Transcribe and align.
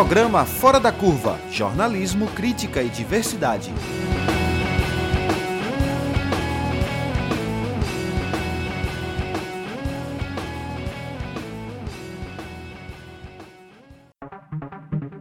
Programa 0.00 0.46
Fora 0.46 0.80
da 0.80 0.90
Curva 0.90 1.38
Jornalismo, 1.52 2.26
Crítica 2.28 2.82
e 2.82 2.88
Diversidade. 2.88 3.70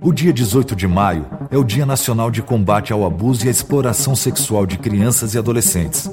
O 0.02 0.14
dia 0.14 0.32
18 0.32 0.78
de 0.78 0.88
maio 0.88 1.26
é 1.52 1.58
o 1.58 1.64
Dia 1.66 1.86
Nacional 1.86 2.32
de 2.32 2.42
Combate 2.42 2.94
ao 2.94 3.06
Abuso 3.06 3.44
e 3.44 3.50
à 3.50 3.52
Exploração 3.52 4.16
Sexual 4.16 4.66
de 4.66 4.78
Crianças 4.78 5.34
e 5.34 5.38
Adolescentes. 5.38 6.10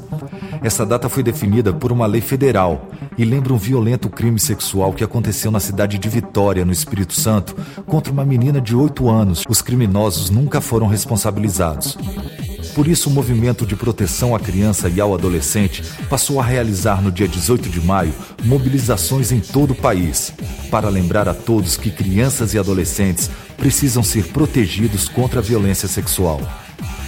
Essa 0.62 0.84
data 0.84 1.08
foi 1.08 1.22
definida 1.22 1.72
por 1.72 1.92
uma 1.92 2.06
lei 2.06 2.20
federal 2.20 2.88
e 3.16 3.24
lembra 3.24 3.52
um 3.52 3.58
violento 3.58 4.08
crime 4.08 4.38
sexual 4.38 4.92
que 4.92 5.04
aconteceu 5.04 5.50
na 5.50 5.60
cidade 5.60 5.98
de 5.98 6.08
Vitória, 6.08 6.64
no 6.64 6.72
Espírito 6.72 7.14
Santo, 7.14 7.56
contra 7.86 8.12
uma 8.12 8.24
menina 8.24 8.60
de 8.60 8.74
8 8.74 9.08
anos. 9.08 9.44
Os 9.48 9.62
criminosos 9.62 10.30
nunca 10.30 10.60
foram 10.60 10.86
responsabilizados. 10.86 11.96
Por 12.74 12.86
isso, 12.86 13.08
o 13.08 13.12
movimento 13.12 13.64
de 13.64 13.74
proteção 13.74 14.34
à 14.34 14.38
criança 14.38 14.88
e 14.88 15.00
ao 15.00 15.14
adolescente 15.14 15.82
passou 16.10 16.38
a 16.38 16.44
realizar 16.44 17.00
no 17.00 17.10
dia 17.10 17.26
18 17.26 17.70
de 17.70 17.80
maio 17.80 18.12
mobilizações 18.44 19.32
em 19.32 19.40
todo 19.40 19.70
o 19.70 19.74
país, 19.74 20.32
para 20.70 20.90
lembrar 20.90 21.26
a 21.26 21.32
todos 21.32 21.78
que 21.78 21.90
crianças 21.90 22.52
e 22.52 22.58
adolescentes 22.58 23.30
precisam 23.56 24.02
ser 24.02 24.26
protegidos 24.26 25.08
contra 25.08 25.40
a 25.40 25.42
violência 25.42 25.88
sexual. 25.88 26.38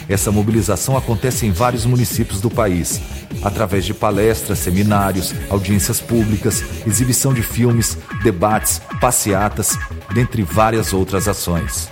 Essa 0.08 0.32
mobilização 0.32 0.96
acontece 0.96 1.44
em 1.46 1.52
vários 1.52 1.84
municípios 1.84 2.40
do 2.40 2.48
país, 2.48 3.00
através 3.42 3.84
de 3.84 3.92
palestras, 3.92 4.58
seminários, 4.58 5.34
audiências 5.50 6.00
públicas, 6.00 6.64
exibição 6.86 7.34
de 7.34 7.42
filmes, 7.42 7.98
debates, 8.22 8.80
passeatas, 9.00 9.78
dentre 10.14 10.42
várias 10.42 10.92
outras 10.92 11.28
ações. 11.28 11.90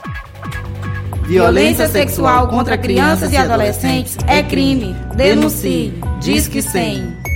Violência 1.27 1.89
sexual 1.89 2.49
contra 2.49 2.79
crianças 2.79 3.33
e 3.33 3.37
adolescentes 3.37 4.17
é 4.29 4.43
crime. 4.43 4.95
Denuncie. 5.17 5.93
Diz 6.21 6.47
que 6.47 6.63
100. 6.63 7.36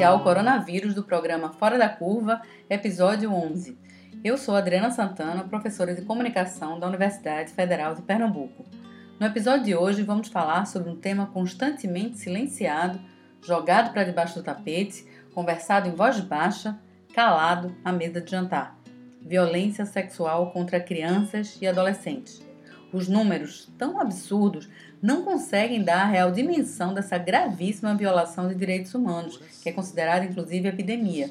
Especial 0.00 0.22
Coronavírus 0.22 0.94
do 0.94 1.02
programa 1.02 1.52
Fora 1.52 1.76
da 1.76 1.86
Curva, 1.86 2.40
episódio 2.70 3.30
11. 3.30 3.76
Eu 4.24 4.38
sou 4.38 4.56
Adriana 4.56 4.90
Santana, 4.90 5.44
professora 5.44 5.94
de 5.94 6.00
comunicação 6.00 6.80
da 6.80 6.88
Universidade 6.88 7.52
Federal 7.52 7.94
de 7.94 8.00
Pernambuco. 8.00 8.64
No 9.18 9.26
episódio 9.26 9.66
de 9.66 9.74
hoje 9.74 10.02
vamos 10.02 10.28
falar 10.28 10.64
sobre 10.64 10.88
um 10.88 10.96
tema 10.96 11.26
constantemente 11.26 12.16
silenciado, 12.16 12.98
jogado 13.42 13.92
para 13.92 14.04
debaixo 14.04 14.36
do 14.36 14.42
tapete, 14.42 15.04
conversado 15.34 15.86
em 15.86 15.94
voz 15.94 16.18
baixa, 16.18 16.78
calado 17.12 17.76
à 17.84 17.92
mesa 17.92 18.22
de 18.22 18.30
jantar: 18.30 18.78
violência 19.20 19.84
sexual 19.84 20.50
contra 20.50 20.80
crianças 20.80 21.58
e 21.60 21.66
adolescentes. 21.66 22.40
Os 22.92 23.06
números, 23.06 23.68
tão 23.78 24.00
absurdos, 24.00 24.68
não 25.00 25.22
conseguem 25.24 25.82
dar 25.82 26.02
a 26.02 26.06
real 26.06 26.32
dimensão 26.32 26.92
dessa 26.92 27.16
gravíssima 27.16 27.94
violação 27.94 28.48
de 28.48 28.54
direitos 28.54 28.94
humanos, 28.94 29.40
que 29.62 29.68
é 29.68 29.72
considerada 29.72 30.24
inclusive 30.24 30.68
epidemia. 30.68 31.30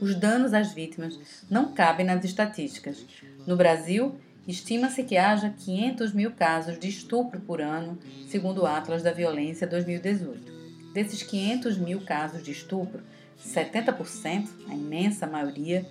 Os 0.00 0.14
danos 0.14 0.54
às 0.54 0.72
vítimas 0.72 1.18
não 1.50 1.72
cabem 1.72 2.06
nas 2.06 2.24
estatísticas. 2.24 3.04
No 3.46 3.56
Brasil, 3.56 4.14
estima-se 4.46 5.02
que 5.02 5.16
haja 5.16 5.50
500 5.50 6.14
mil 6.14 6.30
casos 6.30 6.78
de 6.78 6.88
estupro 6.88 7.40
por 7.40 7.60
ano, 7.60 7.98
segundo 8.28 8.62
o 8.62 8.66
Atlas 8.66 9.02
da 9.02 9.12
Violência 9.12 9.66
2018. 9.66 10.60
Desses 10.94 11.22
500 11.22 11.76
mil 11.76 12.00
casos 12.00 12.42
de 12.42 12.52
estupro, 12.52 13.02
70%, 13.44 14.48
a 14.68 14.74
imensa 14.74 15.26
maioria, 15.26 15.84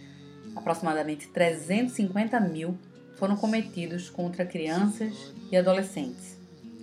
aproximadamente 0.56 1.28
350 1.28 2.40
mil, 2.40 2.78
foram 3.20 3.36
cometidos 3.36 4.10
contra 4.10 4.46
crianças 4.46 5.34
e 5.52 5.58
adolescentes. 5.58 6.38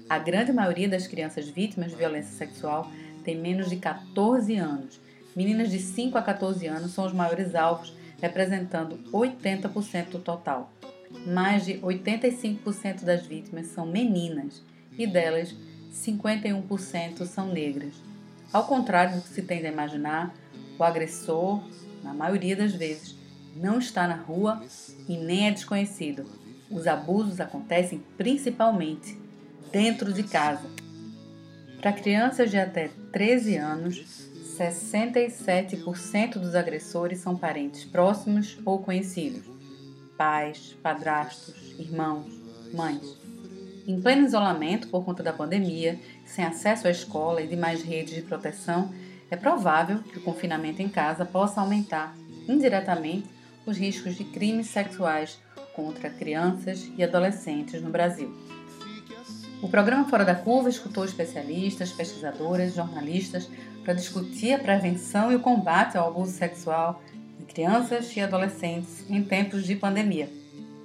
A 0.09 0.19
grande 0.19 0.53
maioria 0.53 0.89
das 0.89 1.07
crianças 1.07 1.49
vítimas 1.49 1.91
de 1.91 1.97
violência 1.97 2.37
sexual 2.37 2.89
tem 3.25 3.37
menos 3.37 3.71
de 3.71 3.77
14 3.77 4.55
anos. 4.55 5.01
Meninas 5.35 5.71
de 5.71 5.79
5 5.81 6.17
a 6.17 6.23
14 6.23 6.67
anos 6.67 6.93
são 6.93 7.07
os 7.07 7.13
maiores 7.13 7.55
alvos, 7.55 7.93
representando 8.21 8.99
80% 9.11 10.11
do 10.11 10.19
total. 10.19 10.71
Mais 11.27 11.65
de 11.65 11.79
85% 11.79 13.03
das 13.03 13.27
vítimas 13.27 13.69
são 13.69 13.87
meninas 13.87 14.63
e 14.97 15.07
delas 15.07 15.55
51% 15.93 17.25
são 17.25 17.49
negras. 17.49 17.95
Ao 18.53 18.65
contrário 18.65 19.17
do 19.17 19.23
que 19.23 19.29
se 19.29 19.43
tende 19.43 19.67
a 19.67 19.73
imaginar, 19.73 20.35
o 20.79 20.85
agressor, 20.85 21.63
na 22.03 22.13
maioria 22.13 22.55
das 22.55 22.75
vezes, 22.75 23.16
não 23.57 23.79
está 23.79 24.07
na 24.07 24.17
rua 24.17 24.63
e 25.09 25.17
nem 25.17 25.49
é 25.49 25.51
desconhecido. 25.51 26.25
Os 26.71 26.87
abusos 26.87 27.41
acontecem 27.41 28.03
principalmente 28.17 29.19
dentro 29.73 30.13
de 30.13 30.23
casa. 30.23 30.69
Para 31.81 31.93
crianças 31.93 32.51
de 32.51 32.59
até 32.59 32.91
13 33.13 33.57
anos, 33.57 34.29
67% 34.59 36.39
dos 36.39 36.55
agressores 36.55 37.19
são 37.19 37.37
parentes 37.37 37.85
próximos 37.85 38.59
ou 38.65 38.79
conhecidos, 38.79 39.43
pais, 40.17 40.77
padrastos, 40.83 41.55
irmãos, 41.79 42.27
mães. 42.73 43.17
Em 43.87 44.01
pleno 44.01 44.27
isolamento 44.27 44.89
por 44.89 45.05
conta 45.05 45.23
da 45.23 45.33
pandemia, 45.33 46.01
sem 46.25 46.45
acesso 46.45 46.89
à 46.89 46.91
escola 46.91 47.41
e 47.41 47.47
demais 47.47 47.83
redes 47.83 48.15
de 48.15 48.23
proteção, 48.23 48.93
é 49.31 49.37
provável 49.37 49.99
que 50.03 50.19
o 50.19 50.23
confinamento 50.23 50.83
em 50.83 50.89
casa 50.89 51.25
possa 51.25 51.61
aumentar 51.61 52.17
indiretamente 52.49 53.36
os 53.67 53.77
riscos 53.77 54.17
de 54.17 54.25
crimes 54.25 54.69
sexuais 54.69 55.39
contra 55.75 56.09
crianças 56.09 56.91
e 56.97 57.03
adolescentes 57.03 57.83
no 57.83 57.91
Brasil. 57.91 58.33
O 59.61 59.69
programa 59.69 60.09
Fora 60.09 60.25
da 60.25 60.35
Curva 60.35 60.69
escutou 60.69 61.05
especialistas, 61.05 61.91
pesquisadoras, 61.91 62.75
jornalistas 62.75 63.51
para 63.85 63.95
discutir 63.95 64.53
a 64.53 64.59
prevenção 64.59 65.33
e 65.33 65.37
o 65.37 65.41
combate 65.41 65.99
ao 65.99 66.09
abuso 66.09 66.33
sexual 66.33 67.03
de 67.39 67.45
crianças 67.47 68.15
e 68.17 68.21
adolescentes 68.21 69.05
em 69.11 69.23
tempos 69.23 69.65
de 69.65 69.75
pandemia 69.75 70.31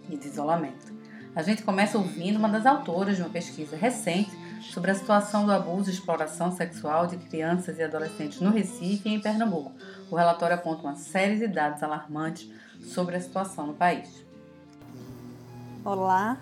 e 0.09 0.17
de 0.17 0.27
isolamento. 0.27 0.91
A 1.35 1.41
gente 1.41 1.63
começa 1.63 1.97
ouvindo 1.97 2.37
uma 2.37 2.49
das 2.49 2.65
autoras 2.65 3.15
de 3.15 3.21
uma 3.21 3.29
pesquisa 3.29 3.77
recente 3.77 4.31
sobre 4.61 4.91
a 4.91 4.95
situação 4.95 5.45
do 5.45 5.51
abuso 5.51 5.89
e 5.89 5.93
exploração 5.93 6.51
sexual 6.51 7.07
de 7.07 7.17
crianças 7.17 7.77
e 7.79 7.83
adolescentes 7.83 8.39
no 8.39 8.51
Recife 8.51 9.09
e 9.09 9.13
em 9.13 9.19
Pernambuco. 9.19 9.71
O 10.09 10.15
relatório 10.15 10.55
aponta 10.55 10.83
uma 10.83 10.95
série 10.95 11.37
de 11.37 11.47
dados 11.47 11.81
alarmantes 11.83 12.49
sobre 12.81 13.15
a 13.15 13.21
situação 13.21 13.67
no 13.67 13.73
país. 13.73 14.25
Olá, 15.83 16.37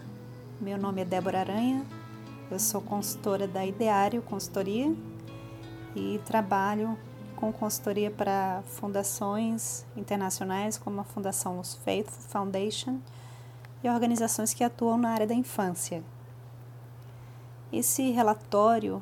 meu 0.59 0.77
nome 0.77 1.01
é 1.01 1.05
Débora 1.05 1.39
Aranha, 1.39 1.85
eu 2.49 2.59
sou 2.59 2.81
consultora 2.81 3.47
da 3.47 3.65
Ideário 3.65 4.21
Consultoria 4.21 4.93
e 5.95 6.19
trabalho 6.25 6.97
com 7.35 7.53
consultoria 7.53 8.11
para 8.11 8.61
fundações 8.65 9.85
internacionais 9.95 10.77
como 10.77 10.99
a 10.99 11.03
Fundação 11.03 11.57
Los 11.57 11.75
Faithful 11.75 12.21
Foundation 12.29 12.99
e 13.83 13.89
organizações 13.89 14.53
que 14.53 14.63
atuam 14.63 14.97
na 14.97 15.11
área 15.11 15.27
da 15.27 15.33
infância. 15.33 16.03
Esse 17.71 18.11
relatório 18.11 19.01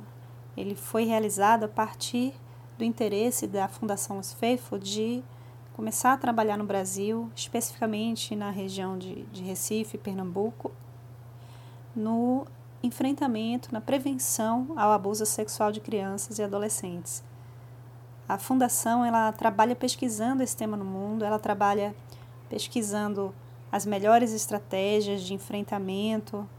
ele 0.56 0.75
foi 0.75 1.06
realizado 1.06 1.63
a 1.63 1.68
partir 1.68 2.33
do 2.78 2.83
interesse 2.83 3.48
da 3.48 3.68
Fundação 3.68 4.18
Los 4.18 4.33
Faithful 4.33 4.78
de 4.78 5.24
começar 5.77 6.13
a 6.13 6.18
trabalhar 6.18 6.57
no 6.57 6.63
Brasil, 6.63 7.31
especificamente 7.35 8.35
na 8.35 8.50
região 8.50 8.97
de, 8.97 9.21
de 9.25 9.44
Recife, 9.44 9.95
Pernambuco, 9.95 10.71
no 11.95 12.47
enfrentamento, 12.81 13.71
na 13.71 13.79
prevenção 13.79 14.74
ao 14.75 14.91
abuso 14.91 15.24
sexual 15.24 15.71
de 15.71 15.79
crianças 15.79 16.39
e 16.39 16.44
adolescentes. 16.44 17.24
A 18.27 18.39
fundação 18.39 19.06
ela 19.06 19.31
trabalha 19.31 19.75
pesquisando 19.75 20.41
esse 20.41 20.57
tema 20.57 20.75
no 20.75 20.83
mundo, 20.83 21.24
ela 21.24 21.38
trabalha 21.38 21.95
pesquisando 22.50 23.31
as 23.71 23.85
melhores 23.85 24.33
estratégias 24.33 25.21
de 25.21 25.35
enfrentamento, 25.35 26.50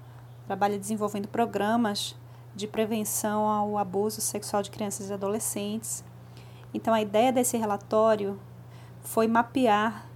trabalha 0.46 0.78
desenvolvendo 0.78 1.26
programas 1.26 2.14
de 2.54 2.68
prevenção 2.68 3.48
ao 3.48 3.76
abuso 3.78 4.20
sexual 4.20 4.62
de 4.62 4.70
crianças 4.70 5.10
e 5.10 5.12
adolescentes. 5.12 6.04
Então 6.72 6.94
a 6.94 7.02
ideia 7.02 7.32
desse 7.32 7.56
relatório 7.56 8.38
foi 9.02 9.26
mapear 9.26 10.06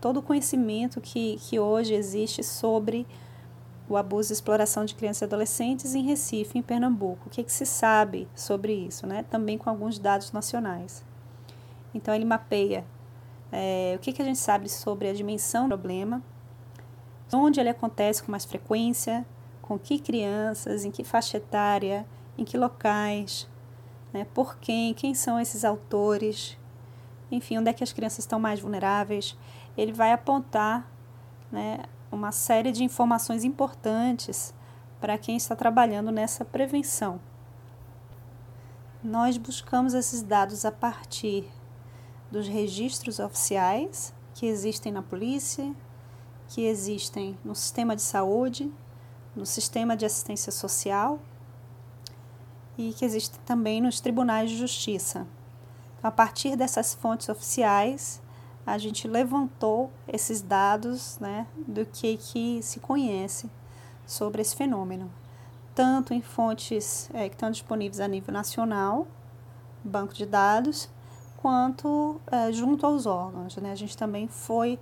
todo 0.00 0.18
o 0.18 0.22
conhecimento 0.22 1.00
que, 1.00 1.36
que 1.40 1.58
hoje 1.58 1.94
existe 1.94 2.42
sobre 2.42 3.06
o 3.88 3.96
abuso 3.96 4.32
e 4.32 4.34
exploração 4.34 4.84
de 4.84 4.94
crianças 4.94 5.22
e 5.22 5.24
adolescentes 5.24 5.94
em 5.94 6.02
Recife, 6.02 6.58
em 6.58 6.62
Pernambuco. 6.62 7.26
O 7.26 7.30
que, 7.30 7.42
que 7.42 7.52
se 7.52 7.64
sabe 7.64 8.28
sobre 8.34 8.72
isso, 8.72 9.06
né? 9.06 9.24
Também 9.30 9.56
com 9.56 9.70
alguns 9.70 9.98
dados 9.98 10.30
nacionais. 10.30 11.04
Então 11.94 12.14
ele 12.14 12.24
mapeia 12.24 12.84
é, 13.50 13.94
o 13.96 13.98
que, 13.98 14.12
que 14.12 14.20
a 14.20 14.24
gente 14.24 14.38
sabe 14.38 14.68
sobre 14.68 15.08
a 15.08 15.14
dimensão 15.14 15.68
do 15.68 15.76
problema, 15.76 16.22
onde 17.32 17.60
ele 17.60 17.70
acontece 17.70 18.22
com 18.22 18.30
mais 18.30 18.44
frequência, 18.44 19.26
com 19.62 19.78
que 19.78 19.98
crianças, 19.98 20.84
em 20.84 20.90
que 20.90 21.02
faixa 21.04 21.38
etária, 21.38 22.06
em 22.36 22.44
que 22.44 22.56
locais, 22.56 23.48
né, 24.12 24.26
por 24.34 24.58
quem, 24.58 24.94
quem 24.94 25.14
são 25.14 25.40
esses 25.40 25.64
autores, 25.64 26.58
enfim, 27.30 27.58
onde 27.58 27.70
é 27.70 27.72
que 27.72 27.84
as 27.84 27.92
crianças 27.92 28.20
estão 28.20 28.40
mais 28.40 28.60
vulneráveis. 28.60 29.36
Ele 29.76 29.92
vai 29.92 30.12
apontar 30.12 30.90
né, 31.50 31.80
uma 32.10 32.32
série 32.32 32.72
de 32.72 32.82
informações 32.84 33.44
importantes 33.44 34.54
para 35.00 35.18
quem 35.18 35.36
está 35.36 35.54
trabalhando 35.54 36.10
nessa 36.10 36.44
prevenção. 36.44 37.20
Nós 39.02 39.36
buscamos 39.36 39.94
esses 39.94 40.22
dados 40.22 40.64
a 40.64 40.72
partir 40.72 41.48
dos 42.30 42.48
registros 42.48 43.18
oficiais 43.18 44.12
que 44.34 44.46
existem 44.46 44.92
na 44.92 45.02
polícia, 45.02 45.74
que 46.48 46.62
existem 46.62 47.38
no 47.44 47.54
sistema 47.54 47.94
de 47.94 48.02
saúde, 48.02 48.72
no 49.36 49.46
sistema 49.46 49.96
de 49.96 50.04
assistência 50.04 50.50
social 50.50 51.20
e 52.76 52.92
que 52.92 53.04
existem 53.04 53.40
também 53.44 53.80
nos 53.80 54.00
tribunais 54.00 54.50
de 54.50 54.56
justiça. 54.56 55.26
Então, 55.98 56.08
a 56.08 56.12
partir 56.12 56.56
dessas 56.56 56.94
fontes 56.94 57.28
oficiais, 57.28 58.22
a 58.64 58.78
gente 58.78 59.08
levantou 59.08 59.90
esses 60.06 60.40
dados 60.40 61.18
né, 61.18 61.46
do 61.66 61.84
que, 61.86 62.16
que 62.16 62.62
se 62.62 62.80
conhece 62.80 63.50
sobre 64.06 64.42
esse 64.42 64.54
fenômeno, 64.54 65.10
tanto 65.74 66.14
em 66.14 66.20
fontes 66.20 67.10
é, 67.14 67.28
que 67.28 67.34
estão 67.34 67.50
disponíveis 67.50 68.00
a 68.00 68.08
nível 68.08 68.32
nacional, 68.32 69.06
banco 69.82 70.14
de 70.14 70.26
dados, 70.26 70.88
quanto 71.38 72.20
é, 72.30 72.52
junto 72.52 72.84
aos 72.84 73.06
órgãos. 73.06 73.56
Né? 73.56 73.72
A 73.72 73.76
gente 73.76 73.96
também 73.96 74.28
foi 74.28 74.78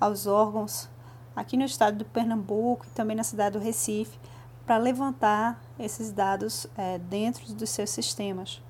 aos 0.00 0.26
órgãos 0.26 0.88
aqui 1.34 1.56
no 1.56 1.64
estado 1.64 1.98
do 1.98 2.04
Pernambuco 2.04 2.86
e 2.86 2.90
também 2.90 3.16
na 3.16 3.24
cidade 3.24 3.58
do 3.58 3.62
Recife 3.62 4.18
para 4.66 4.76
levantar 4.76 5.62
esses 5.78 6.10
dados 6.10 6.66
é, 6.76 6.98
dentro 6.98 7.54
dos 7.54 7.70
seus 7.70 7.90
sistemas. 7.90 8.60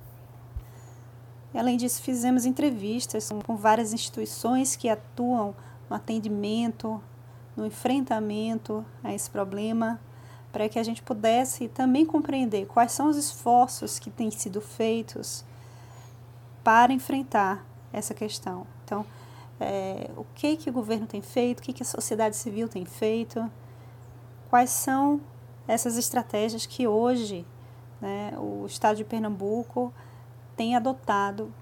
Além 1.53 1.77
disso, 1.77 2.01
fizemos 2.01 2.45
entrevistas 2.45 3.29
com 3.45 3.55
várias 3.55 3.91
instituições 3.91 4.75
que 4.75 4.87
atuam 4.87 5.55
no 5.89 5.95
atendimento, 5.95 7.01
no 7.57 7.65
enfrentamento 7.65 8.85
a 9.03 9.13
esse 9.13 9.29
problema, 9.29 9.99
para 10.51 10.69
que 10.69 10.77
a 10.77 10.83
gente 10.83 11.01
pudesse 11.01 11.67
também 11.67 12.05
compreender 12.05 12.65
quais 12.67 12.91
são 12.91 13.09
os 13.09 13.17
esforços 13.17 13.97
que 13.99 14.09
têm 14.09 14.29
sido 14.29 14.61
feitos 14.61 15.43
para 16.63 16.93
enfrentar 16.93 17.65
essa 17.91 18.13
questão. 18.13 18.65
Então, 18.85 19.05
é, 19.59 20.09
o 20.15 20.25
que, 20.35 20.55
que 20.55 20.69
o 20.69 20.73
governo 20.73 21.07
tem 21.07 21.21
feito, 21.21 21.59
o 21.59 21.63
que, 21.63 21.73
que 21.73 21.83
a 21.83 21.85
sociedade 21.85 22.35
civil 22.35 22.67
tem 22.67 22.85
feito, 22.85 23.49
quais 24.49 24.69
são 24.69 25.19
essas 25.67 25.97
estratégias 25.97 26.65
que 26.65 26.87
hoje 26.87 27.45
né, 28.01 28.33
o 28.37 28.65
Estado 28.65 28.97
de 28.97 29.03
Pernambuco 29.03 29.93
tem 30.59 30.75
adotado 30.75 31.53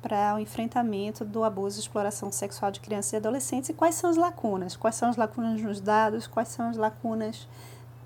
para 0.00 0.36
o 0.36 0.38
enfrentamento 0.38 1.24
do 1.24 1.42
abuso 1.42 1.80
e 1.80 1.80
exploração 1.80 2.30
sexual 2.30 2.70
de 2.70 2.78
crianças 2.78 3.12
e 3.12 3.16
adolescentes? 3.16 3.70
E 3.70 3.74
quais 3.74 3.96
são 3.96 4.08
as 4.08 4.16
lacunas, 4.16 4.76
quais 4.76 4.94
são 4.94 5.08
as 5.08 5.16
lacunas 5.16 5.60
nos 5.60 5.80
dados, 5.80 6.28
quais 6.28 6.46
são 6.46 6.68
as 6.68 6.76
lacunas 6.76 7.48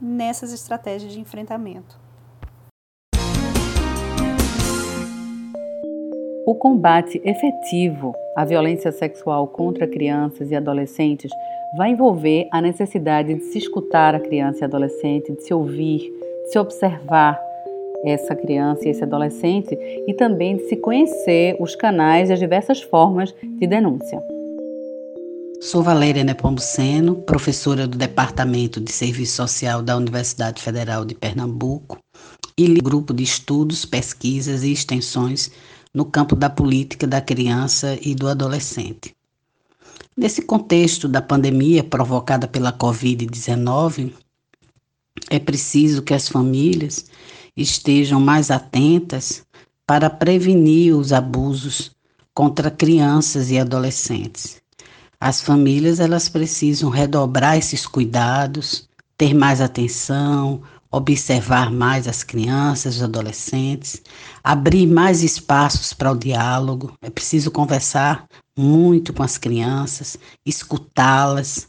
nessas 0.01 0.51
estratégias 0.51 1.13
de 1.13 1.21
enfrentamento. 1.21 1.99
O 6.47 6.55
combate 6.55 7.21
efetivo 7.23 8.15
à 8.35 8.47
violência 8.47 8.93
sexual 8.93 9.47
contra 9.49 9.87
crianças 9.87 10.51
e 10.51 10.57
adolescentes 10.57 11.31
vai 11.77 11.91
envolver 11.91 12.49
a 12.51 12.63
necessidade 12.63 13.35
de 13.35 13.45
se 13.45 13.59
escutar 13.59 14.15
a 14.15 14.21
criança 14.21 14.61
e 14.61 14.65
adolescente, 14.65 15.35
de 15.35 15.43
se 15.43 15.53
ouvir, 15.53 15.99
de 16.45 16.51
se 16.51 16.59
observar 16.59 17.39
essa 18.05 18.35
criança 18.35 18.87
e 18.87 18.91
esse 18.91 19.03
adolescente 19.03 19.77
e 20.07 20.15
também 20.15 20.57
de 20.57 20.69
se 20.69 20.77
conhecer 20.77 21.57
os 21.59 21.75
canais 21.75 22.31
e 22.31 22.33
as 22.33 22.39
diversas 22.39 22.83
formas 22.83 23.35
de 23.43 23.67
denúncia. 23.67 24.23
Sou 25.61 25.83
Valéria 25.83 26.23
Nepomuceno, 26.23 27.17
professora 27.23 27.87
do 27.87 27.97
Departamento 27.97 28.81
de 28.81 28.93
Serviço 28.93 29.37
Social 29.37 29.83
da 29.83 29.97
Universidade 29.97 30.61
Federal 30.61 31.05
de 31.05 31.15
Pernambuco 31.15 31.99
e 32.57 32.69
grupo 32.81 33.15
de 33.15 33.23
estudos, 33.23 33.85
pesquisas 33.85 34.63
e 34.63 34.73
extensões 34.73 35.51
no 35.93 36.05
campo 36.05 36.37
da 36.37 36.51
política 36.51 37.07
da 37.07 37.21
criança 37.21 37.99
e 38.03 38.15
do 38.15 38.29
adolescente. 38.29 39.15
Nesse 40.17 40.43
contexto 40.43 41.09
da 41.09 41.23
pandemia 41.23 41.83
provocada 41.83 42.47
pela 42.47 42.73
Covid-19, 42.73 44.13
é 45.31 45.39
preciso 45.39 46.03
que 46.03 46.15
as 46.15 46.29
famílias 46.29 47.07
estejam 47.57 48.21
mais 48.21 48.51
atentas 48.51 49.45
para 49.87 50.09
prevenir 50.11 50.97
os 50.97 51.13
abusos 51.13 51.93
contra 52.33 52.71
crianças 52.71 53.51
e 53.51 53.59
adolescentes. 53.59 54.63
As 55.21 55.41
famílias 55.41 56.01
elas 56.01 56.29
precisam 56.29 56.91
redobrar 56.91 57.57
esses 57.57 57.87
cuidados, 57.87 58.89
ter 59.17 59.33
mais 59.33 59.61
atenção, 59.61 60.63
observar 60.91 61.71
mais 61.71 62.07
as 62.07 62.23
crianças, 62.23 62.97
os 62.97 63.03
adolescentes, 63.03 64.01
abrir 64.43 64.87
mais 64.87 65.23
espaços 65.23 65.93
para 65.93 66.13
o 66.13 66.17
diálogo. 66.17 66.93
É 67.03 67.11
preciso 67.11 67.51
conversar 67.51 68.27
muito 68.57 69.13
com 69.13 69.23
as 69.23 69.37
crianças, 69.37 70.17
escutá-las, 70.47 71.69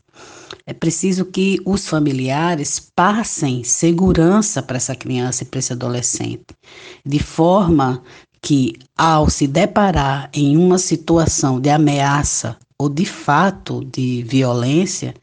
é 0.68 0.74
preciso 0.74 1.26
que 1.26 1.60
os 1.66 1.88
familiares 1.88 2.80
passem 2.96 3.64
segurança 3.64 4.64
para 4.64 4.78
essa 4.78 4.96
criança 4.96 5.44
e 5.44 5.46
para 5.46 5.60
esse 5.60 5.74
adolescente, 5.74 6.46
de 7.06 7.20
forma 7.20 8.02
que, 8.42 8.74
ao 8.98 9.30
se 9.30 9.48
deparar 9.48 10.30
em 10.34 10.58
uma 10.58 10.78
situação 10.78 11.60
de 11.60 11.70
ameaça 11.70 12.58
ou 12.78 12.90
de 12.90 13.06
fato 13.06 13.86
de 13.86 14.24
violência, 14.24 15.14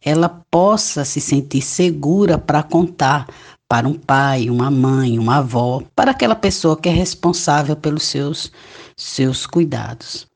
ela 0.00 0.28
possa 0.50 1.04
se 1.04 1.20
sentir 1.20 1.62
segura 1.62 2.38
para 2.38 2.62
contar 2.62 3.26
para 3.68 3.88
um 3.88 3.94
pai, 3.94 4.50
uma 4.50 4.70
mãe, 4.70 5.18
uma 5.18 5.38
avó, 5.38 5.82
para 5.96 6.10
aquela 6.10 6.34
pessoa 6.34 6.76
que 6.76 6.88
é 6.88 6.92
responsável 6.92 7.74
pelos 7.74 8.02
seus, 8.02 8.52
seus 8.96 9.46
cuidados. 9.46 10.26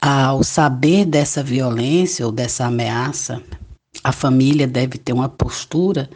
Ao 0.00 0.44
saber 0.44 1.04
dessa 1.04 1.42
violência 1.42 2.24
ou 2.24 2.30
dessa 2.30 2.66
ameaça, 2.66 3.42
a 4.08 4.12
família 4.12 4.66
deve 4.66 4.96
ter 4.96 5.12
uma 5.12 5.28
postura 5.28 6.08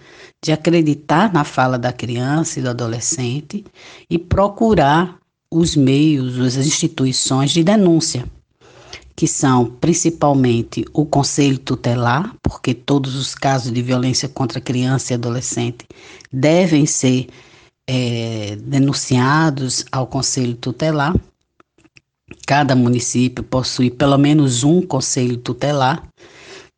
de 0.42 0.50
acreditar 0.50 1.30
na 1.30 1.44
fala 1.44 1.78
da 1.78 1.92
criança 1.92 2.58
e 2.58 2.62
do 2.62 2.70
adolescente 2.70 3.62
e 4.08 4.18
procurar 4.18 5.18
os 5.50 5.76
meios, 5.76 6.38
as 6.38 6.56
instituições 6.56 7.50
de 7.50 7.62
denúncia, 7.62 8.24
que 9.14 9.28
são 9.28 9.66
principalmente 9.66 10.86
o 10.94 11.04
Conselho 11.04 11.58
Tutelar, 11.58 12.34
porque 12.42 12.72
todos 12.72 13.14
os 13.14 13.34
casos 13.34 13.70
de 13.70 13.82
violência 13.82 14.26
contra 14.26 14.58
criança 14.58 15.12
e 15.12 15.16
adolescente 15.16 15.86
devem 16.32 16.86
ser 16.86 17.26
é, 17.86 18.56
denunciados 18.56 19.84
ao 19.92 20.06
Conselho 20.06 20.54
Tutelar. 20.54 21.14
Cada 22.46 22.74
município 22.74 23.44
possui 23.44 23.90
pelo 23.90 24.16
menos 24.16 24.64
um 24.64 24.80
conselho 24.80 25.36
tutelar 25.36 26.08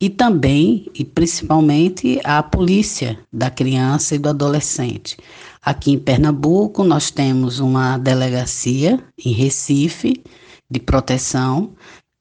e 0.01 0.11
também 0.11 0.87
e 0.95 1.05
principalmente 1.05 2.21
a 2.25 2.43
polícia 2.43 3.19
da 3.33 3.51
criança 3.51 4.15
e 4.15 4.19
do 4.19 4.29
adolescente. 4.29 5.17
Aqui 5.63 5.93
em 5.93 5.99
Pernambuco 5.99 6.85
nós 6.85 7.11
temos 7.11 7.59
uma 7.59 7.97
delegacia 7.97 9.03
em 9.25 9.33
Recife 9.33 10.23
de 10.71 10.81
proteção, 10.81 11.73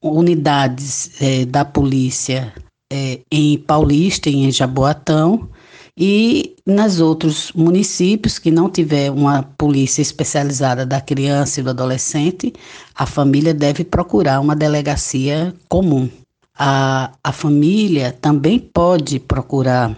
unidades 0.02 1.22
é, 1.22 1.46
da 1.46 1.66
polícia 1.66 2.54
é, 2.92 3.20
em 3.32 3.58
Paulista 3.58 4.30
e 4.30 4.36
em 4.36 4.52
Jaboatão 4.52 5.50
e 5.98 6.56
nos 6.66 7.00
outros 7.00 7.52
municípios 7.54 8.40
que 8.40 8.50
não 8.50 8.70
tiver 8.70 9.12
uma 9.12 9.44
polícia 9.44 10.02
especializada 10.02 10.86
da 10.86 11.00
criança 11.00 11.60
e 11.60 11.64
do 11.64 11.70
adolescente, 11.70 12.52
a 12.96 13.06
família 13.06 13.54
deve 13.54 13.84
procurar 13.84 14.40
uma 14.40 14.56
delegacia 14.56 15.54
comum. 15.70 16.10
A, 16.58 17.12
a 17.24 17.32
família 17.32 18.12
também 18.12 18.60
pode 18.60 19.20
procurar 19.20 19.96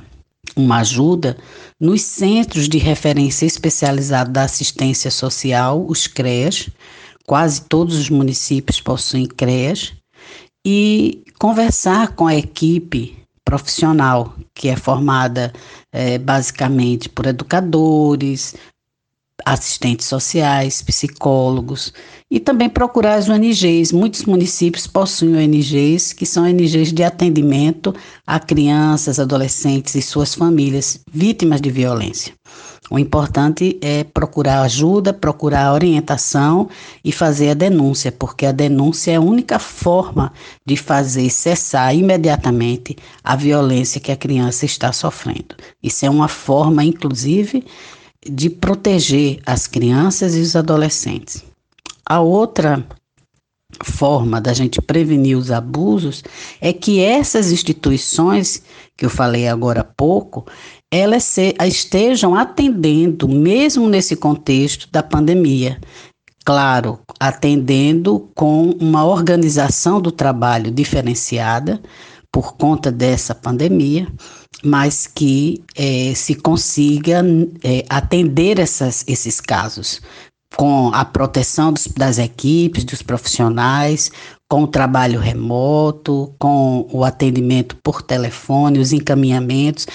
uma 0.56 0.80
ajuda 0.80 1.38
nos 1.80 2.02
centros 2.02 2.70
de 2.70 2.78
referência 2.78 3.46
especializada 3.46 4.30
da 4.30 4.44
assistência 4.44 5.12
social, 5.12 5.86
os 5.88 6.08
CREAS. 6.08 6.70
Quase 7.26 7.62
todos 7.62 7.98
os 7.98 8.10
municípios 8.10 8.80
possuem 8.80 9.26
CREAS. 9.26 9.94
E 10.66 11.24
conversar 11.40 12.16
com 12.16 12.28
a 12.28 12.36
equipe 12.36 13.18
profissional 13.44 14.34
que 14.56 14.70
é 14.70 14.76
formada 14.76 15.54
é, 15.92 16.18
basicamente 16.18 17.08
por 17.08 17.28
educadores, 17.28 18.56
assistentes 19.46 20.08
sociais, 20.08 20.82
psicólogos 20.82 21.94
e 22.32 22.40
também 22.40 22.68
procurar 22.68 23.14
as 23.14 23.30
ONGs. 23.30 23.92
Muitos 23.92 24.26
municípios 24.26 24.88
possuem 24.88 25.36
ONGs 25.36 26.12
que 26.14 26.26
são 26.26 26.44
ONGs 26.44 26.92
de 26.92 27.04
atendimento 27.04 27.94
a 28.26 28.40
crianças, 28.40 29.20
adolescentes 29.20 29.94
e 29.94 30.02
suas 30.02 30.34
famílias 30.34 31.00
vítimas 31.14 31.62
de 31.62 31.70
violência. 31.70 32.34
O 32.90 33.00
importante 33.00 33.80
é 33.82 34.04
procurar 34.04 34.62
ajuda, 34.62 35.12
procurar 35.12 35.74
orientação 35.74 36.70
e 37.04 37.12
fazer 37.12 37.50
a 37.50 37.54
denúncia, 37.56 38.12
porque 38.12 38.46
a 38.46 38.52
denúncia 38.52 39.12
é 39.12 39.16
a 39.16 39.22
única 39.22 39.58
forma 39.58 40.32
de 40.64 40.78
fazer 40.78 41.30
cessar 41.32 41.96
imediatamente 41.96 42.96
a 43.24 43.36
violência 43.36 44.00
que 44.00 44.12
a 44.12 44.16
criança 44.16 44.66
está 44.66 44.92
sofrendo. 44.92 45.56
Isso 45.82 46.06
é 46.06 46.10
uma 46.10 46.28
forma, 46.28 46.84
inclusive, 46.84 47.66
de 48.26 48.50
proteger 48.50 49.40
as 49.46 49.68
crianças 49.68 50.36
e 50.36 50.40
os 50.40 50.56
adolescentes. 50.56 51.44
A 52.06 52.20
outra 52.20 52.86
forma 53.84 54.40
da 54.40 54.54
gente 54.54 54.82
prevenir 54.82 55.38
os 55.38 55.52
abusos 55.52 56.24
é 56.62 56.72
que 56.72 57.02
essas 57.02 57.52
instituições 57.52 58.62
que 58.98 59.06
eu 59.06 59.10
falei 59.10 59.48
agora 59.48 59.82
há 59.82 59.84
pouco, 59.84 60.46
elas 60.92 61.24
se, 61.24 61.56
estejam 61.62 62.36
atendendo, 62.36 63.28
mesmo 63.28 63.88
nesse 63.90 64.16
contexto 64.16 64.88
da 64.92 65.04
pandemia. 65.04 65.80
Claro, 66.46 67.00
atendendo 67.20 68.30
com 68.36 68.70
uma 68.80 69.04
organização 69.04 70.00
do 70.00 70.12
trabalho 70.12 70.72
diferenciada 70.72 71.82
por 72.32 72.56
conta 72.56 72.92
dessa 72.92 73.34
pandemia, 73.34 74.08
mas 74.64 75.08
que 75.08 75.64
é, 75.76 76.14
se 76.16 76.36
consiga 76.36 77.24
é, 77.64 77.86
atender 77.90 78.60
essas, 78.60 79.04
esses 79.08 79.40
casos 79.40 80.02
com 80.56 80.90
a 80.94 81.04
proteção 81.04 81.74
dos, 81.74 81.88
das 81.88 82.18
equipes, 82.18 82.84
dos 82.84 83.02
profissionais, 83.02 84.12
com 84.50 84.64
o 84.64 84.68
trabalho 84.68 85.20
remoto, 85.20 86.34
com 86.40 86.88
o 86.92 87.04
atendimento 87.04 87.76
por 87.78 88.02
telefone, 88.02 88.80
os 88.80 88.94
encaminhamentos. 88.94 89.88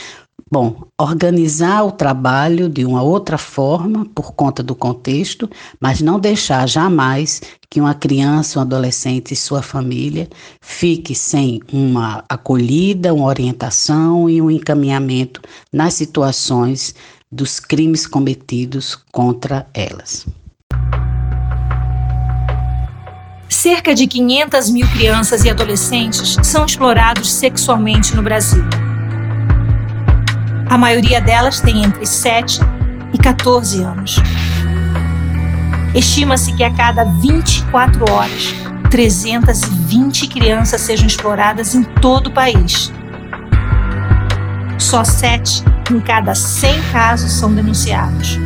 Bom, 0.53 0.83
organizar 0.99 1.85
o 1.85 1.93
trabalho 1.93 2.69
de 2.69 2.85
uma 2.85 3.03
outra 3.03 3.39
forma 3.39 4.05
por 4.13 4.33
conta 4.33 4.65
do 4.65 4.75
contexto, 4.75 5.49
mas 5.79 6.01
não 6.01 6.19
deixar 6.19 6.69
jamais 6.69 7.41
que 7.71 7.81
uma 7.81 7.95
criança, 7.95 8.59
um 8.59 8.63
adolescente 8.63 9.31
e 9.31 9.37
sua 9.37 9.63
família 9.63 10.29
fique 10.61 11.15
sem 11.15 11.61
uma 11.73 12.25
acolhida, 12.29 13.15
uma 13.15 13.27
orientação 13.27 14.29
e 14.29 14.43
um 14.43 14.51
encaminhamento 14.51 15.41
nas 15.73 15.95
situações 15.95 16.97
dos 17.31 17.61
crimes 17.61 18.05
cometidos 18.05 18.99
contra 19.13 19.69
elas. 19.73 20.27
Cerca 23.49 23.95
de 23.95 24.09
500 24.09 24.71
mil 24.71 24.89
crianças 24.89 25.45
e 25.45 25.51
adolescentes 25.51 26.37
são 26.43 26.67
explorados 26.67 27.31
sexualmente 27.31 28.17
no 28.17 28.23
Brasil. 28.23 28.65
A 30.71 30.79
maioria 30.79 31.21
delas 31.21 31.61
tem 31.61 31.83
entre 31.83 32.07
7 32.07 32.61
e 33.13 33.19
14 33.19 33.83
anos. 33.83 34.21
Estima-se 35.93 36.53
que 36.53 36.63
a 36.63 36.73
cada 36.73 37.03
24 37.05 38.05
horas, 38.09 38.55
320 38.89 40.29
crianças 40.29 40.81
sejam 40.81 41.09
exploradas 41.09 41.75
em 41.75 41.83
todo 41.83 42.29
o 42.29 42.33
país. 42.33 42.93
Só 44.79 45.03
7 45.03 45.65
em 45.91 45.99
cada 45.99 46.37
100 46.37 46.83
casos 46.93 47.33
são 47.33 47.53
denunciados. 47.53 48.39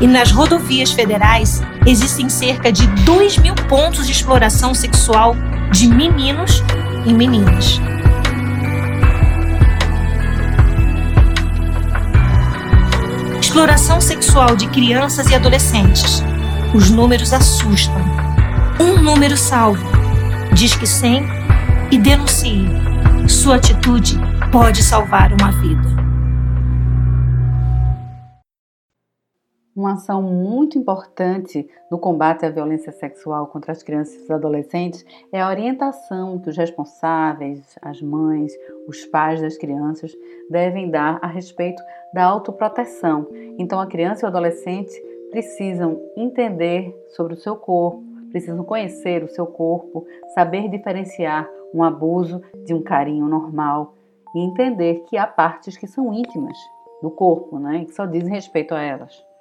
E 0.00 0.06
nas 0.06 0.30
rodovias 0.30 0.92
federais 0.92 1.60
existem 1.84 2.28
cerca 2.28 2.70
de 2.70 2.86
2 2.86 3.38
mil 3.38 3.56
pontos 3.68 4.06
de 4.06 4.12
exploração 4.12 4.74
sexual 4.74 5.34
de 5.72 5.88
meninos 5.88 6.62
e 7.04 7.12
meninas. 7.12 7.80
Exploração 13.52 14.00
sexual 14.00 14.56
de 14.56 14.66
crianças 14.68 15.28
e 15.28 15.34
adolescentes. 15.34 16.22
Os 16.72 16.88
números 16.88 17.34
assustam. 17.34 18.02
Um 18.80 19.02
número 19.02 19.36
salvo. 19.36 19.84
Diz 20.54 20.74
que 20.74 20.86
100 20.86 21.22
e 21.90 21.98
denuncie. 21.98 22.66
Sua 23.28 23.56
atitude 23.56 24.18
pode 24.50 24.82
salvar 24.82 25.34
uma 25.34 25.52
vida. 25.52 26.11
Uma 29.74 29.94
ação 29.94 30.20
muito 30.20 30.78
importante 30.78 31.66
no 31.90 31.98
combate 31.98 32.44
à 32.44 32.50
violência 32.50 32.92
sexual 32.92 33.46
contra 33.46 33.72
as 33.72 33.82
crianças 33.82 34.14
e 34.16 34.24
os 34.24 34.30
adolescentes 34.30 35.02
é 35.32 35.40
a 35.40 35.48
orientação 35.48 36.38
que 36.38 36.50
os 36.50 36.58
responsáveis, 36.58 37.78
as 37.80 38.02
mães, 38.02 38.52
os 38.86 39.06
pais 39.06 39.40
das 39.40 39.56
crianças 39.56 40.14
devem 40.50 40.90
dar 40.90 41.18
a 41.22 41.26
respeito 41.26 41.82
da 42.12 42.22
autoproteção. 42.22 43.26
Então, 43.58 43.80
a 43.80 43.86
criança 43.86 44.20
e 44.20 44.24
o 44.26 44.28
adolescente 44.28 44.92
precisam 45.30 45.98
entender 46.18 46.94
sobre 47.08 47.32
o 47.32 47.38
seu 47.38 47.56
corpo, 47.56 48.04
precisam 48.28 48.62
conhecer 48.64 49.24
o 49.24 49.28
seu 49.28 49.46
corpo, 49.46 50.06
saber 50.34 50.68
diferenciar 50.68 51.48
um 51.72 51.82
abuso 51.82 52.42
de 52.66 52.74
um 52.74 52.82
carinho 52.82 53.26
normal 53.26 53.94
e 54.36 54.40
entender 54.40 55.02
que 55.08 55.16
há 55.16 55.26
partes 55.26 55.78
que 55.78 55.86
são 55.86 56.12
íntimas 56.12 56.58
do 57.00 57.10
corpo, 57.10 57.58
né, 57.58 57.86
que 57.86 57.94
só 57.94 58.04
dizem 58.04 58.34
respeito 58.34 58.74
a 58.74 58.82
elas. 58.82 59.31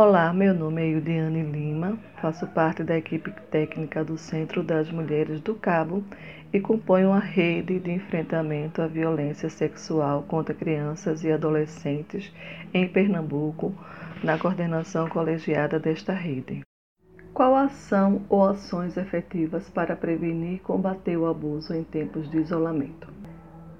Olá, 0.00 0.32
meu 0.32 0.54
nome 0.54 0.80
é 0.80 0.90
Yudiane 0.92 1.42
Lima, 1.42 1.98
faço 2.22 2.46
parte 2.46 2.84
da 2.84 2.96
equipe 2.96 3.32
técnica 3.50 4.04
do 4.04 4.16
Centro 4.16 4.62
das 4.62 4.88
Mulheres 4.92 5.40
do 5.40 5.56
Cabo 5.56 6.04
e 6.52 6.60
componho 6.60 7.10
a 7.10 7.18
rede 7.18 7.80
de 7.80 7.90
enfrentamento 7.90 8.80
à 8.80 8.86
violência 8.86 9.50
sexual 9.50 10.22
contra 10.28 10.54
crianças 10.54 11.24
e 11.24 11.32
adolescentes 11.32 12.32
em 12.72 12.86
Pernambuco, 12.86 13.74
na 14.22 14.38
coordenação 14.38 15.08
colegiada 15.08 15.80
desta 15.80 16.12
rede. 16.12 16.60
Qual 17.34 17.56
ação 17.56 18.22
ou 18.28 18.44
ações 18.44 18.96
efetivas 18.96 19.68
para 19.68 19.96
prevenir 19.96 20.58
e 20.58 20.60
combater 20.60 21.16
o 21.16 21.26
abuso 21.26 21.74
em 21.74 21.82
tempos 21.82 22.30
de 22.30 22.38
isolamento? 22.38 23.08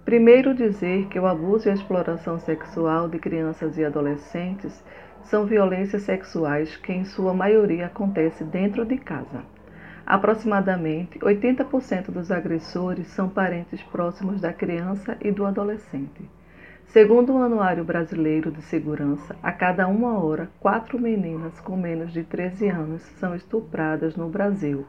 Primeiro, 0.05 0.55
dizer 0.55 1.07
que 1.09 1.21
o 1.21 1.27
abuso 1.27 1.69
e 1.69 1.71
a 1.71 1.75
exploração 1.75 2.41
sexual 2.41 3.09
de 3.09 3.19
crianças 3.19 3.77
e 3.77 3.85
adolescentes 3.85 4.83
são 5.25 5.47
violências 5.47 6.03
sexuais 6.03 6.77
que, 6.77 6.93
em 6.93 7.05
sua 7.05 7.35
maioria, 7.35 7.87
acontece 7.87 8.45
dentro 8.45 8.85
de 8.85 8.97
casa. 8.99 9.43
Aproximadamente 10.07 11.19
80% 11.19 12.11
dos 12.11 12.31
agressores 12.31 13.09
são 13.09 13.29
parentes 13.29 13.83
próximos 13.83 14.41
da 14.41 14.53
criança 14.53 15.17
e 15.21 15.31
do 15.31 15.45
adolescente. 15.45 16.29
Segundo 16.87 17.35
o 17.35 17.43
Anuário 17.43 17.85
Brasileiro 17.85 18.51
de 18.51 18.63
Segurança, 18.63 19.37
a 19.43 19.53
cada 19.53 19.87
uma 19.87 20.19
hora, 20.19 20.51
quatro 20.59 20.99
meninas 20.99 21.61
com 21.61 21.77
menos 21.77 22.13
de 22.13 22.25
13 22.25 22.69
anos 22.69 23.03
são 23.19 23.35
estupradas 23.35 24.17
no 24.17 24.31
Brasil 24.31 24.87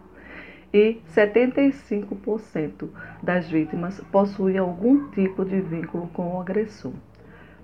e 0.73 1.01
75% 1.13 2.89
das 3.21 3.49
vítimas 3.49 3.99
possuem 4.11 4.57
algum 4.57 5.09
tipo 5.09 5.43
de 5.43 5.59
vínculo 5.59 6.07
com 6.13 6.35
o 6.35 6.39
agressor. 6.39 6.93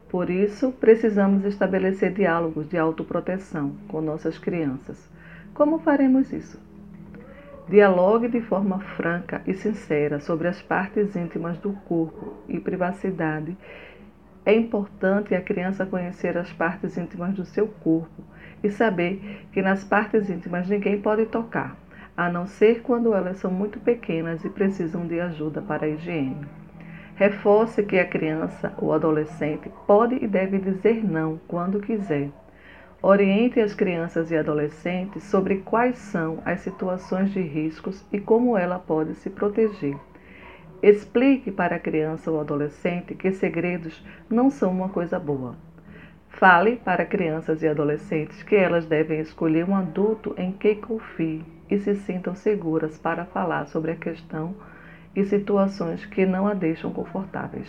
Por 0.09 0.29
isso, 0.29 0.71
precisamos 0.71 1.43
estabelecer 1.43 2.13
diálogos 2.13 2.69
de 2.69 2.77
autoproteção 2.77 3.75
com 3.87 4.01
nossas 4.01 4.37
crianças. 4.37 5.09
Como 5.53 5.79
faremos 5.79 6.31
isso? 6.31 6.59
Dialogue 7.67 8.27
de 8.27 8.41
forma 8.41 8.79
franca 8.79 9.41
e 9.47 9.53
sincera 9.53 10.19
sobre 10.19 10.47
as 10.47 10.61
partes 10.61 11.15
íntimas 11.15 11.57
do 11.57 11.73
corpo 11.87 12.35
e 12.47 12.59
privacidade. 12.59 13.57
É 14.45 14.53
importante 14.53 15.33
a 15.33 15.41
criança 15.41 15.85
conhecer 15.87 16.37
as 16.37 16.53
partes 16.53 16.95
íntimas 16.95 17.33
do 17.33 17.43
seu 17.43 17.67
corpo 17.67 18.23
e 18.63 18.69
saber 18.69 19.47
que 19.51 19.63
nas 19.63 19.83
partes 19.83 20.29
íntimas 20.29 20.69
ninguém 20.69 21.01
pode 21.01 21.25
tocar, 21.25 21.75
a 22.15 22.29
não 22.29 22.45
ser 22.45 22.83
quando 22.83 23.15
elas 23.15 23.37
são 23.37 23.49
muito 23.49 23.79
pequenas 23.79 24.45
e 24.45 24.49
precisam 24.49 25.07
de 25.07 25.19
ajuda 25.19 25.63
para 25.63 25.87
a 25.87 25.89
higiene. 25.89 26.45
Reforce 27.15 27.81
que 27.81 27.97
a 27.97 28.05
criança 28.05 28.73
ou 28.77 28.91
adolescente 28.91 29.71
pode 29.87 30.15
e 30.21 30.27
deve 30.27 30.59
dizer 30.59 31.01
não 31.01 31.39
quando 31.47 31.79
quiser. 31.79 32.29
Oriente 33.01 33.57
as 33.61 33.73
crianças 33.73 34.31
e 34.31 34.35
adolescentes 34.35 35.23
sobre 35.23 35.59
quais 35.59 35.97
são 35.97 36.39
as 36.43 36.59
situações 36.59 37.31
de 37.31 37.39
riscos 37.39 38.03
e 38.11 38.19
como 38.19 38.57
ela 38.57 38.77
pode 38.77 39.15
se 39.15 39.29
proteger. 39.29 39.95
Explique 40.83 41.51
para 41.51 41.77
a 41.77 41.79
criança 41.79 42.29
ou 42.29 42.41
adolescente 42.41 43.15
que 43.15 43.31
segredos 43.31 44.03
não 44.29 44.49
são 44.49 44.69
uma 44.73 44.89
coisa 44.89 45.17
boa. 45.17 45.55
Fale 46.27 46.75
para 46.75 47.05
crianças 47.05 47.63
e 47.63 47.67
adolescentes 47.67 48.43
que 48.43 48.57
elas 48.57 48.85
devem 48.85 49.21
escolher 49.21 49.63
um 49.63 49.73
adulto 49.73 50.35
em 50.37 50.51
quem 50.51 50.81
confie 50.81 51.45
e 51.69 51.79
se 51.79 51.95
sintam 51.95 52.35
seguras 52.35 52.97
para 52.97 53.23
falar 53.23 53.67
sobre 53.67 53.91
a 53.91 53.95
questão 53.95 54.53
e 55.15 55.23
situações 55.25 56.05
que 56.05 56.25
não 56.25 56.47
a 56.47 56.53
deixam 56.53 56.91
confortáveis. 56.91 57.67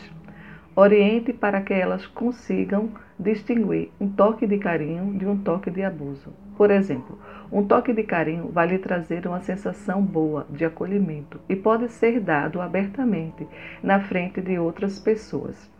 Oriente 0.74 1.32
para 1.32 1.62
que 1.62 1.72
elas 1.72 2.06
consigam 2.06 2.90
distinguir 3.18 3.90
um 3.98 4.08
toque 4.08 4.46
de 4.46 4.58
carinho 4.58 5.18
de 5.18 5.26
um 5.26 5.38
toque 5.38 5.70
de 5.70 5.82
abuso. 5.82 6.32
Por 6.56 6.70
exemplo, 6.70 7.18
um 7.50 7.66
toque 7.66 7.92
de 7.92 8.02
carinho 8.02 8.50
vai 8.52 8.66
lhe 8.66 8.78
trazer 8.78 9.26
uma 9.26 9.40
sensação 9.40 10.02
boa 10.02 10.46
de 10.50 10.64
acolhimento 10.64 11.40
e 11.48 11.56
pode 11.56 11.88
ser 11.88 12.20
dado 12.20 12.60
abertamente 12.60 13.46
na 13.82 14.00
frente 14.00 14.40
de 14.40 14.58
outras 14.58 14.98
pessoas. 14.98 15.70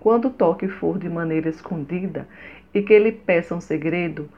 Quando 0.00 0.28
o 0.28 0.32
toque 0.32 0.66
for 0.66 0.98
de 0.98 1.08
maneira 1.08 1.48
escondida 1.48 2.26
e 2.72 2.82
que 2.82 2.98
lhe 2.98 3.12
peça 3.12 3.54
um 3.54 3.60
segredo, 3.60 4.28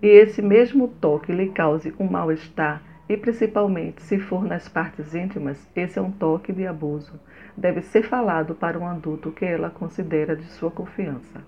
e 0.00 0.06
esse 0.06 0.40
mesmo 0.40 0.88
toque 0.88 1.32
lhe 1.32 1.50
cause 1.50 1.94
um 1.98 2.06
mal-estar, 2.06 2.82
e 3.12 3.16
principalmente 3.16 4.02
se 4.02 4.18
for 4.18 4.44
nas 4.44 4.68
partes 4.68 5.14
íntimas, 5.14 5.68
esse 5.76 5.98
é 5.98 6.02
um 6.02 6.10
toque 6.10 6.52
de 6.52 6.66
abuso 6.66 7.20
deve 7.56 7.82
ser 7.82 8.08
falado 8.08 8.54
para 8.54 8.78
um 8.78 8.86
adulto 8.86 9.30
que 9.30 9.44
ela 9.44 9.70
considera 9.70 10.36
de 10.36 10.44
sua 10.46 10.70
confiança. 10.70 11.44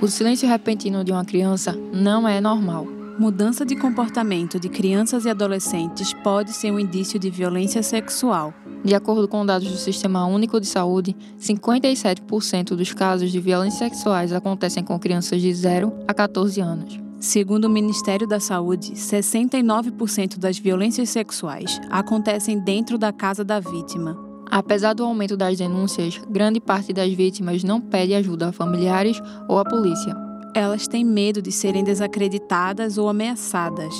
O 0.00 0.08
silêncio 0.08 0.48
repentino 0.48 1.04
de 1.04 1.12
uma 1.12 1.24
criança 1.24 1.76
não 1.92 2.26
é 2.26 2.40
normal. 2.40 2.86
Mudança 3.18 3.64
de 3.64 3.76
comportamento 3.76 4.58
de 4.58 4.68
crianças 4.68 5.24
e 5.24 5.30
adolescentes 5.30 6.12
pode 6.12 6.52
ser 6.52 6.72
um 6.72 6.78
indício 6.78 7.18
de 7.18 7.30
violência 7.30 7.82
sexual. 7.82 8.52
De 8.84 8.96
acordo 8.96 9.28
com 9.28 9.46
dados 9.46 9.70
do 9.70 9.76
Sistema 9.76 10.26
Único 10.26 10.60
de 10.60 10.66
Saúde, 10.66 11.14
57% 11.38 12.74
dos 12.74 12.92
casos 12.92 13.30
de 13.30 13.38
violências 13.38 13.78
sexuais 13.78 14.32
acontecem 14.32 14.82
com 14.82 14.98
crianças 14.98 15.40
de 15.40 15.54
0 15.54 15.92
a 16.06 16.12
14 16.12 16.60
anos. 16.60 16.98
Segundo 17.20 17.66
o 17.66 17.70
Ministério 17.70 18.26
da 18.26 18.40
Saúde, 18.40 18.94
69% 18.94 20.36
das 20.36 20.58
violências 20.58 21.10
sexuais 21.10 21.80
acontecem 21.88 22.58
dentro 22.58 22.98
da 22.98 23.12
casa 23.12 23.44
da 23.44 23.60
vítima. 23.60 24.18
Apesar 24.50 24.94
do 24.94 25.04
aumento 25.04 25.36
das 25.36 25.56
denúncias, 25.56 26.20
grande 26.28 26.60
parte 26.60 26.92
das 26.92 27.12
vítimas 27.12 27.62
não 27.62 27.80
pede 27.80 28.14
ajuda 28.14 28.48
a 28.48 28.52
familiares 28.52 29.20
ou 29.48 29.58
à 29.58 29.64
polícia. 29.64 30.14
Elas 30.54 30.88
têm 30.88 31.04
medo 31.04 31.40
de 31.40 31.52
serem 31.52 31.84
desacreditadas 31.84 32.98
ou 32.98 33.08
ameaçadas. 33.08 33.94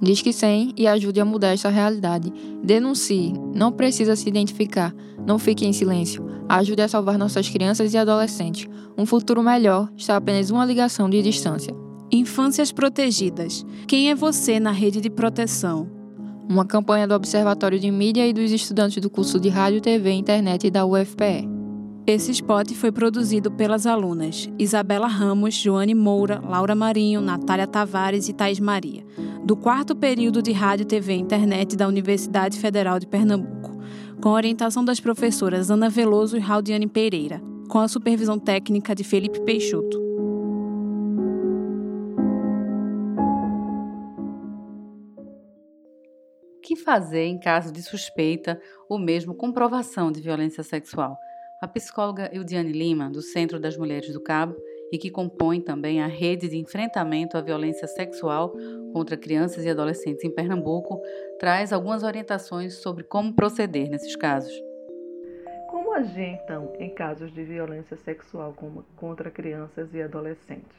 Diz 0.00 0.20
que 0.20 0.32
sim 0.32 0.72
e 0.76 0.86
ajude 0.86 1.20
a 1.20 1.24
mudar 1.24 1.48
essa 1.48 1.68
realidade. 1.68 2.32
Denuncie, 2.62 3.32
não 3.54 3.72
precisa 3.72 4.16
se 4.16 4.28
identificar, 4.28 4.94
não 5.26 5.38
fique 5.38 5.66
em 5.66 5.72
silêncio. 5.72 6.24
Ajude 6.48 6.82
a 6.82 6.88
salvar 6.88 7.18
nossas 7.18 7.48
crianças 7.48 7.94
e 7.94 7.98
adolescentes. 7.98 8.68
Um 8.96 9.06
futuro 9.06 9.42
melhor 9.42 9.90
está 9.96 10.16
apenas 10.16 10.50
uma 10.50 10.64
ligação 10.64 11.08
de 11.08 11.22
distância. 11.22 11.74
Infâncias 12.12 12.70
Protegidas. 12.70 13.64
Quem 13.86 14.10
é 14.10 14.14
você 14.14 14.60
na 14.60 14.70
rede 14.70 15.00
de 15.00 15.10
proteção? 15.10 15.90
Uma 16.48 16.64
campanha 16.64 17.08
do 17.08 17.14
Observatório 17.14 17.80
de 17.80 17.90
Mídia 17.90 18.26
e 18.26 18.32
dos 18.32 18.52
estudantes 18.52 19.00
do 19.00 19.08
curso 19.08 19.40
de 19.40 19.48
Rádio, 19.48 19.80
TV 19.80 20.10
e 20.10 20.18
Internet 20.18 20.70
da 20.70 20.84
UFPE. 20.84 21.53
Esse 22.06 22.32
spot 22.32 22.70
foi 22.74 22.92
produzido 22.92 23.50
pelas 23.50 23.86
alunas 23.86 24.50
Isabela 24.58 25.06
Ramos, 25.06 25.54
Joane 25.54 25.94
Moura, 25.94 26.38
Laura 26.38 26.74
Marinho, 26.74 27.22
Natália 27.22 27.66
Tavares 27.66 28.28
e 28.28 28.34
Thais 28.34 28.60
Maria, 28.60 29.02
do 29.42 29.56
quarto 29.56 29.96
período 29.96 30.42
de 30.42 30.52
Rádio, 30.52 30.84
TV 30.84 31.14
e 31.14 31.20
Internet 31.20 31.74
da 31.76 31.88
Universidade 31.88 32.60
Federal 32.60 32.98
de 32.98 33.06
Pernambuco, 33.06 33.80
com 34.20 34.28
orientação 34.28 34.84
das 34.84 35.00
professoras 35.00 35.70
Ana 35.70 35.88
Veloso 35.88 36.36
e 36.36 36.40
Raudiane 36.40 36.86
Pereira, 36.86 37.40
com 37.70 37.78
a 37.78 37.88
supervisão 37.88 38.38
técnica 38.38 38.94
de 38.94 39.02
Felipe 39.02 39.40
Peixoto. 39.40 40.04
que 46.62 46.76
fazer 46.76 47.26
em 47.26 47.38
caso 47.38 47.70
de 47.70 47.82
suspeita 47.82 48.58
ou 48.88 48.98
mesmo 48.98 49.34
comprovação 49.34 50.10
de 50.10 50.22
violência 50.22 50.62
sexual. 50.62 51.14
A 51.64 51.66
psicóloga 51.66 52.28
Eudiane 52.30 52.72
Lima, 52.72 53.08
do 53.08 53.22
Centro 53.22 53.58
das 53.58 53.74
Mulheres 53.74 54.12
do 54.12 54.20
Cabo, 54.20 54.54
e 54.92 54.98
que 54.98 55.10
compõe 55.10 55.62
também 55.62 56.02
a 56.02 56.06
rede 56.06 56.46
de 56.46 56.58
enfrentamento 56.58 57.38
à 57.38 57.40
violência 57.40 57.88
sexual 57.88 58.52
contra 58.92 59.16
crianças 59.16 59.64
e 59.64 59.70
adolescentes 59.70 60.22
em 60.22 60.30
Pernambuco, 60.30 61.00
traz 61.38 61.72
algumas 61.72 62.02
orientações 62.02 62.74
sobre 62.82 63.02
como 63.02 63.32
proceder 63.32 63.88
nesses 63.88 64.14
casos. 64.14 64.52
Como 65.70 65.94
agir, 65.94 66.38
então, 66.44 66.70
em 66.78 66.90
casos 66.90 67.32
de 67.32 67.42
violência 67.42 67.96
sexual 67.96 68.54
contra 68.94 69.30
crianças 69.30 69.94
e 69.94 70.02
adolescentes? 70.02 70.76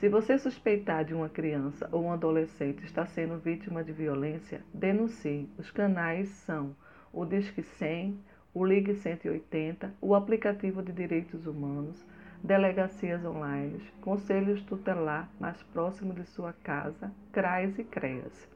Se 0.00 0.08
você 0.08 0.38
suspeitar 0.38 1.04
de 1.04 1.12
uma 1.12 1.28
criança 1.28 1.90
ou 1.92 2.04
um 2.04 2.10
adolescente 2.10 2.82
estar 2.86 3.06
sendo 3.08 3.36
vítima 3.36 3.84
de 3.84 3.92
violência, 3.92 4.62
denuncie. 4.72 5.46
Os 5.58 5.70
canais 5.70 6.30
são 6.46 6.74
o 7.12 7.26
Disque 7.26 7.62
100, 7.62 8.18
o 8.54 8.64
Ligue 8.64 8.94
180, 8.94 9.92
o 10.00 10.14
aplicativo 10.14 10.80
de 10.80 10.92
direitos 10.92 11.44
humanos, 11.44 12.06
delegacias 12.40 13.24
online, 13.24 13.82
conselhos 14.00 14.62
tutelar 14.62 15.28
mais 15.40 15.60
próximo 15.64 16.14
de 16.14 16.24
sua 16.24 16.52
casa, 16.52 17.10
CRAS 17.32 17.76
e 17.78 17.82
CREAS. 17.82 18.48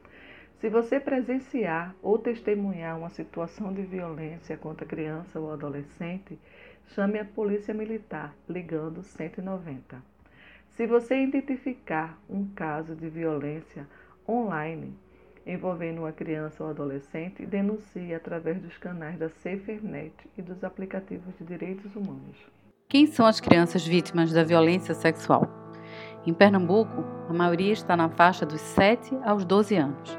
Se 0.61 0.69
você 0.69 1.01
presenciar 1.01 1.97
ou 2.01 2.17
testemunhar 2.17 2.97
uma 2.97 3.11
situação 3.11 3.73
de 3.73 3.83
violência 3.83 4.57
contra 4.57 4.87
criança 4.87 5.41
ou 5.41 5.53
adolescente, 5.53 6.39
chame 6.87 7.19
a 7.19 7.25
Polícia 7.25 7.75
Militar 7.75 8.35
ligando 8.49 9.03
190. 9.03 10.01
Se 10.71 10.87
você 10.87 11.21
identificar 11.21 12.17
um 12.31 12.47
caso 12.55 12.95
de 12.95 13.09
violência 13.09 13.85
online 14.29 14.97
envolvendo 15.49 16.01
uma 16.01 16.13
criança 16.13 16.63
ou 16.63 16.69
adolescente, 16.69 17.47
denuncie 17.47 18.15
através 18.15 18.61
dos 18.61 18.77
canais 18.77 19.19
da 19.19 19.31
SaferNet 19.31 20.13
e 20.37 20.43
dos 20.43 20.63
aplicativos 20.63 21.35
de 21.39 21.45
direitos 21.45 21.97
humanos. 21.97 22.37
Quem 22.89 23.07
são 23.07 23.27
as 23.27 23.41
crianças 23.41 23.87
vítimas 23.87 24.33
da 24.33 24.45
violência 24.45 24.95
sexual? 24.95 25.49
Em 26.27 26.35
Pernambuco, 26.35 27.03
a 27.29 27.33
maioria 27.33 27.73
está 27.73 27.97
na 27.97 28.11
faixa 28.11 28.45
dos 28.45 28.61
7 28.61 29.17
aos 29.25 29.45
12 29.45 29.77
anos. 29.77 30.19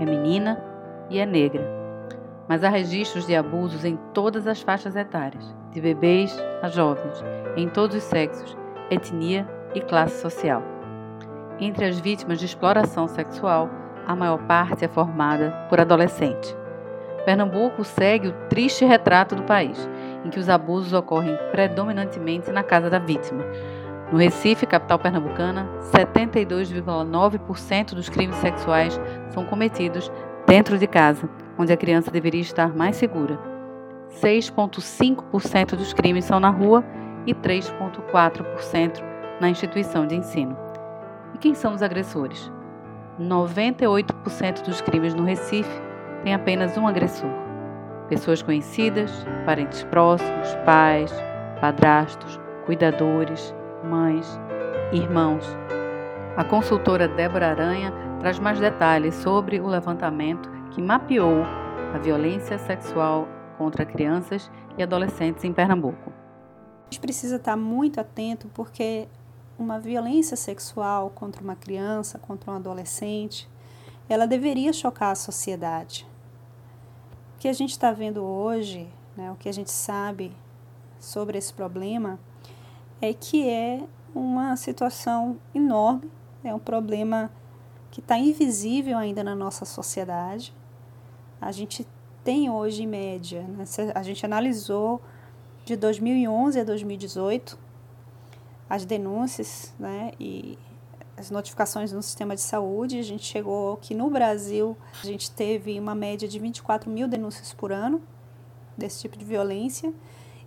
É 0.00 0.04
menina 0.04 0.60
e 1.08 1.18
é 1.18 1.26
negra. 1.26 1.64
Mas 2.48 2.64
há 2.64 2.68
registros 2.68 3.26
de 3.26 3.36
abusos 3.36 3.84
em 3.84 3.96
todas 4.12 4.46
as 4.46 4.60
faixas 4.60 4.96
etárias, 4.96 5.54
de 5.70 5.80
bebês 5.80 6.36
a 6.62 6.68
jovens, 6.68 7.22
em 7.56 7.68
todos 7.68 7.96
os 7.96 8.02
sexos, 8.02 8.56
etnia 8.90 9.48
e 9.74 9.80
classe 9.80 10.20
social. 10.20 10.62
Entre 11.60 11.84
as 11.84 11.98
vítimas 12.00 12.40
de 12.40 12.46
exploração 12.46 13.06
sexual, 13.06 13.70
a 14.06 14.14
maior 14.14 14.38
parte 14.46 14.84
é 14.84 14.88
formada 14.88 15.50
por 15.68 15.80
adolescentes. 15.80 16.56
Pernambuco 17.24 17.82
segue 17.84 18.28
o 18.28 18.34
triste 18.48 18.84
retrato 18.84 19.34
do 19.34 19.42
país, 19.44 19.88
em 20.24 20.30
que 20.30 20.38
os 20.38 20.48
abusos 20.48 20.92
ocorrem 20.92 21.36
predominantemente 21.50 22.52
na 22.52 22.62
casa 22.62 22.88
da 22.90 22.98
vítima. 22.98 23.42
No 24.12 24.18
Recife, 24.18 24.66
capital 24.66 24.98
pernambucana, 24.98 25.66
72,9% 25.90 27.94
dos 27.94 28.08
crimes 28.08 28.36
sexuais 28.36 29.00
são 29.30 29.44
cometidos 29.44 30.12
dentro 30.46 30.78
de 30.78 30.86
casa, 30.86 31.28
onde 31.58 31.72
a 31.72 31.76
criança 31.76 32.10
deveria 32.10 32.42
estar 32.42 32.76
mais 32.76 32.96
segura. 32.96 33.38
6,5% 34.22 35.76
dos 35.76 35.92
crimes 35.92 36.24
são 36.26 36.38
na 36.38 36.50
rua 36.50 36.84
e 37.26 37.34
3,4% 37.34 39.02
na 39.40 39.48
instituição 39.48 40.06
de 40.06 40.14
ensino. 40.14 40.56
E 41.34 41.38
quem 41.38 41.54
são 41.54 41.74
os 41.74 41.82
agressores? 41.82 42.52
98% 43.20 44.64
dos 44.64 44.80
crimes 44.80 45.14
no 45.14 45.24
Recife 45.24 45.70
têm 46.22 46.34
apenas 46.34 46.76
um 46.76 46.86
agressor. 46.86 47.30
Pessoas 48.08 48.42
conhecidas, 48.42 49.10
parentes 49.46 49.84
próximos, 49.84 50.54
pais, 50.64 51.12
padrastos, 51.60 52.40
cuidadores, 52.66 53.54
mães, 53.84 54.38
irmãos. 54.92 55.44
A 56.36 56.44
consultora 56.44 57.06
Débora 57.06 57.50
Aranha 57.50 57.92
traz 58.18 58.38
mais 58.38 58.58
detalhes 58.58 59.14
sobre 59.14 59.60
o 59.60 59.66
levantamento 59.66 60.50
que 60.72 60.82
mapeou 60.82 61.44
a 61.94 61.98
violência 61.98 62.58
sexual 62.58 63.28
contra 63.56 63.86
crianças 63.86 64.50
e 64.76 64.82
adolescentes 64.82 65.44
em 65.44 65.52
Pernambuco. 65.52 66.10
A 66.10 66.84
gente 66.90 67.00
precisa 67.00 67.36
estar 67.36 67.56
muito 67.56 68.00
atento 68.00 68.48
porque 68.52 69.06
uma 69.58 69.78
violência 69.78 70.36
sexual 70.36 71.10
contra 71.10 71.42
uma 71.42 71.54
criança, 71.54 72.18
contra 72.18 72.50
um 72.50 72.54
adolescente, 72.54 73.48
ela 74.08 74.26
deveria 74.26 74.72
chocar 74.72 75.12
a 75.12 75.14
sociedade. 75.14 76.06
O 77.36 77.38
que 77.38 77.48
a 77.48 77.52
gente 77.52 77.70
está 77.70 77.92
vendo 77.92 78.22
hoje, 78.22 78.88
né, 79.16 79.30
o 79.30 79.36
que 79.36 79.48
a 79.48 79.52
gente 79.52 79.70
sabe 79.70 80.32
sobre 80.98 81.38
esse 81.38 81.52
problema, 81.52 82.18
é 83.00 83.12
que 83.12 83.48
é 83.48 83.84
uma 84.14 84.56
situação 84.56 85.38
enorme, 85.54 86.10
é 86.42 86.54
um 86.54 86.58
problema 86.58 87.30
que 87.90 88.00
está 88.00 88.18
invisível 88.18 88.98
ainda 88.98 89.22
na 89.22 89.34
nossa 89.34 89.64
sociedade. 89.64 90.54
A 91.40 91.52
gente 91.52 91.86
tem 92.22 92.50
hoje, 92.50 92.82
em 92.82 92.86
média, 92.86 93.42
né, 93.42 93.64
a 93.94 94.02
gente 94.02 94.24
analisou 94.24 95.00
de 95.64 95.76
2011 95.76 96.60
a 96.60 96.64
2018 96.64 97.63
as 98.68 98.84
denúncias, 98.84 99.74
né, 99.78 100.12
e 100.18 100.58
as 101.16 101.30
notificações 101.30 101.92
no 101.92 102.02
sistema 102.02 102.34
de 102.34 102.40
saúde. 102.40 102.98
A 102.98 103.02
gente 103.02 103.24
chegou 103.24 103.76
que 103.76 103.94
no 103.94 104.10
Brasil 104.10 104.76
a 105.02 105.06
gente 105.06 105.30
teve 105.30 105.78
uma 105.78 105.94
média 105.94 106.26
de 106.26 106.38
24 106.38 106.90
mil 106.90 107.06
denúncias 107.06 107.52
por 107.52 107.72
ano 107.72 108.02
desse 108.76 109.00
tipo 109.02 109.16
de 109.16 109.24
violência 109.24 109.92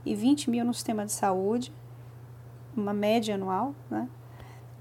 e 0.06 0.16
20 0.16 0.50
mil 0.50 0.66
no 0.66 0.74
sistema 0.74 1.06
de 1.06 1.12
saúde, 1.12 1.74
uma 2.76 2.94
média 2.94 3.36
anual, 3.36 3.74
né? 3.90 4.08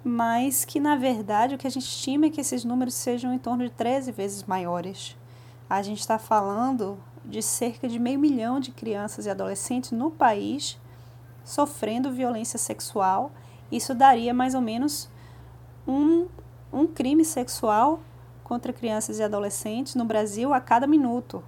Mas 0.02 0.64
que 0.64 0.78
na 0.78 0.96
verdade 0.96 1.54
o 1.54 1.58
que 1.58 1.66
a 1.66 1.70
gente 1.70 1.86
estima 1.86 2.26
é 2.26 2.30
que 2.30 2.40
esses 2.40 2.64
números 2.64 2.94
sejam 2.94 3.32
em 3.32 3.38
torno 3.38 3.64
de 3.64 3.70
13 3.70 4.12
vezes 4.12 4.44
maiores. 4.44 5.16
A 5.68 5.82
gente 5.82 5.98
está 5.98 6.18
falando 6.18 6.98
de 7.24 7.42
cerca 7.42 7.88
de 7.88 7.98
meio 7.98 8.18
milhão 8.18 8.60
de 8.60 8.70
crianças 8.70 9.26
e 9.26 9.30
adolescentes 9.30 9.90
no 9.90 10.10
país 10.10 10.78
sofrendo 11.46 12.10
violência 12.10 12.58
sexual. 12.58 13.30
Isso 13.70 13.94
daria 13.94 14.34
mais 14.34 14.54
ou 14.54 14.60
menos 14.60 15.08
um, 15.86 16.26
um 16.72 16.86
crime 16.86 17.24
sexual 17.24 18.00
contra 18.42 18.72
crianças 18.72 19.18
e 19.18 19.22
adolescentes 19.22 19.94
no 19.94 20.04
Brasil 20.04 20.52
a 20.52 20.60
cada 20.60 20.86
minuto. 20.86 21.42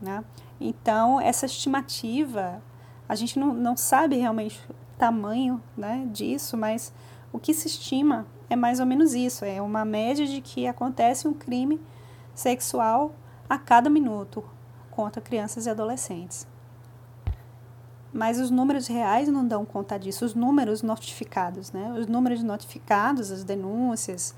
Né? 0.00 0.24
Então, 0.60 1.20
essa 1.20 1.46
estimativa, 1.46 2.62
a 3.08 3.14
gente 3.16 3.38
não, 3.38 3.52
não 3.52 3.76
sabe 3.76 4.16
realmente 4.16 4.60
o 4.70 4.74
tamanho 4.96 5.60
né, 5.76 6.08
disso, 6.12 6.56
mas 6.56 6.92
o 7.32 7.38
que 7.38 7.52
se 7.52 7.66
estima 7.66 8.24
é 8.48 8.54
mais 8.54 8.78
ou 8.78 8.86
menos 8.86 9.14
isso: 9.14 9.44
é 9.44 9.60
uma 9.60 9.84
média 9.84 10.26
de 10.26 10.40
que 10.40 10.66
acontece 10.66 11.26
um 11.26 11.34
crime 11.34 11.80
sexual 12.34 13.12
a 13.50 13.58
cada 13.58 13.90
minuto 13.90 14.44
contra 14.90 15.20
crianças 15.20 15.66
e 15.66 15.70
adolescentes. 15.70 16.46
Mas 18.12 18.40
os 18.40 18.50
números 18.50 18.86
reais 18.86 19.28
não 19.28 19.46
dão 19.46 19.64
conta 19.64 19.98
disso, 19.98 20.24
os 20.24 20.34
números 20.34 20.82
notificados, 20.82 21.72
né? 21.72 21.92
Os 21.98 22.06
números 22.06 22.42
notificados, 22.42 23.30
as 23.30 23.44
denúncias, 23.44 24.34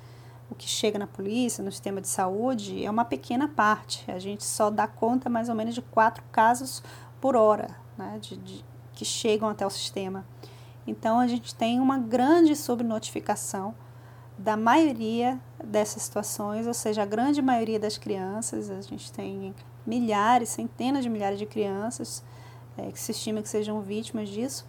o 0.51 0.55
que 0.55 0.69
chega 0.69 0.99
na 0.99 1.07
polícia, 1.07 1.63
no 1.63 1.71
sistema 1.71 2.01
de 2.01 2.09
saúde, 2.09 2.85
é 2.85 2.91
uma 2.91 3.05
pequena 3.05 3.47
parte. 3.47 4.11
A 4.11 4.19
gente 4.19 4.45
só 4.45 4.71
dá 4.71 4.89
conta 4.89 5.31
mais 5.31 5.49
ou 5.49 5.55
menos 5.55 5.75
de 5.75 5.83
quatro 5.83 6.23
casos 6.33 6.83
por 7.21 7.37
hora, 7.37 7.77
né? 7.97 8.19
De, 8.21 8.37
de 8.37 8.65
que 8.93 9.05
chegam 9.05 9.49
até 9.49 9.65
o 9.65 9.71
sistema. 9.71 10.27
Então 10.87 11.21
a 11.21 11.27
gente 11.29 11.55
tem 11.55 11.79
uma 11.79 11.99
grande 11.99 12.57
subnotificação 12.57 13.75
da 14.37 14.57
maioria 14.57 15.39
dessas 15.63 16.03
situações, 16.03 16.67
ou 16.67 16.75
seja, 16.75 17.03
a 17.03 17.07
grande 17.07 17.41
maioria 17.41 17.79
das 17.79 17.99
crianças, 17.99 18.71
a 18.71 18.81
gente 18.81 19.13
tem 19.13 19.55
milhares, 19.87 20.49
centenas 20.49 21.03
de 21.03 21.11
milhares 21.11 21.39
de 21.39 21.47
crianças 21.47 22.25
é, 22.87 22.93
que 22.93 22.99
se 22.99 23.13
estima 23.13 23.43
que 23.43 23.49
sejam 23.49 23.81
vítimas 23.81 24.29
disso, 24.29 24.67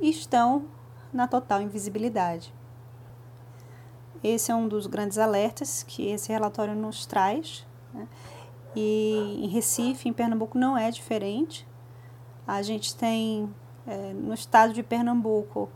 estão 0.00 0.66
na 1.12 1.26
total 1.28 1.62
invisibilidade. 1.62 2.52
Esse 4.22 4.50
é 4.50 4.54
um 4.54 4.66
dos 4.66 4.86
grandes 4.86 5.18
alertas 5.18 5.82
que 5.82 6.08
esse 6.08 6.32
relatório 6.32 6.74
nos 6.74 7.06
traz. 7.06 7.66
Né? 7.92 8.08
E 8.74 9.40
em 9.42 9.48
Recife, 9.48 10.08
em 10.08 10.12
Pernambuco, 10.12 10.58
não 10.58 10.76
é 10.76 10.90
diferente. 10.90 11.66
A 12.46 12.62
gente 12.62 12.96
tem 12.96 13.54
é, 13.86 14.12
no 14.12 14.34
estado 14.34 14.72
de 14.72 14.82
Pernambuco 14.82 15.68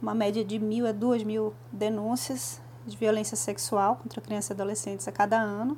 uma 0.00 0.14
média 0.14 0.44
de 0.44 0.58
mil 0.58 0.86
a 0.86 0.92
duas 0.92 1.22
mil 1.22 1.54
denúncias 1.70 2.60
de 2.86 2.96
violência 2.96 3.36
sexual 3.36 3.96
contra 3.96 4.20
crianças 4.20 4.50
e 4.50 4.52
adolescentes 4.54 5.06
a 5.06 5.12
cada 5.12 5.38
ano, 5.38 5.76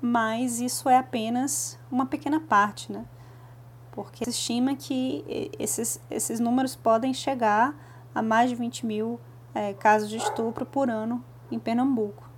mas 0.00 0.60
isso 0.60 0.88
é 0.88 0.96
apenas 0.96 1.78
uma 1.90 2.06
pequena 2.06 2.40
parte, 2.40 2.90
né? 2.90 3.04
Porque 3.94 4.24
se 4.24 4.30
estima 4.30 4.74
que 4.74 5.50
esses, 5.56 6.00
esses 6.10 6.40
números 6.40 6.74
podem 6.74 7.14
chegar 7.14 7.72
a 8.12 8.20
mais 8.20 8.50
de 8.50 8.56
20 8.56 8.84
mil 8.84 9.20
é, 9.54 9.72
casos 9.72 10.10
de 10.10 10.16
estupro 10.16 10.66
por 10.66 10.90
ano 10.90 11.24
em 11.48 11.60
Pernambuco. 11.60 12.28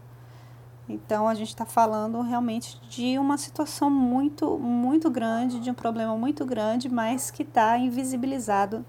Então 0.87 1.27
a 1.27 1.35
gente 1.35 1.49
está 1.49 1.65
falando 1.65 2.21
realmente 2.21 2.79
de 2.91 3.19
uma 3.19 3.39
situação 3.39 3.91
muito, 3.91 4.59
muito 4.59 5.11
grande, 5.11 5.59
de 5.59 5.71
um 5.71 5.75
problema 5.75 6.15
muito 6.15 6.45
grande, 6.45 6.91
mas 6.91 7.31
que 7.31 7.43
está 7.43 7.79
invisibilizado 7.79 8.85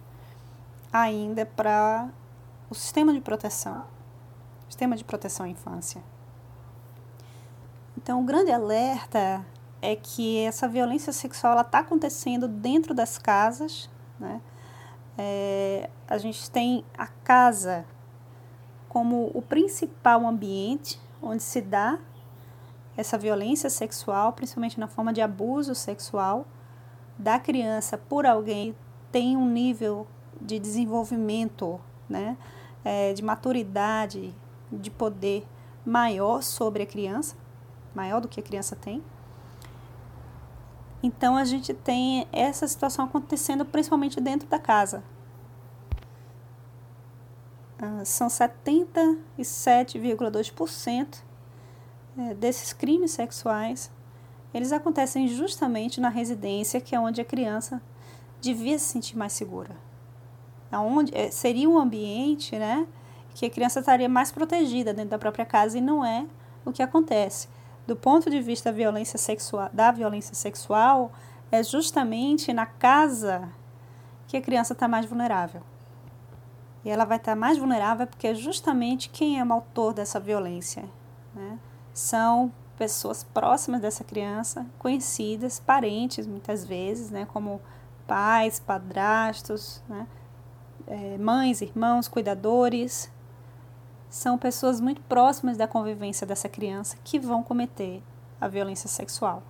ainda 0.91 1.45
para 1.45 2.09
o 2.69 2.75
sistema 2.75 3.13
de 3.13 3.21
proteção, 3.21 3.85
sistema 4.67 4.97
de 4.97 5.05
proteção 5.05 5.45
à 5.45 5.49
infância. 5.49 6.03
Então 7.97 8.21
o 8.21 8.23
grande 8.25 8.51
alerta 8.51 9.43
é 9.81 9.95
que 9.95 10.39
essa 10.39 10.67
violência 10.67 11.13
sexual 11.13 11.59
está 11.61 11.79
acontecendo 11.79 12.47
dentro 12.47 12.93
das 12.93 13.17
casas. 13.17 13.89
Né? 14.19 14.41
É, 15.17 15.89
a 16.07 16.17
gente 16.17 16.49
tem 16.49 16.83
a 16.97 17.07
casa 17.07 17.85
como 18.89 19.31
o 19.33 19.41
principal 19.41 20.25
ambiente 20.25 20.99
onde 21.21 21.43
se 21.43 21.61
dá 21.61 21.99
essa 22.95 23.17
violência 23.17 23.69
sexual, 23.69 24.33
principalmente 24.33 24.79
na 24.79 24.87
forma 24.87 25.13
de 25.13 25.21
abuso 25.21 25.75
sexual 25.75 26.45
da 27.17 27.39
criança 27.39 27.97
por 27.97 28.25
alguém 28.25 28.75
tem 29.11 29.35
um 29.35 29.47
nível 29.49 30.05
de 30.39 30.59
desenvolvimento, 30.59 31.79
né, 32.07 32.37
é, 32.83 33.13
de 33.13 33.23
maturidade, 33.23 34.35
de 34.71 34.91
poder 34.91 35.47
maior 35.85 36.43
sobre 36.43 36.83
a 36.83 36.85
criança, 36.85 37.35
maior 37.95 38.21
do 38.21 38.27
que 38.27 38.39
a 38.39 38.43
criança 38.43 38.75
tem. 38.75 39.01
Então 41.01 41.37
a 41.37 41.45
gente 41.45 41.73
tem 41.73 42.27
essa 42.31 42.67
situação 42.67 43.05
acontecendo 43.05 43.65
principalmente 43.65 44.19
dentro 44.19 44.45
da 44.47 44.59
casa. 44.59 45.03
Ah, 47.79 48.03
são 48.03 48.27
77,2% 48.27 51.23
é, 52.17 52.33
desses 52.33 52.73
crimes 52.73 53.11
sexuais 53.11 53.91
eles 54.53 54.71
acontecem 54.71 55.27
justamente 55.27 55.99
na 56.01 56.09
residência, 56.09 56.81
que 56.81 56.95
é 56.95 56.99
onde 56.99 57.21
a 57.21 57.25
criança 57.25 57.79
devia 58.41 58.79
se 58.79 58.85
sentir 58.85 59.15
mais 59.17 59.33
segura. 59.33 59.75
Aonde 60.71 61.15
é, 61.15 61.29
seria 61.29 61.69
um 61.69 61.77
ambiente, 61.77 62.57
né, 62.57 62.87
que 63.35 63.45
a 63.45 63.49
criança 63.49 63.81
estaria 63.81 64.09
mais 64.09 64.31
protegida 64.31 64.93
dentro 64.93 65.11
da 65.11 65.19
própria 65.19 65.45
casa 65.45 65.77
e 65.77 65.81
não 65.81 66.03
é 66.03 66.25
o 66.65 66.71
que 66.71 66.81
acontece 66.81 67.47
do 67.87 67.95
ponto 67.95 68.29
de 68.29 68.41
vista 68.41 68.69
da 68.69 68.77
violência 68.77 69.17
sexual, 69.17 69.69
da 69.71 69.91
violência 69.91 70.35
sexual, 70.35 71.11
é 71.49 71.63
justamente 71.63 72.51
na 72.51 72.65
casa 72.65 73.49
que 74.27 74.35
a 74.35 74.41
criança 74.41 74.73
está 74.73 74.87
mais 74.87 75.05
vulnerável. 75.05 75.61
E 76.83 76.89
ela 76.89 77.05
vai 77.05 77.17
estar 77.17 77.31
tá 77.31 77.35
mais 77.35 77.57
vulnerável 77.57 78.05
porque 78.05 78.27
é 78.27 78.35
justamente 78.35 79.09
quem 79.09 79.39
é 79.39 79.43
o 79.43 79.53
autor 79.53 79.93
dessa 79.93 80.19
violência. 80.19 80.83
Né? 81.33 81.57
São 81.93 82.51
pessoas 82.77 83.23
próximas 83.23 83.81
dessa 83.81 84.03
criança, 84.03 84.65
conhecidas, 84.77 85.59
parentes 85.59 86.27
muitas 86.27 86.65
vezes, 86.65 87.09
né? 87.09 87.25
como 87.31 87.61
pais, 88.05 88.59
padrastos, 88.59 89.81
né? 89.87 90.05
é, 90.87 91.17
mães, 91.17 91.61
irmãos, 91.61 92.07
cuidadores, 92.07 93.11
são 94.09 94.37
pessoas 94.37 94.79
muito 94.79 95.01
próximas 95.01 95.57
da 95.57 95.67
convivência 95.67 96.25
dessa 96.25 96.47
criança 96.47 96.97
que 97.03 97.19
vão 97.19 97.43
cometer 97.43 98.01
a 98.39 98.47
violência 98.47 98.87
sexual. 98.87 99.43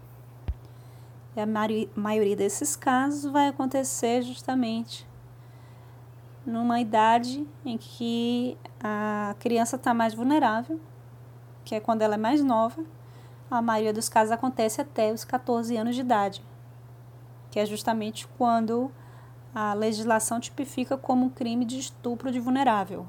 E 1.35 1.39
a 1.39 1.45
maioria 1.95 2.35
desses 2.35 2.75
casos 2.75 3.31
vai 3.31 3.47
acontecer 3.47 4.23
justamente 4.23 5.07
numa 6.43 6.79
idade 6.79 7.45
em 7.65 7.77
que 7.77 8.57
a 8.81 9.35
criança 9.37 9.75
está 9.75 9.93
mais 9.93 10.13
vulnerável, 10.13 10.79
que 11.63 11.75
é 11.75 11.79
quando 11.79 12.01
ela 12.01 12.15
é 12.15 12.17
mais 12.17 12.41
nova. 12.43 12.83
A 13.51 13.61
maioria 13.61 13.93
dos 13.93 14.09
casos 14.09 14.31
acontece 14.31 14.81
até 14.81 15.11
os 15.11 15.23
14 15.23 15.75
anos 15.77 15.93
de 15.93 16.01
idade, 16.01 16.43
que 17.51 17.59
é 17.59 17.65
justamente 17.65 18.27
quando 18.37 18.91
a 19.53 19.73
legislação 19.73 20.39
tipifica 20.39 20.97
como 20.97 21.25
um 21.25 21.29
crime 21.29 21.65
de 21.65 21.77
estupro 21.77 22.31
de 22.31 22.39
vulnerável, 22.39 23.07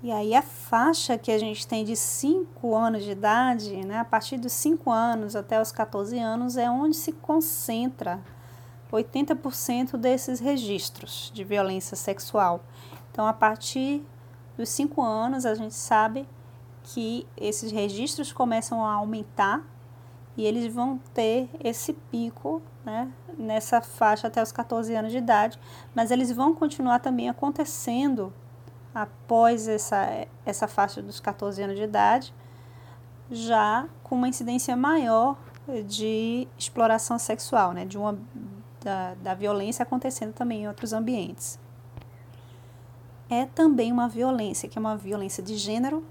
e 0.00 0.12
aí 0.12 0.34
a 0.34 0.42
faixa 0.42 1.18
que 1.18 1.32
a 1.32 1.38
gente 1.38 1.66
tem 1.66 1.84
de 1.84 1.96
5 1.96 2.74
anos 2.74 3.02
de 3.02 3.10
idade, 3.10 3.76
né, 3.84 3.98
a 3.98 4.04
partir 4.04 4.38
dos 4.38 4.52
5 4.52 4.90
anos 4.90 5.34
até 5.34 5.60
os 5.60 5.72
14 5.72 6.16
anos, 6.18 6.56
é 6.56 6.70
onde 6.70 6.94
se 6.94 7.12
concentra 7.12 8.20
80% 8.92 9.96
desses 9.96 10.38
registros 10.38 11.32
de 11.34 11.42
violência 11.42 11.96
sexual. 11.96 12.62
Então, 13.10 13.26
a 13.26 13.32
partir 13.32 14.04
dos 14.56 14.68
5 14.68 15.02
anos, 15.02 15.44
a 15.44 15.54
gente 15.54 15.74
sabe 15.74 16.28
que 16.84 17.26
esses 17.36 17.72
registros 17.72 18.32
começam 18.32 18.84
a 18.84 18.92
aumentar 18.92 19.62
e 20.36 20.44
eles 20.44 20.72
vão 20.72 21.00
ter 21.12 21.50
esse 21.62 21.92
pico 21.92 22.62
né, 22.84 23.10
nessa 23.36 23.80
faixa 23.80 24.28
até 24.28 24.40
os 24.40 24.52
14 24.52 24.94
anos 24.94 25.10
de 25.10 25.18
idade, 25.18 25.58
mas 25.92 26.12
eles 26.12 26.30
vão 26.30 26.54
continuar 26.54 27.00
também 27.00 27.28
acontecendo 27.28 28.32
após 29.02 29.68
essa, 29.68 30.26
essa 30.44 30.66
faixa 30.66 31.00
dos 31.00 31.20
14 31.20 31.62
anos 31.62 31.76
de 31.76 31.82
idade, 31.82 32.34
já 33.30 33.88
com 34.02 34.16
uma 34.16 34.28
incidência 34.28 34.76
maior 34.76 35.36
de 35.86 36.48
exploração 36.58 37.18
sexual, 37.18 37.72
né, 37.72 37.84
de 37.84 37.96
uma, 37.96 38.18
da, 38.82 39.14
da 39.14 39.34
violência 39.34 39.84
acontecendo 39.84 40.32
também 40.32 40.62
em 40.62 40.68
outros 40.68 40.92
ambientes. 40.92 41.60
é 43.30 43.44
também 43.46 43.92
uma 43.92 44.08
violência, 44.08 44.68
que 44.68 44.78
é 44.78 44.80
uma 44.80 44.96
violência 44.96 45.42
de 45.42 45.56
gênero. 45.56 46.02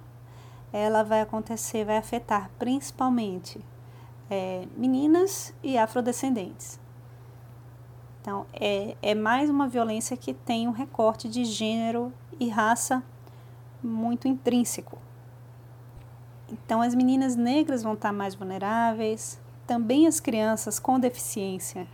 Ela 0.71 1.04
vai 1.04 1.21
acontecer, 1.21 1.84
vai 1.84 1.97
afetar 1.97 2.50
principalmente 2.60 3.60
é, 4.30 4.65
meninas 4.78 5.54
e 5.63 5.78
afrodescendentes. 5.78 6.80
Então, 8.21 8.45
é, 8.54 8.95
é 9.02 9.15
mais 9.15 9.50
uma 9.50 9.67
violência 9.67 10.15
que 10.15 10.34
tem 10.34 10.67
um 10.67 10.71
recorte 10.71 11.28
de 11.28 11.43
gênero 11.45 12.13
e 12.39 12.50
raça 12.50 13.04
muito 13.84 14.28
intrínseco. 14.28 14.97
Então, 16.52 16.82
as 16.82 16.95
meninas 16.95 17.36
negras 17.36 17.84
vão 17.84 17.93
estar 17.93 18.13
mais 18.13 18.34
vulneráveis, 18.34 19.39
também 19.65 20.08
as 20.08 20.19
crianças 20.19 20.80
com 20.80 21.00
deficiência. 21.00 21.88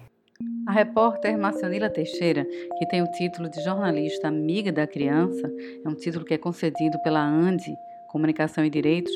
A 0.68 0.72
repórter 0.72 1.38
Marcionila 1.38 1.90
Teixeira, 1.90 2.46
que 2.78 2.88
tem 2.88 3.02
o 3.02 3.12
título 3.12 3.50
de 3.50 3.62
jornalista 3.64 4.28
amiga 4.28 4.72
da 4.72 4.88
criança, 4.88 5.52
é 5.84 5.90
um 5.90 5.96
título 5.96 6.24
que 6.24 6.34
é 6.34 6.38
concedido 6.38 7.02
pela 7.02 7.22
ANDI, 7.22 7.76
Comunicação 8.10 8.64
e 8.64 8.70
Direitos, 8.70 9.12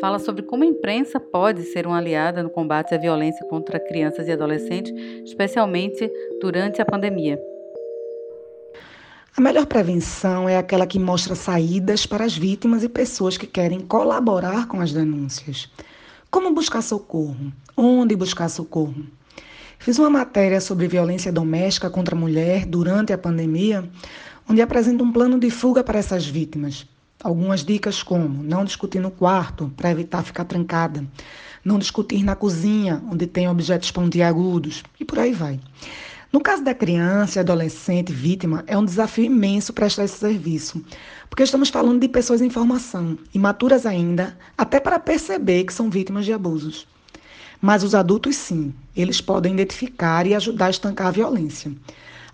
fala 0.00 0.18
sobre 0.18 0.42
como 0.42 0.62
a 0.62 0.66
imprensa 0.66 1.18
pode 1.18 1.62
ser 1.64 1.86
uma 1.86 1.98
aliada 1.98 2.42
no 2.42 2.50
combate 2.50 2.94
à 2.94 2.98
violência 2.98 3.44
contra 3.46 3.80
crianças 3.80 4.28
e 4.28 4.32
adolescentes, 4.32 4.92
especialmente 5.24 6.10
durante 6.40 6.80
a 6.80 6.84
pandemia. 6.84 7.40
A 9.36 9.40
melhor 9.42 9.66
prevenção 9.66 10.48
é 10.48 10.56
aquela 10.56 10.86
que 10.86 10.98
mostra 10.98 11.34
saídas 11.34 12.06
para 12.06 12.24
as 12.24 12.34
vítimas 12.34 12.82
e 12.82 12.88
pessoas 12.88 13.36
que 13.36 13.46
querem 13.46 13.80
colaborar 13.80 14.66
com 14.66 14.80
as 14.80 14.94
denúncias. 14.94 15.70
Como 16.30 16.54
buscar 16.54 16.80
socorro? 16.80 17.52
Onde 17.76 18.16
buscar 18.16 18.48
socorro? 18.48 19.04
Fiz 19.78 19.98
uma 19.98 20.08
matéria 20.08 20.58
sobre 20.58 20.88
violência 20.88 21.30
doméstica 21.30 21.90
contra 21.90 22.16
a 22.16 22.18
mulher 22.18 22.64
durante 22.64 23.12
a 23.12 23.18
pandemia, 23.18 23.86
onde 24.48 24.62
apresento 24.62 25.04
um 25.04 25.12
plano 25.12 25.38
de 25.38 25.50
fuga 25.50 25.84
para 25.84 25.98
essas 25.98 26.26
vítimas. 26.26 26.86
Algumas 27.22 27.62
dicas 27.62 28.02
como 28.02 28.42
não 28.42 28.64
discutir 28.64 29.00
no 29.00 29.10
quarto 29.10 29.70
para 29.76 29.90
evitar 29.90 30.24
ficar 30.24 30.46
trancada, 30.46 31.04
não 31.62 31.78
discutir 31.78 32.24
na 32.24 32.34
cozinha, 32.34 33.02
onde 33.12 33.26
tem 33.26 33.50
objetos 33.50 33.90
pontiagudos, 33.90 34.82
e 34.98 35.04
por 35.04 35.18
aí 35.18 35.34
vai. 35.34 35.60
No 36.36 36.42
caso 36.42 36.62
da 36.62 36.74
criança 36.74 37.38
e 37.38 37.40
adolescente 37.40 38.12
vítima, 38.12 38.62
é 38.66 38.76
um 38.76 38.84
desafio 38.84 39.24
imenso 39.24 39.72
prestar 39.72 40.04
esse 40.04 40.18
serviço, 40.18 40.84
porque 41.30 41.42
estamos 41.42 41.70
falando 41.70 41.98
de 41.98 42.08
pessoas 42.08 42.42
em 42.42 42.50
formação, 42.50 43.16
imaturas 43.32 43.86
ainda, 43.86 44.36
até 44.54 44.78
para 44.78 44.98
perceber 44.98 45.64
que 45.64 45.72
são 45.72 45.88
vítimas 45.88 46.26
de 46.26 46.34
abusos. 46.34 46.86
Mas 47.58 47.82
os 47.82 47.94
adultos, 47.94 48.36
sim, 48.36 48.74
eles 48.94 49.18
podem 49.18 49.54
identificar 49.54 50.26
e 50.26 50.34
ajudar 50.34 50.66
a 50.66 50.70
estancar 50.70 51.06
a 51.06 51.10
violência. 51.10 51.72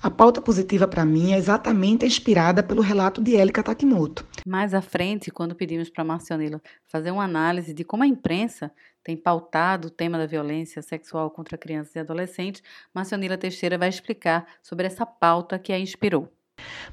A 0.03 0.11
pauta 0.11 0.41
positiva 0.41 0.89
para 0.89 1.05
mim 1.05 1.31
é 1.31 1.39
exatamente 1.39 2.05
inspirada 2.05 2.61
pelo 2.61 2.83
relato 2.83 3.23
de 3.23 3.37
Élica 3.37 3.63
Takimoto. 3.63 4.27
Mais 4.45 4.75
à 4.75 4.83
frente, 4.83 5.31
quando 5.31 5.55
pedimos 5.55 5.89
para 5.89 6.03
Marcionila 6.03 6.61
fazer 6.89 7.13
uma 7.13 7.23
análise 7.23 7.73
de 7.73 7.85
como 7.85 8.03
a 8.03 8.07
imprensa 8.09 8.73
tem 9.05 9.17
pautado 9.17 9.89
o 9.89 9.91
tema 9.91 10.19
da 10.19 10.27
violência 10.27 10.81
sexual 10.81 11.31
contra 11.31 11.59
crianças 11.59 11.95
e 11.95 11.99
adolescentes, 11.99 12.63
Marcionila 12.95 13.37
Teixeira 13.37 13.77
vai 13.77 13.89
explicar 13.89 14.47
sobre 14.63 14.87
essa 14.87 15.05
pauta 15.05 15.59
que 15.59 15.73
a 15.73 15.79
inspirou. 15.79 16.33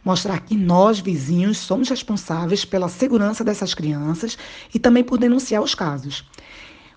Mostrar 0.04 0.39
que 0.39 0.56
nós, 0.56 1.00
vizinhos, 1.00 1.58
somos 1.58 1.89
responsáveis 1.89 2.65
pela 2.65 2.89
segurança 2.89 3.43
dessas 3.43 3.74
crianças 3.74 4.38
e 4.74 4.80
também 4.80 5.04
por 5.04 5.17
denunciar 5.17 5.62
os 5.62 5.76
casos. 5.76 6.26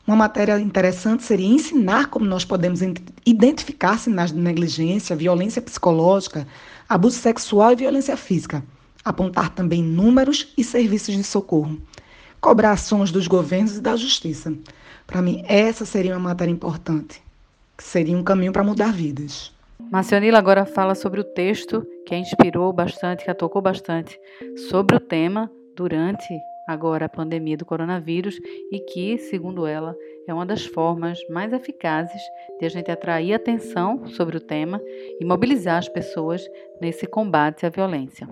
Uma 0.06 0.16
matéria 0.16 0.58
interessante 0.58 1.22
seria 1.22 1.46
ensinar 1.46 2.06
como 2.06 2.24
nós 2.24 2.44
podemos 2.44 2.80
identificar 3.24 3.98
sinais 3.98 4.32
de 4.32 4.38
negligência, 4.38 5.14
violência 5.14 5.62
psicológica, 5.62 6.46
abuso 6.88 7.18
sexual 7.18 7.72
e 7.72 7.76
violência 7.76 8.16
física. 8.16 8.64
Apontar 9.04 9.50
também 9.50 9.82
números 9.82 10.52
e 10.56 10.64
serviços 10.64 11.14
de 11.14 11.22
socorro. 11.22 11.80
Cobrar 12.40 12.72
ações 12.72 13.12
dos 13.12 13.28
governos 13.28 13.76
e 13.76 13.80
da 13.80 13.94
justiça. 13.94 14.52
Para 15.12 15.20
mim, 15.20 15.44
essa 15.46 15.84
seria 15.84 16.14
uma 16.14 16.30
matéria 16.30 16.50
importante, 16.50 17.22
que 17.76 17.84
seria 17.84 18.16
um 18.16 18.24
caminho 18.24 18.50
para 18.50 18.64
mudar 18.64 18.94
vidas. 18.94 19.54
Marcionila 19.90 20.38
agora 20.38 20.64
fala 20.64 20.94
sobre 20.94 21.20
o 21.20 21.24
texto 21.24 21.86
que 22.06 22.14
a 22.14 22.18
inspirou 22.18 22.72
bastante, 22.72 23.22
que 23.22 23.30
a 23.30 23.34
tocou 23.34 23.60
bastante, 23.60 24.18
sobre 24.70 24.96
o 24.96 25.00
tema 25.00 25.50
durante 25.76 26.32
agora 26.66 27.04
a 27.04 27.10
pandemia 27.10 27.58
do 27.58 27.66
coronavírus 27.66 28.40
e 28.70 28.80
que, 28.80 29.18
segundo 29.18 29.66
ela, 29.66 29.94
é 30.26 30.32
uma 30.32 30.46
das 30.46 30.64
formas 30.64 31.18
mais 31.28 31.52
eficazes 31.52 32.22
de 32.58 32.64
a 32.64 32.70
gente 32.70 32.90
atrair 32.90 33.34
atenção 33.34 34.06
sobre 34.06 34.38
o 34.38 34.40
tema 34.40 34.80
e 35.20 35.26
mobilizar 35.26 35.76
as 35.76 35.90
pessoas 35.90 36.42
nesse 36.80 37.06
combate 37.06 37.66
à 37.66 37.68
violência. 37.68 38.26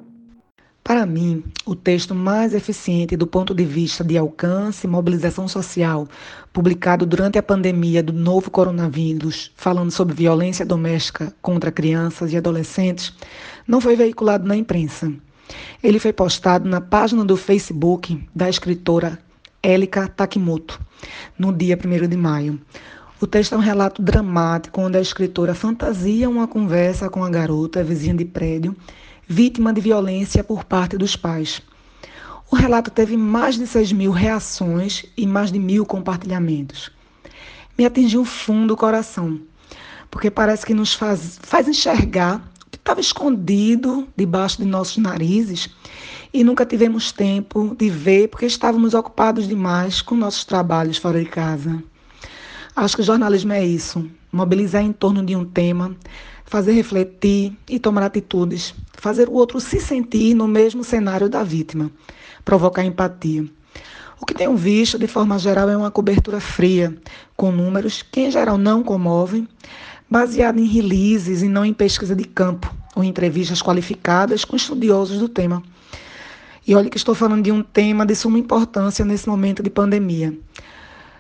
Para 0.91 1.07
mim, 1.07 1.45
o 1.65 1.77
texto 1.77 2.17
mais 2.17 2.53
eficiente 2.53 3.17
do 3.17 3.25
ponto 3.25 3.55
de 3.55 3.65
vista 3.65 4.03
de 4.03 4.19
alcance 4.19 4.89
e 4.89 4.91
mobilização 4.91 5.47
social, 5.47 6.09
publicado 6.53 7.07
durante 7.07 7.39
a 7.39 7.43
pandemia 7.45 8.03
do 8.03 8.13
novo 8.13 8.51
coronavírus, 8.51 9.53
falando 9.55 9.93
sobre 9.93 10.17
violência 10.17 10.67
doméstica 10.67 11.33
contra 11.41 11.71
crianças 11.71 12.33
e 12.33 12.37
adolescentes, 12.37 13.15
não 13.69 13.81
foi 13.81 13.95
veiculado 13.95 14.49
na 14.49 14.57
imprensa 14.57 15.13
ele 15.81 16.01
foi 16.01 16.13
postado 16.13 16.69
na 16.69 16.81
página 16.81 17.25
do 17.25 17.37
Facebook 17.37 18.29
da 18.35 18.49
escritora 18.49 19.17
Elika 19.63 20.09
Takimoto, 20.09 20.81
no 21.39 21.53
dia 21.53 21.79
1 21.79 22.09
de 22.09 22.17
maio. 22.17 22.61
O 23.21 23.29
texto 23.29 23.55
é 23.55 23.59
um 23.59 23.61
relato 23.61 24.03
dramático 24.03 24.81
onde 24.81 24.99
a 24.99 25.01
escritora 25.01 25.55
fantasia 25.55 26.29
uma 26.29 26.49
conversa 26.49 27.09
com 27.09 27.23
a 27.23 27.31
garota, 27.31 27.85
vizinha 27.85 28.15
de 28.15 28.25
prédio, 28.25 28.75
vítima 29.33 29.73
de 29.73 29.81
violência 29.81 30.43
por 30.43 30.65
parte 30.65 30.97
dos 30.97 31.15
pais. 31.15 31.63
O 32.51 32.57
relato 32.57 32.91
teve 32.91 33.17
mais 33.17 33.57
de 33.57 33.65
6 33.65 33.93
mil 33.93 34.11
reações 34.11 35.05
e 35.17 35.25
mais 35.25 35.53
de 35.53 35.59
mil 35.61 35.87
compartilhamentos. 35.87 36.91
Me 37.79 37.87
atingiu 37.87 38.25
fundo 38.25 38.75
o 38.75 38.77
coração, 38.77 39.41
porque 40.11 40.33
parece 40.33 40.67
que 40.67 40.75
nos 40.75 40.95
faz, 40.95 41.39
faz 41.41 41.69
enxergar 41.69 42.45
estava 42.73 43.01
escondido 43.01 44.09
debaixo 44.17 44.59
de 44.59 44.65
nossos 44.65 44.97
narizes 44.97 45.69
e 46.35 46.43
nunca 46.43 46.67
tivemos 46.67 47.13
tempo 47.13 47.77
de 47.79 47.89
ver 47.89 48.29
porque 48.29 48.47
estávamos 48.47 48.95
ocupados 48.95 49.47
demais 49.47 50.03
com 50.03 50.17
nossos 50.17 50.45
trabalhos 50.45 50.97
fora 50.97 51.23
de 51.23 51.29
casa. 51.29 51.81
Acho 52.75 52.97
que 52.97 53.03
o 53.03 53.05
jornalismo 53.05 53.53
é 53.53 53.65
isso: 53.65 54.11
mobilizar 54.33 54.83
em 54.83 54.93
torno 54.93 55.25
de 55.25 55.37
um 55.37 55.45
tema, 55.45 55.95
fazer 56.51 56.73
refletir 56.73 57.57
e 57.69 57.79
tomar 57.79 58.03
atitudes, 58.03 58.75
fazer 58.95 59.29
o 59.29 59.35
outro 59.35 59.61
se 59.61 59.81
sentir 59.81 60.35
no 60.35 60.49
mesmo 60.49 60.83
cenário 60.83 61.29
da 61.29 61.45
vítima, 61.45 61.93
provocar 62.45 62.85
empatia. 62.85 63.47
O 64.21 64.27
que 64.27 64.35
tenho 64.35 64.57
visto, 64.57 64.99
de 64.99 65.07
forma 65.07 65.39
geral, 65.39 65.71
é 65.71 65.77
uma 65.77 65.93
cobertura 65.93 66.41
fria, 66.41 66.93
com 67.37 67.53
números 67.53 68.03
que, 68.03 68.23
em 68.23 68.31
geral, 68.33 68.59
não 68.59 68.83
comovem, 68.83 69.47
baseado 70.11 70.59
em 70.59 70.67
releases 70.67 71.41
e 71.41 71.49
não 71.49 71.65
em 71.65 71.73
pesquisa 71.73 72.17
de 72.17 72.25
campo 72.25 72.75
ou 72.97 73.05
entrevistas 73.05 73.63
qualificadas 73.63 74.45
com 74.45 74.57
estudiosos 74.57 75.21
do 75.21 75.29
tema. 75.29 75.63
E 76.67 76.75
olha 76.75 76.91
que 76.91 76.97
estou 76.97 77.15
falando 77.15 77.45
de 77.45 77.53
um 77.53 77.63
tema 77.63 78.05
de 78.05 78.17
suma 78.17 78.41
importância 78.41 79.05
nesse 79.05 79.29
momento 79.29 79.63
de 79.63 79.71
pandemia, 79.71 80.37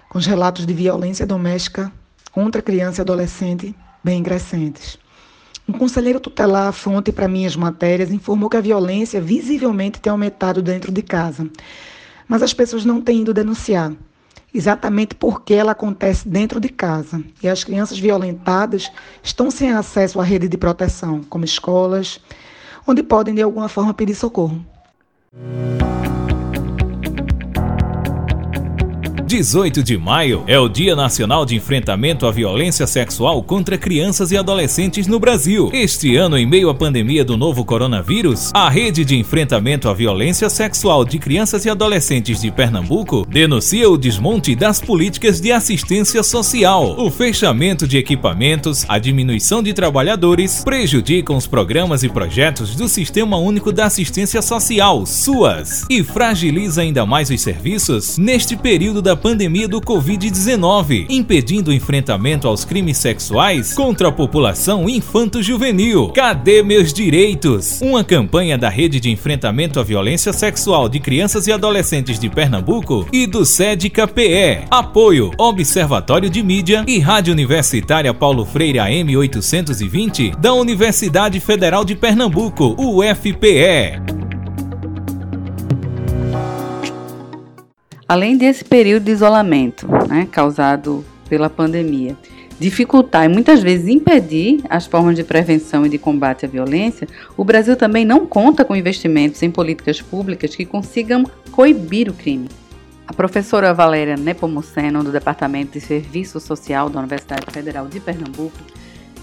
com 0.09 0.19
os 0.19 0.27
relatos 0.27 0.66
de 0.66 0.75
violência 0.75 1.25
doméstica 1.25 1.90
contra 2.33 2.61
criança 2.61 3.01
e 3.01 3.03
adolescente 3.03 3.77
bem 4.03 4.25
crescentes. 4.25 4.99
Um 5.70 5.78
conselheiro 5.78 6.18
tutelar 6.18 6.72
fonte 6.72 7.12
para 7.12 7.28
minhas 7.28 7.54
matérias 7.54 8.11
informou 8.11 8.50
que 8.50 8.56
a 8.56 8.61
violência 8.61 9.20
visivelmente 9.20 10.00
tem 10.00 10.11
aumentado 10.11 10.61
dentro 10.61 10.90
de 10.90 11.00
casa, 11.00 11.48
mas 12.26 12.42
as 12.42 12.52
pessoas 12.52 12.85
não 12.85 13.00
têm 13.00 13.20
ido 13.20 13.33
denunciar 13.33 13.92
exatamente 14.52 15.14
porque 15.14 15.54
ela 15.54 15.70
acontece 15.70 16.28
dentro 16.28 16.59
de 16.59 16.68
casa 16.70 17.22
e 17.40 17.48
as 17.48 17.62
crianças 17.62 18.00
violentadas 18.00 18.90
estão 19.22 19.48
sem 19.48 19.70
acesso 19.70 20.20
à 20.20 20.24
rede 20.24 20.48
de 20.48 20.59
proteção, 20.59 21.22
como 21.30 21.44
escolas, 21.44 22.20
onde 22.85 23.04
podem 23.04 23.33
de 23.33 23.40
alguma 23.40 23.68
forma 23.68 23.94
pedir 23.94 24.16
socorro. 24.16 24.61
18 29.31 29.85
de 29.85 29.97
maio 29.97 30.43
é 30.49 30.59
o 30.59 30.69
Dia 30.69 30.97
Nacional 30.97 31.47
de 31.47 31.55
Enfrentamento 31.55 32.27
à 32.27 32.33
Violência 32.33 32.85
Sexual 32.85 33.40
contra 33.45 33.79
Crianças 33.79 34.33
e 34.33 34.37
Adolescentes 34.37 35.07
no 35.07 35.21
Brasil. 35.21 35.71
Este 35.73 36.16
ano, 36.16 36.37
em 36.37 36.45
meio 36.45 36.69
à 36.69 36.75
pandemia 36.75 37.25
do 37.25 37.37
novo 37.37 37.64
coronavírus, 37.64 38.51
a 38.53 38.69
Rede 38.69 39.05
de 39.05 39.16
Enfrentamento 39.16 39.88
à 39.88 39.95
Violência 39.95 40.51
Sexual 40.51 41.05
de 41.05 41.21
Crianças 41.21 41.64
e 41.64 41.71
Adolescentes 41.71 42.40
de 42.40 42.51
Pernambuco 42.51 43.25
denuncia 43.25 43.88
o 43.88 43.97
desmonte 43.97 44.57
das 44.57 44.81
políticas 44.81 45.40
de 45.40 45.53
assistência 45.53 46.25
social. 46.25 46.97
O 46.99 47.09
fechamento 47.09 47.87
de 47.87 47.99
equipamentos, 47.99 48.85
a 48.88 48.99
diminuição 48.99 49.62
de 49.62 49.73
trabalhadores 49.73 50.64
prejudicam 50.64 51.37
os 51.37 51.47
programas 51.47 52.03
e 52.03 52.09
projetos 52.09 52.75
do 52.75 52.88
Sistema 52.88 53.37
Único 53.37 53.71
da 53.71 53.87
Assistência 53.87 54.43
Social, 54.43 55.07
SUAS, 55.07 55.87
e 55.88 56.03
fragiliza 56.03 56.83
ainda 56.83 57.07
mais 57.07 57.31
os 57.31 57.40
serviços 57.40 58.19
neste 58.19 58.57
período 58.57 59.01
da 59.01 59.19
pandemia 59.20 59.68
do 59.68 59.80
Covid-19, 59.80 61.06
impedindo 61.11 61.70
o 61.70 61.74
enfrentamento 61.74 62.48
aos 62.48 62.64
crimes 62.64 62.96
sexuais 62.96 63.74
contra 63.74 64.09
a 64.09 64.12
população 64.12 64.88
infanto-juvenil. 64.88 66.09
Cadê 66.09 66.62
meus 66.62 66.92
direitos? 66.92 67.80
Uma 67.83 68.02
campanha 68.02 68.56
da 68.56 68.68
Rede 68.68 68.98
de 68.98 69.11
Enfrentamento 69.11 69.78
à 69.78 69.83
Violência 69.83 70.33
Sexual 70.33 70.88
de 70.88 70.98
Crianças 70.98 71.46
e 71.46 71.52
Adolescentes 71.52 72.18
de 72.18 72.28
Pernambuco 72.28 73.06
e 73.12 73.26
do 73.26 73.44
SEDCA-PE. 73.44 74.66
Apoio 74.70 75.30
Observatório 75.38 76.30
de 76.30 76.42
Mídia 76.42 76.85
e 76.88 76.98
Rádio 76.98 77.33
Universitária 77.33 78.14
Paulo 78.14 78.44
Freire 78.44 78.78
AM 78.78 79.16
820 79.16 80.33
da 80.38 80.54
Universidade 80.54 81.38
Federal 81.40 81.85
de 81.85 81.94
Pernambuco, 81.94 82.74
UFPE. 82.78 84.30
Além 88.11 88.37
desse 88.37 88.64
período 88.64 89.05
de 89.05 89.12
isolamento 89.12 89.87
né, 90.09 90.27
causado 90.33 91.05
pela 91.29 91.49
pandemia, 91.49 92.16
dificultar 92.59 93.25
e 93.25 93.29
muitas 93.29 93.62
vezes 93.62 93.87
impedir 93.87 94.61
as 94.68 94.85
formas 94.85 95.14
de 95.14 95.23
prevenção 95.23 95.87
e 95.87 95.88
de 95.88 95.96
combate 95.96 96.44
à 96.44 96.49
violência, 96.49 97.07
o 97.37 97.44
Brasil 97.44 97.77
também 97.77 98.05
não 98.05 98.27
conta 98.27 98.64
com 98.64 98.75
investimentos 98.75 99.40
em 99.44 99.51
políticas 99.53 100.03
públicas 100.03 100.57
que 100.57 100.64
consigam 100.64 101.23
coibir 101.53 102.11
o 102.11 102.12
crime. 102.12 102.49
A 103.07 103.12
professora 103.12 103.73
Valéria 103.73 104.16
Nepomuceno, 104.16 105.05
do 105.05 105.12
Departamento 105.12 105.75
de 105.75 105.81
Serviço 105.81 106.40
Social 106.40 106.90
da 106.90 106.99
Universidade 106.99 107.46
Federal 107.53 107.87
de 107.87 108.01
Pernambuco, 108.01 108.59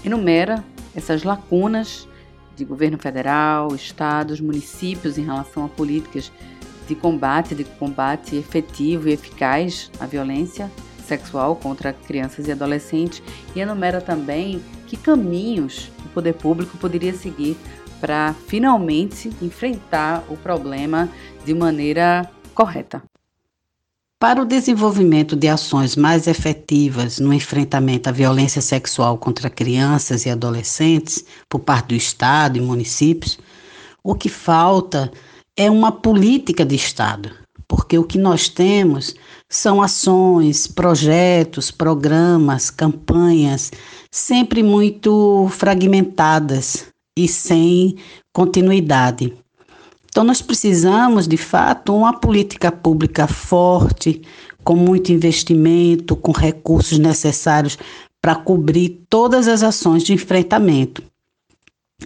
enumera 0.02 0.64
essas 0.96 1.24
lacunas 1.24 2.08
de 2.56 2.64
governo 2.64 2.96
federal, 2.96 3.74
estados, 3.74 4.40
municípios 4.40 5.18
em 5.18 5.26
relação 5.26 5.66
a 5.66 5.68
políticas 5.68 6.32
de 6.88 6.94
combate, 6.94 7.54
de 7.54 7.64
combate 7.64 8.34
efetivo 8.36 9.08
e 9.08 9.12
eficaz 9.12 9.90
à 10.00 10.06
violência 10.06 10.70
sexual 11.06 11.54
contra 11.56 11.92
crianças 11.92 12.48
e 12.48 12.52
adolescentes 12.52 13.22
e 13.54 13.60
enumera 13.60 14.00
também 14.00 14.62
que 14.86 14.96
caminhos 14.96 15.90
o 16.04 16.08
poder 16.08 16.34
público 16.34 16.76
poderia 16.78 17.12
seguir 17.14 17.56
para 18.00 18.34
finalmente 18.46 19.30
enfrentar 19.42 20.24
o 20.28 20.36
problema 20.36 21.08
de 21.44 21.54
maneira 21.54 22.30
correta. 22.54 23.02
Para 24.20 24.42
o 24.42 24.44
desenvolvimento 24.44 25.36
de 25.36 25.46
ações 25.46 25.94
mais 25.94 26.26
efetivas 26.26 27.20
no 27.20 27.32
enfrentamento 27.32 28.08
à 28.08 28.12
violência 28.12 28.60
sexual 28.60 29.16
contra 29.16 29.48
crianças 29.48 30.26
e 30.26 30.30
adolescentes 30.30 31.24
por 31.48 31.60
parte 31.60 31.88
do 31.88 31.94
Estado 31.94 32.58
e 32.58 32.60
municípios, 32.60 33.38
o 34.02 34.14
que 34.16 34.28
falta 34.28 35.12
é 35.58 35.68
uma 35.68 35.90
política 35.90 36.64
de 36.64 36.76
Estado, 36.76 37.32
porque 37.66 37.98
o 37.98 38.04
que 38.04 38.16
nós 38.16 38.48
temos 38.48 39.16
são 39.50 39.82
ações, 39.82 40.68
projetos, 40.68 41.72
programas, 41.72 42.70
campanhas, 42.70 43.72
sempre 44.08 44.62
muito 44.62 45.48
fragmentadas 45.50 46.86
e 47.18 47.26
sem 47.26 47.96
continuidade. 48.32 49.34
Então, 50.08 50.22
nós 50.22 50.40
precisamos, 50.40 51.26
de 51.26 51.36
fato, 51.36 51.92
uma 51.92 52.18
política 52.18 52.70
pública 52.70 53.26
forte, 53.26 54.22
com 54.62 54.76
muito 54.76 55.12
investimento, 55.12 56.14
com 56.14 56.30
recursos 56.30 56.98
necessários 56.98 57.76
para 58.22 58.36
cobrir 58.36 59.00
todas 59.10 59.48
as 59.48 59.64
ações 59.64 60.04
de 60.04 60.12
enfrentamento. 60.12 61.02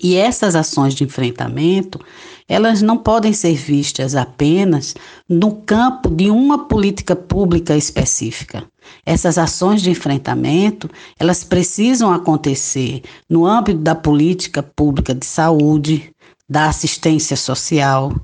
E 0.01 0.17
essas 0.17 0.57
ações 0.57 0.95
de 0.95 1.05
enfrentamento, 1.05 2.01
elas 2.49 2.81
não 2.81 2.97
podem 2.97 3.33
ser 3.33 3.55
vistas 3.55 4.15
apenas 4.15 4.95
no 5.29 5.57
campo 5.57 6.09
de 6.09 6.31
uma 6.31 6.67
política 6.67 7.15
pública 7.15 7.77
específica. 7.77 8.65
Essas 9.05 9.37
ações 9.37 9.83
de 9.83 9.91
enfrentamento, 9.91 10.89
elas 11.19 11.45
precisam 11.45 12.13
acontecer 12.13 13.03
no 13.29 13.45
âmbito 13.47 13.81
da 13.81 13.95
política 13.95 14.63
pública 14.63 15.15
de 15.15 15.27
saúde, 15.27 16.11
da 16.49 16.67
assistência 16.69 17.37
social, 17.37 18.15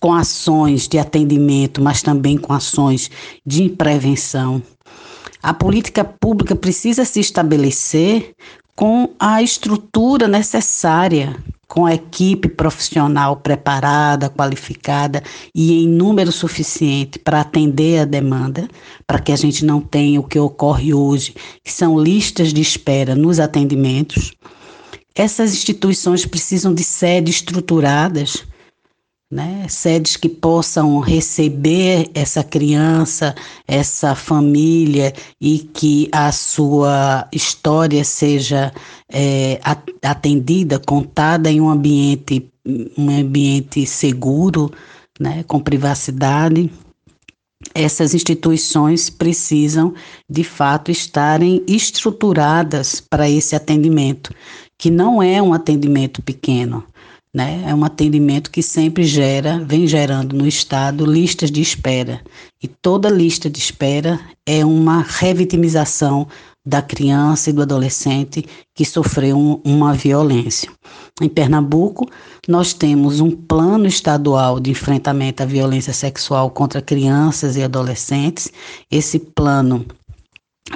com 0.00 0.12
ações 0.12 0.88
de 0.88 0.98
atendimento, 0.98 1.82
mas 1.82 2.02
também 2.02 2.36
com 2.36 2.52
ações 2.52 3.10
de 3.44 3.68
prevenção. 3.68 4.62
A 5.42 5.54
política 5.54 6.04
pública 6.04 6.56
precisa 6.56 7.04
se 7.04 7.20
estabelecer 7.20 8.34
com 8.78 9.10
a 9.18 9.42
estrutura 9.42 10.28
necessária, 10.28 11.34
com 11.66 11.84
a 11.84 11.94
equipe 11.94 12.48
profissional 12.48 13.34
preparada, 13.34 14.30
qualificada 14.30 15.20
e 15.52 15.82
em 15.82 15.88
número 15.88 16.30
suficiente 16.30 17.18
para 17.18 17.40
atender 17.40 18.02
a 18.02 18.04
demanda, 18.04 18.68
para 19.04 19.18
que 19.18 19.32
a 19.32 19.36
gente 19.36 19.64
não 19.64 19.80
tenha 19.80 20.20
o 20.20 20.22
que 20.22 20.38
ocorre 20.38 20.94
hoje, 20.94 21.34
que 21.64 21.72
são 21.72 21.98
listas 21.98 22.52
de 22.52 22.60
espera 22.60 23.16
nos 23.16 23.40
atendimentos. 23.40 24.32
Essas 25.12 25.54
instituições 25.54 26.24
precisam 26.24 26.72
de 26.72 26.84
sedes 26.84 27.34
estruturadas 27.34 28.44
né? 29.30 29.66
Sedes 29.68 30.16
que 30.16 30.28
possam 30.28 30.98
receber 31.00 32.10
essa 32.14 32.42
criança, 32.42 33.34
essa 33.66 34.14
família 34.14 35.12
e 35.40 35.58
que 35.58 36.08
a 36.10 36.32
sua 36.32 37.28
história 37.32 38.02
seja 38.04 38.72
é, 39.12 39.60
atendida, 40.02 40.78
contada 40.78 41.50
em 41.50 41.60
um 41.60 41.68
ambiente, 41.68 42.50
um 42.96 43.10
ambiente 43.10 43.84
seguro, 43.86 44.72
né? 45.20 45.44
Com 45.44 45.60
privacidade. 45.60 46.70
Essas 47.74 48.14
instituições 48.14 49.10
precisam, 49.10 49.92
de 50.30 50.44
fato, 50.44 50.90
estarem 50.90 51.62
estruturadas 51.66 53.00
para 53.00 53.28
esse 53.28 53.54
atendimento, 53.54 54.32
que 54.78 54.90
não 54.90 55.22
é 55.22 55.42
um 55.42 55.52
atendimento 55.52 56.22
pequeno 56.22 56.84
né? 57.32 57.64
É 57.66 57.74
um 57.74 57.84
atendimento 57.84 58.50
que 58.50 58.62
sempre 58.62 59.04
gera, 59.04 59.58
vem 59.64 59.86
gerando 59.86 60.34
no 60.34 60.46
Estado 60.46 61.04
listas 61.04 61.50
de 61.50 61.60
espera. 61.60 62.20
E 62.62 62.66
toda 62.66 63.08
lista 63.08 63.48
de 63.50 63.58
espera 63.58 64.20
é 64.46 64.64
uma 64.64 65.02
revitimização 65.02 66.26
da 66.64 66.82
criança 66.82 67.48
e 67.48 67.52
do 67.52 67.62
adolescente 67.62 68.44
que 68.74 68.84
sofreu 68.84 69.38
um, 69.38 69.60
uma 69.64 69.94
violência. 69.94 70.70
Em 71.20 71.28
Pernambuco, 71.28 72.06
nós 72.46 72.74
temos 72.74 73.20
um 73.20 73.30
plano 73.30 73.86
estadual 73.86 74.60
de 74.60 74.70
enfrentamento 74.70 75.42
à 75.42 75.46
violência 75.46 75.94
sexual 75.94 76.50
contra 76.50 76.82
crianças 76.82 77.56
e 77.56 77.62
adolescentes. 77.62 78.52
Esse 78.90 79.18
plano 79.18 79.86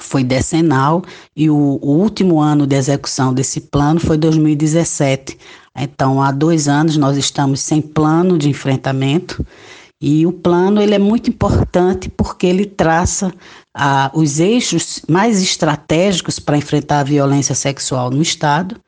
foi 0.01 0.25
decenal 0.25 1.03
e 1.37 1.51
o, 1.51 1.79
o, 1.83 1.91
último 1.91 2.41
ano 2.41 2.67
de 2.67 2.77
execução 2.77 3.35
desse 3.35 3.61
plano 3.61 4.01
foi 4.01 4.17
2017. 4.17 5.37
Então, 5.77 6.23
há 6.23 6.31
dois 6.31 6.69
anos 6.69 6.97
nós 6.97 7.17
estamos 7.17 7.61
sem 7.61 7.81
plano 7.81 8.37
de 8.37 8.49
enfrentamento 8.49 9.45
e 10.01 10.27
o 10.27 10.33
plano 10.33 10.83
ele 10.83 10.95
é 10.95 10.99
muito 10.99 11.31
importante 11.31 12.09
porque 12.09 12.47
ele 12.47 12.67
traça 12.67 13.33
ah, 13.75 14.11
os 14.13 14.41
eixos 14.41 15.01
mais 15.09 15.41
estratégicos 15.41 16.39
para 16.39 16.59
enfrentar 16.59 17.01
a 17.01 17.05
violência 17.05 17.55
sexual 17.55 18.11
no 18.11 18.21
Estado 18.21 18.81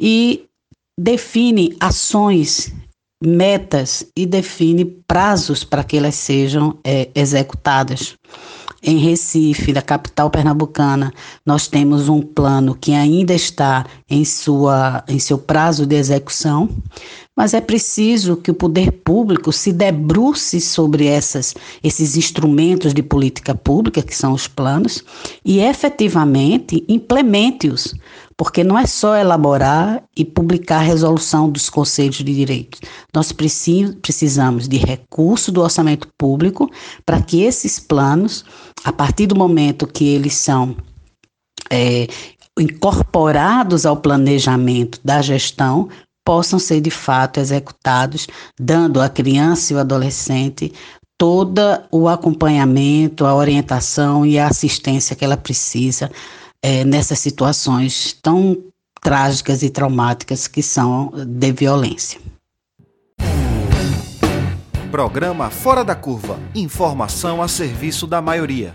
e 0.00 0.46
define 0.98 1.76
ações, 1.78 2.72
metas 3.22 4.06
e 4.16 4.26
define 4.26 4.84
prazos 5.06 5.64
para 5.64 5.84
que 5.84 5.98
elas 5.98 6.14
sejam 6.14 6.78
é, 6.82 7.08
executadas 7.14 8.16
em 8.82 8.98
Recife, 8.98 9.72
da 9.72 9.82
capital 9.82 10.30
pernambucana, 10.30 11.12
nós 11.44 11.66
temos 11.66 12.08
um 12.08 12.22
plano 12.22 12.74
que 12.74 12.92
ainda 12.92 13.34
está 13.34 13.84
em, 14.08 14.24
sua, 14.24 15.02
em 15.08 15.18
seu 15.18 15.36
prazo 15.38 15.84
de 15.84 15.96
execução, 15.96 16.68
mas 17.36 17.54
é 17.54 17.60
preciso 17.60 18.36
que 18.36 18.50
o 18.50 18.54
poder 18.54 18.90
público 18.90 19.52
se 19.52 19.72
debruce 19.72 20.60
sobre 20.60 21.06
essas, 21.06 21.54
esses 21.82 22.16
instrumentos 22.16 22.92
de 22.92 23.02
política 23.02 23.54
pública, 23.54 24.02
que 24.02 24.14
são 24.14 24.32
os 24.32 24.48
planos, 24.48 25.04
e 25.44 25.60
efetivamente 25.60 26.84
implemente-os, 26.88 27.94
porque 28.36 28.62
não 28.62 28.78
é 28.78 28.86
só 28.86 29.16
elaborar 29.16 30.02
e 30.16 30.24
publicar 30.24 30.78
a 30.78 30.82
resolução 30.82 31.50
dos 31.50 31.70
conselhos 31.70 32.16
de 32.16 32.34
direitos. 32.34 32.80
Nós 33.14 33.32
precisamos 33.32 34.68
de 34.68 34.76
recurso 34.76 35.50
do 35.50 35.62
orçamento 35.62 36.08
público 36.18 36.70
para 37.06 37.22
que 37.22 37.42
esses 37.42 37.78
planos, 37.78 38.44
a 38.84 38.92
partir 38.92 39.26
do 39.26 39.36
momento 39.36 39.86
que 39.86 40.04
eles 40.04 40.34
são 40.34 40.76
é, 41.70 42.06
incorporados 42.58 43.86
ao 43.86 43.96
planejamento 43.96 45.00
da 45.02 45.22
gestão, 45.22 45.88
possam 46.24 46.58
ser 46.58 46.82
de 46.82 46.90
fato 46.90 47.40
executados, 47.40 48.26
dando 48.60 49.00
à 49.00 49.08
criança 49.08 49.72
e 49.72 49.76
ao 49.76 49.80
adolescente 49.80 50.72
todo 51.18 51.60
o 51.90 52.08
acompanhamento, 52.08 53.24
a 53.24 53.34
orientação 53.34 54.26
e 54.26 54.38
a 54.38 54.48
assistência 54.48 55.16
que 55.16 55.24
ela 55.24 55.36
precisa 55.36 56.10
é, 56.62 56.84
nessas 56.84 57.18
situações 57.18 58.12
tão 58.22 58.56
trágicas 59.00 59.62
e 59.62 59.70
traumáticas 59.70 60.46
que 60.46 60.62
são 60.62 61.10
de 61.26 61.52
violência. 61.52 62.20
Programa 64.90 65.50
Fora 65.50 65.84
da 65.84 65.94
Curva. 65.94 66.38
Informação 66.54 67.42
a 67.42 67.46
serviço 67.46 68.06
da 68.06 68.22
maioria. 68.22 68.72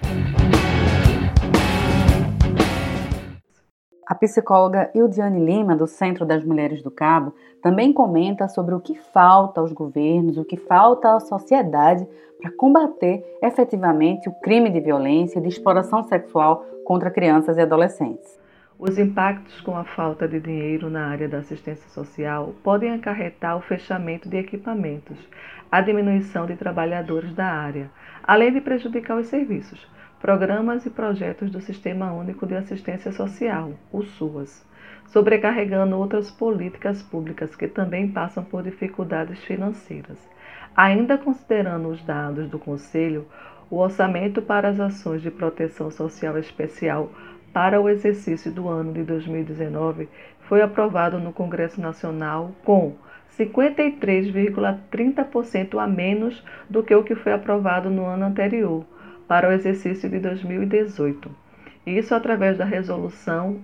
A 4.06 4.14
psicóloga 4.14 4.92
Ildiane 4.94 5.44
Lima, 5.44 5.76
do 5.76 5.88
Centro 5.88 6.24
das 6.24 6.44
Mulheres 6.44 6.84
do 6.84 6.92
Cabo, 6.92 7.34
também 7.64 7.92
comenta 7.92 8.48
sobre 8.48 8.76
o 8.76 8.80
que 8.80 8.94
falta 9.12 9.60
aos 9.60 9.74
governos, 9.74 10.38
o 10.38 10.46
que 10.46 10.56
falta 10.56 11.16
à 11.16 11.20
sociedade 11.20 12.08
para 12.40 12.52
combater 12.52 13.26
efetivamente 13.42 14.30
o 14.30 14.34
crime 14.34 14.70
de 14.70 14.82
violência 14.82 15.40
e 15.40 15.42
de 15.42 15.48
exploração 15.48 16.04
sexual 16.04 16.64
contra 16.86 17.10
crianças 17.10 17.58
e 17.58 17.62
adolescentes. 17.62 18.40
Os 18.78 19.00
impactos 19.00 19.62
com 19.62 19.78
a 19.78 19.84
falta 19.84 20.28
de 20.28 20.40
dinheiro 20.40 20.90
na 20.90 21.08
área 21.08 21.30
da 21.30 21.38
assistência 21.38 21.90
social 21.90 22.54
podem 22.64 22.92
acarretar 22.92 23.58
o 23.58 23.62
fechamento 23.62 24.28
de 24.28 24.38
equipamentos, 24.38 25.18
a 25.74 25.82
diminuição 25.82 26.46
de 26.46 26.56
trabalhadores 26.56 27.34
da 27.34 27.48
área, 27.48 27.90
além 28.24 28.54
de 28.54 28.62
prejudicar 28.62 29.18
os 29.18 29.26
serviços, 29.26 29.90
programas 30.22 30.86
e 30.86 30.90
projetos 30.92 31.50
do 31.50 31.60
Sistema 31.60 32.14
Único 32.14 32.46
de 32.46 32.54
Assistência 32.54 33.12
Social, 33.12 33.74
o 33.92 34.04
SUAS, 34.04 34.64
sobrecarregando 35.08 35.98
outras 35.98 36.30
políticas 36.30 37.02
públicas 37.02 37.56
que 37.56 37.68
também 37.68 38.08
passam 38.08 38.44
por 38.44 38.62
dificuldades 38.62 39.44
financeiras. 39.46 40.20
Ainda 40.76 41.18
considerando 41.18 41.88
os 41.88 42.04
dados 42.04 42.48
do 42.48 42.60
Conselho, 42.60 43.26
o 43.68 43.78
orçamento 43.78 44.44
para 44.44 44.70
as 44.70 44.80
ações 44.80 45.24
de 45.24 45.32
proteção 45.32 45.90
social 45.90 46.38
especial 46.38 47.12
para 47.52 47.82
o 47.82 47.90
exercício 47.90 48.52
do 48.52 48.70
ano 48.70 48.94
de 48.94 49.02
2019 49.02 50.08
foi 50.42 50.62
aprovado 50.62 51.18
no 51.18 51.34
Congresso 51.34 51.82
Nacional 51.82 52.52
com 52.64 52.94
53,30% 53.38 55.82
a 55.82 55.88
menos 55.88 56.44
do 56.70 56.84
que 56.84 56.94
o 56.94 57.04
que 57.04 57.16
foi 57.16 57.34
aprovado 57.34 57.90
no 57.90 58.06
ano 58.06 58.26
anterior, 58.26 58.86
para 59.28 59.50
o 59.50 59.52
exercício 59.52 60.08
de 60.10 60.20
2018. 60.20 61.32
Isso 61.86 62.14
através 62.14 62.58
da 62.58 62.66
Resolução 62.66 63.60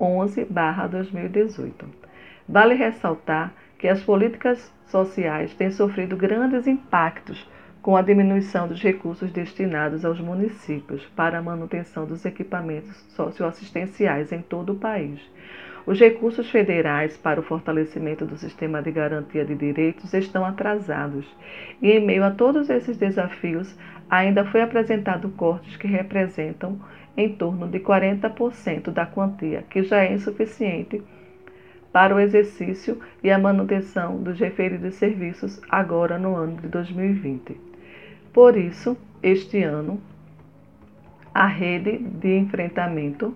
11-2018. 0.00 1.72
Vale 2.48 2.74
ressaltar 2.74 3.52
que 3.78 3.88
as 3.88 4.02
políticas 4.02 4.72
sociais 4.86 5.54
têm 5.54 5.70
sofrido 5.70 6.16
grandes 6.16 6.66
impactos 6.66 7.48
com 7.82 7.96
a 7.96 8.02
diminuição 8.02 8.66
dos 8.66 8.82
recursos 8.82 9.30
destinados 9.30 10.04
aos 10.04 10.20
municípios 10.20 11.04
para 11.14 11.38
a 11.38 11.42
manutenção 11.42 12.04
dos 12.04 12.24
equipamentos 12.24 12.96
socioassistenciais 13.10 14.32
em 14.32 14.42
todo 14.42 14.72
o 14.72 14.76
país. 14.76 15.20
Os 15.86 16.00
recursos 16.00 16.50
federais 16.50 17.16
para 17.16 17.38
o 17.38 17.44
fortalecimento 17.44 18.26
do 18.26 18.36
sistema 18.36 18.82
de 18.82 18.90
garantia 18.90 19.44
de 19.44 19.54
direitos 19.54 20.12
estão 20.12 20.44
atrasados, 20.44 21.24
e 21.80 21.92
em 21.92 22.04
meio 22.04 22.24
a 22.24 22.30
todos 22.32 22.68
esses 22.68 22.96
desafios, 22.96 23.78
ainda 24.10 24.44
foi 24.44 24.62
apresentado 24.62 25.28
cortes 25.30 25.76
que 25.76 25.86
representam 25.86 26.80
em 27.16 27.32
torno 27.36 27.68
de 27.68 27.78
40% 27.78 28.90
da 28.90 29.06
quantia, 29.06 29.62
que 29.70 29.84
já 29.84 30.02
é 30.02 30.12
insuficiente 30.12 31.00
para 31.92 32.14
o 32.14 32.18
exercício 32.18 33.00
e 33.22 33.30
a 33.30 33.38
manutenção 33.38 34.20
dos 34.20 34.40
referidos 34.40 34.96
serviços 34.96 35.62
agora 35.68 36.18
no 36.18 36.34
ano 36.34 36.60
de 36.60 36.66
2020. 36.66 37.58
Por 38.32 38.56
isso, 38.56 38.96
este 39.22 39.62
ano, 39.62 40.00
a 41.32 41.46
rede 41.46 41.96
de 41.96 42.36
enfrentamento 42.36 43.34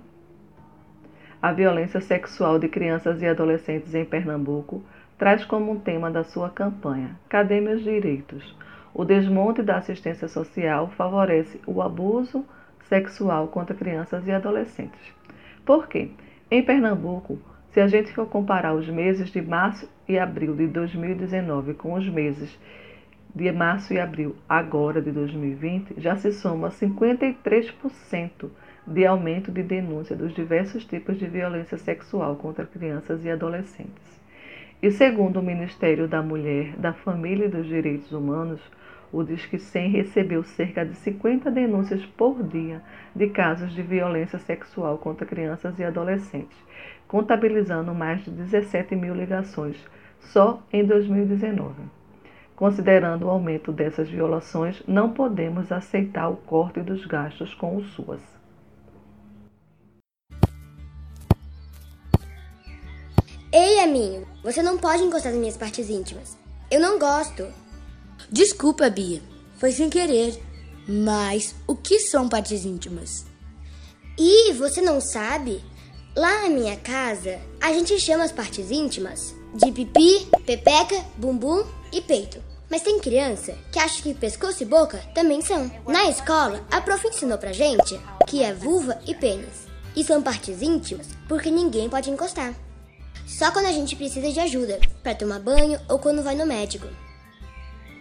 à 1.42 1.52
violência 1.52 2.00
sexual 2.00 2.58
de 2.58 2.68
crianças 2.68 3.22
e 3.22 3.26
adolescentes 3.26 3.94
em 3.94 4.04
Pernambuco 4.04 4.82
traz 5.16 5.44
como 5.44 5.72
um 5.72 5.78
tema 5.78 6.10
da 6.10 6.24
sua 6.24 6.50
campanha 6.50 7.16
Cadê 7.28 7.60
meus 7.60 7.82
direitos? 7.82 8.56
O 8.92 9.04
desmonte 9.04 9.62
da 9.62 9.76
assistência 9.76 10.28
social 10.28 10.88
favorece 10.96 11.60
o 11.66 11.80
abuso 11.80 12.44
sexual 12.88 13.48
contra 13.48 13.74
crianças 13.74 14.26
e 14.26 14.32
adolescentes. 14.32 15.00
Por 15.64 15.86
quê? 15.86 16.10
Em 16.50 16.62
Pernambuco, 16.62 17.38
se 17.70 17.80
a 17.80 17.86
gente 17.86 18.12
for 18.12 18.26
comparar 18.26 18.74
os 18.74 18.88
meses 18.88 19.30
de 19.30 19.40
março 19.40 19.88
e 20.08 20.18
abril 20.18 20.56
de 20.56 20.66
2019 20.66 21.74
com 21.74 21.94
os 21.94 22.08
meses 22.08 22.58
de 23.32 23.52
março 23.52 23.94
e 23.94 24.00
abril 24.00 24.34
agora 24.48 25.00
de 25.00 25.12
2020, 25.12 25.94
já 25.98 26.16
se 26.16 26.32
soma 26.32 26.70
53% 26.70 28.50
de 28.86 29.06
aumento 29.06 29.50
de 29.50 29.62
denúncia 29.62 30.16
dos 30.16 30.34
diversos 30.34 30.84
tipos 30.84 31.18
de 31.18 31.26
violência 31.26 31.78
sexual 31.78 32.36
contra 32.36 32.66
crianças 32.66 33.24
e 33.24 33.30
adolescentes. 33.30 34.20
E 34.82 34.90
segundo 34.90 35.40
o 35.40 35.42
Ministério 35.42 36.08
da 36.08 36.22
Mulher, 36.22 36.74
da 36.76 36.92
Família 36.92 37.46
e 37.46 37.50
dos 37.50 37.66
Direitos 37.66 38.10
Humanos, 38.12 38.60
o 39.12 39.22
Disque 39.22 39.58
100 39.58 39.90
recebeu 39.90 40.42
cerca 40.42 40.86
de 40.86 40.94
50 40.94 41.50
denúncias 41.50 42.04
por 42.16 42.42
dia 42.42 42.80
de 43.14 43.28
casos 43.28 43.72
de 43.72 43.82
violência 43.82 44.38
sexual 44.38 44.98
contra 44.98 45.26
crianças 45.26 45.78
e 45.78 45.84
adolescentes, 45.84 46.56
contabilizando 47.08 47.92
mais 47.92 48.24
de 48.24 48.30
17 48.30 48.94
mil 48.96 49.14
ligações 49.14 49.76
só 50.20 50.62
em 50.72 50.84
2019. 50.84 51.74
Considerando 52.54 53.26
o 53.26 53.30
aumento 53.30 53.72
dessas 53.72 54.08
violações, 54.08 54.82
não 54.86 55.12
podemos 55.12 55.72
aceitar 55.72 56.28
o 56.28 56.36
corte 56.36 56.80
dos 56.80 57.04
gastos 57.06 57.52
com 57.54 57.76
o 57.76 57.82
SUAS. 57.82 58.39
Ei, 63.52 63.80
amigo, 63.80 64.28
você 64.44 64.62
não 64.62 64.78
pode 64.78 65.02
encostar 65.02 65.32
nas 65.32 65.40
minhas 65.40 65.56
partes 65.56 65.90
íntimas. 65.90 66.36
Eu 66.70 66.78
não 66.78 67.00
gosto. 67.00 67.52
Desculpa, 68.30 68.88
Bia. 68.88 69.20
Foi 69.58 69.72
sem 69.72 69.90
querer. 69.90 70.40
Mas 70.86 71.52
o 71.66 71.74
que 71.74 71.98
são 71.98 72.28
partes 72.28 72.64
íntimas? 72.64 73.26
E 74.16 74.52
você 74.52 74.80
não 74.80 75.00
sabe? 75.00 75.64
Lá 76.14 76.42
na 76.42 76.48
minha 76.48 76.76
casa, 76.76 77.40
a 77.60 77.72
gente 77.72 77.98
chama 77.98 78.22
as 78.22 78.30
partes 78.30 78.70
íntimas 78.70 79.34
de 79.52 79.72
pipi, 79.72 80.28
pepeca, 80.46 81.04
bumbum 81.16 81.64
e 81.92 82.00
peito. 82.00 82.40
Mas 82.70 82.82
tem 82.82 83.00
criança 83.00 83.58
que 83.72 83.80
acha 83.80 84.00
que 84.00 84.14
pescoço 84.14 84.62
e 84.62 84.66
boca 84.66 84.98
também 85.12 85.42
são. 85.42 85.68
Na 85.88 86.08
escola, 86.08 86.64
a 86.70 86.80
prof 86.80 87.04
ensinou 87.04 87.36
pra 87.36 87.52
gente 87.52 88.00
que 88.28 88.44
é 88.44 88.54
vulva 88.54 89.00
e 89.08 89.12
pênis. 89.12 89.66
E 89.96 90.04
são 90.04 90.22
partes 90.22 90.62
íntimas 90.62 91.08
porque 91.28 91.50
ninguém 91.50 91.90
pode 91.90 92.10
encostar. 92.10 92.54
Só 93.30 93.50
quando 93.52 93.66
a 93.66 93.72
gente 93.72 93.94
precisa 93.94 94.30
de 94.30 94.40
ajuda, 94.40 94.80
para 95.02 95.14
tomar 95.14 95.38
banho 95.38 95.78
ou 95.88 95.98
quando 96.00 96.22
vai 96.22 96.34
no 96.34 96.44
médico. 96.44 96.88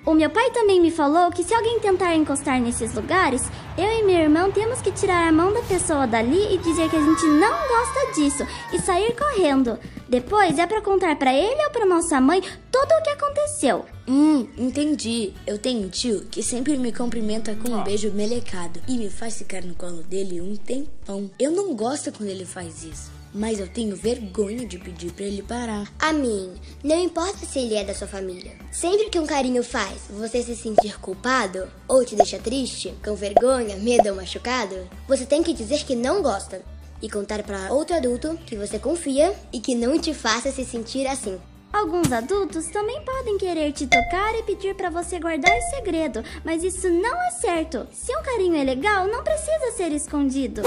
O 0.06 0.14
meu 0.14 0.30
pai 0.30 0.50
também 0.52 0.82
me 0.82 0.90
falou 0.90 1.30
que 1.30 1.44
se 1.44 1.54
alguém 1.54 1.80
tentar 1.80 2.16
encostar 2.16 2.60
nesses 2.60 2.94
lugares, 2.96 3.44
eu 3.78 3.86
e 3.86 4.04
meu 4.04 4.16
irmão 4.16 4.52
temos 4.52 4.82
que 4.82 4.92
tirar 4.92 5.28
a 5.28 5.32
mão 5.32 5.54
da 5.54 5.62
pessoa 5.62 6.08
dali 6.08 6.56
e 6.56 6.58
dizer 6.58 6.90
que 6.90 6.96
a 6.96 7.00
gente 7.00 7.26
não 7.26 7.68
gosta 7.68 8.14
disso 8.16 8.48
e 8.74 8.80
sair 8.80 9.16
correndo. 9.16 9.78
Depois 10.10 10.58
é 10.58 10.66
para 10.66 10.82
contar 10.82 11.16
para 11.18 11.34
ele 11.34 11.64
ou 11.64 11.70
para 11.70 11.86
nossa 11.86 12.20
mãe 12.20 12.42
tudo 12.72 12.92
o 12.92 13.04
que 13.04 13.10
aconteceu. 13.12 13.86
Hum, 14.08 14.48
entendi. 14.58 15.34
Eu 15.46 15.60
tenho 15.60 15.86
um 15.86 15.90
tio 15.90 16.26
que 16.32 16.42
sempre 16.42 16.76
me 16.76 16.92
cumprimenta 16.92 17.56
com 17.56 17.70
um 17.70 17.84
beijo 17.84 18.12
melecado 18.12 18.82
e 18.88 18.98
me 18.98 19.12
faz 19.12 19.38
ficar 19.38 19.62
no 19.62 19.76
colo 19.76 20.02
dele 20.02 20.42
um 20.42 20.56
tempão. 20.56 21.30
Eu 21.38 21.52
não 21.52 21.76
gosto 21.76 22.12
quando 22.12 22.30
ele 22.30 22.46
faz 22.46 22.84
isso 22.84 23.19
mas 23.34 23.60
eu 23.60 23.68
tenho 23.68 23.96
vergonha 23.96 24.66
de 24.66 24.78
pedir 24.78 25.12
para 25.12 25.26
ele 25.26 25.42
parar. 25.42 25.92
A 26.00 26.12
mim, 26.12 26.54
não 26.84 27.00
importa 27.00 27.46
se 27.46 27.60
ele 27.60 27.76
é 27.76 27.84
da 27.84 27.94
sua 27.94 28.08
família. 28.08 28.54
Sempre 28.72 29.10
que 29.10 29.20
um 29.20 29.26
carinho 29.26 29.64
faz 29.64 30.02
você 30.10 30.42
se 30.42 30.56
sentir 30.56 31.00
culpado 31.00 31.68
ou 31.88 32.04
te 32.04 32.16
deixa 32.16 32.40
triste, 32.40 32.94
com 33.04 33.16
vergonha, 33.16 33.76
medo 33.78 34.10
ou 34.10 34.16
machucado, 34.16 34.76
você 35.08 35.26
tem 35.26 35.44
que 35.44 35.54
dizer 35.54 35.84
que 35.84 35.96
não 35.96 36.22
gosta 36.22 36.62
e 37.02 37.10
contar 37.10 37.44
para 37.44 37.72
outro 37.74 37.96
adulto 37.96 38.38
que 38.46 38.56
você 38.56 38.78
confia 38.78 39.34
e 39.54 39.60
que 39.60 39.76
não 39.76 40.00
te 40.00 40.14
faça 40.14 40.52
se 40.52 40.66
sentir 40.66 41.08
assim. 41.08 41.40
Alguns 41.72 42.12
adultos 42.12 42.66
também 42.68 43.00
podem 43.04 43.38
querer 43.38 43.72
te 43.72 43.86
tocar 43.86 44.34
e 44.36 44.44
pedir 44.44 44.74
para 44.76 44.90
você 44.90 45.20
guardar 45.20 45.56
segredo, 45.70 46.24
mas 46.44 46.64
isso 46.64 46.90
não 46.90 47.22
é 47.22 47.30
certo. 47.30 47.88
Se 47.94 48.12
um 48.16 48.24
carinho 48.24 48.56
é 48.56 48.64
legal, 48.64 49.08
não 49.08 49.24
precisa 49.24 49.72
ser 49.78 49.92
escondido. 49.92 50.64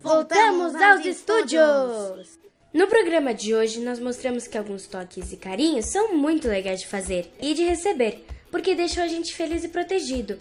Voltamos 0.00 0.76
aos 0.76 1.04
estúdios! 1.04 2.38
No 2.72 2.86
programa 2.86 3.34
de 3.34 3.52
hoje, 3.54 3.80
nós 3.80 3.98
mostramos 3.98 4.46
que 4.46 4.56
alguns 4.56 4.86
toques 4.86 5.32
e 5.32 5.36
carinhos 5.36 5.86
são 5.86 6.14
muito 6.16 6.46
legais 6.46 6.80
de 6.80 6.86
fazer 6.86 7.32
e 7.40 7.52
de 7.52 7.64
receber, 7.64 8.24
porque 8.50 8.76
deixam 8.76 9.02
a 9.02 9.08
gente 9.08 9.34
feliz 9.34 9.64
e 9.64 9.68
protegido. 9.68 10.38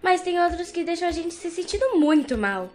Mas 0.00 0.20
tem 0.20 0.40
outros 0.40 0.70
que 0.70 0.84
deixam 0.84 1.08
a 1.08 1.10
gente 1.10 1.34
se 1.34 1.50
sentindo 1.50 1.98
muito 1.98 2.38
mal. 2.38 2.70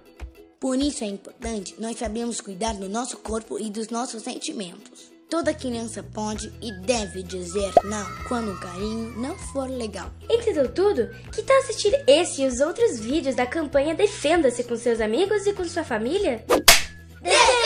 Por 0.60 0.78
isso 0.78 1.06
é 1.06 1.08
importante 1.08 1.76
nós 1.80 1.98
sabermos 1.98 2.42
cuidar 2.42 2.74
do 2.74 2.90
nosso 2.90 3.18
corpo 3.18 3.58
e 3.58 3.70
dos 3.70 3.88
nossos 3.88 4.24
sentimentos. 4.24 5.15
Toda 5.30 5.54
criança 5.54 6.04
pode 6.04 6.54
e 6.62 6.72
deve 6.86 7.24
dizer 7.24 7.74
não 7.84 8.06
quando 8.28 8.52
um 8.52 8.60
carinho 8.60 9.12
não 9.18 9.36
for 9.36 9.68
legal. 9.68 10.12
Entendeu 10.30 10.72
tudo? 10.72 11.10
Que 11.32 11.42
tal 11.42 11.58
assistir 11.58 11.94
esse 12.08 12.44
e 12.44 12.48
os 12.48 12.60
outros 12.60 13.00
vídeos 13.00 13.36
da 13.36 13.46
campanha 13.46 13.96
Defenda-se 13.96 14.64
com 14.64 14.76
seus 14.76 15.02
amigos 15.02 15.48
e 15.48 15.54
com 15.54 15.66
sua 15.66 15.84
família? 15.84 16.46
Defenda-se! 17.22 17.66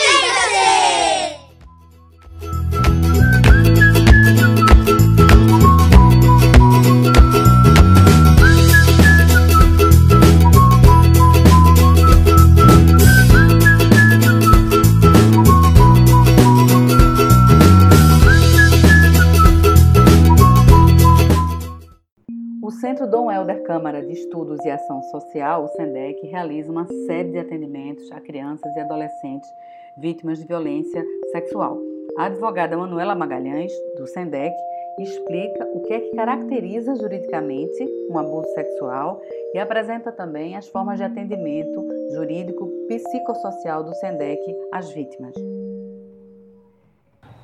Helder 22.90 23.62
Câmara 23.62 24.02
de 24.04 24.12
Estudos 24.12 24.58
e 24.64 24.70
Ação 24.70 25.00
Social, 25.04 25.64
o 25.64 25.68
SENDEC, 25.68 26.26
realiza 26.26 26.72
uma 26.72 26.88
série 27.06 27.30
de 27.30 27.38
atendimentos 27.38 28.10
a 28.10 28.20
crianças 28.20 28.74
e 28.74 28.80
adolescentes 28.80 29.48
vítimas 29.96 30.40
de 30.40 30.44
violência 30.44 31.04
sexual. 31.30 31.78
A 32.18 32.24
advogada 32.24 32.76
Manuela 32.76 33.14
Magalhães, 33.14 33.72
do 33.96 34.08
SENDEC, 34.08 34.52
explica 34.98 35.64
o 35.72 35.82
que 35.82 35.92
é 35.92 36.00
que 36.00 36.16
caracteriza 36.16 36.96
juridicamente 36.96 37.88
um 38.10 38.18
abuso 38.18 38.48
sexual 38.54 39.20
e 39.54 39.58
apresenta 39.60 40.10
também 40.10 40.56
as 40.56 40.66
formas 40.66 40.98
de 40.98 41.04
atendimento 41.04 41.86
jurídico 42.12 42.68
psicossocial 42.88 43.84
do 43.84 43.94
SENDEC 43.94 44.40
às 44.72 44.90
vítimas. 44.90 45.34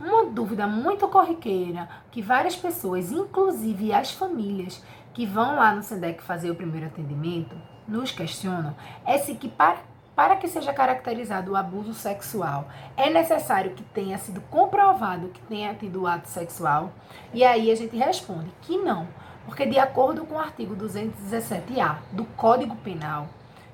Uma 0.01 0.27
dúvida 0.27 0.67
muito 0.67 1.09
corriqueira 1.09 1.89
que 2.11 2.21
várias 2.21 2.57
pessoas, 2.57 3.13
inclusive 3.13 3.93
as 3.93 4.11
famílias 4.11 4.83
que 5.17 5.25
vão 5.25 5.57
lá 5.57 5.75
no 5.75 5.83
SENDEC 5.83 6.23
fazer 6.23 6.51
o 6.51 6.55
primeiro 6.55 6.89
atendimento, 6.89 7.57
nos 7.89 8.13
questionam 8.13 8.77
é 9.07 9.17
se 9.17 9.35
que 9.35 9.49
para 9.49 9.79
para 10.15 10.37
que 10.37 10.49
seja 10.49 10.73
caracterizado 10.73 11.53
o 11.53 11.57
abuso 11.57 11.93
sexual, 11.93 12.69
é 12.97 13.11
necessário 13.11 13.73
que 13.73 13.83
tenha 13.83 14.17
sido 14.17 14.41
comprovado 14.43 15.29
que 15.29 15.41
tenha 15.43 15.75
tido 15.75 16.07
ato 16.07 16.27
sexual? 16.27 16.91
E 17.35 17.45
aí 17.45 17.71
a 17.71 17.75
gente 17.75 17.95
responde 17.97 18.51
que 18.63 18.79
não, 18.79 19.07
porque 19.45 19.67
de 19.67 19.79
acordo 19.79 20.25
com 20.25 20.37
o 20.37 20.39
artigo 20.39 20.75
217-A 20.75 21.99
do 22.13 22.25
Código 22.25 22.77
Penal, 22.77 23.27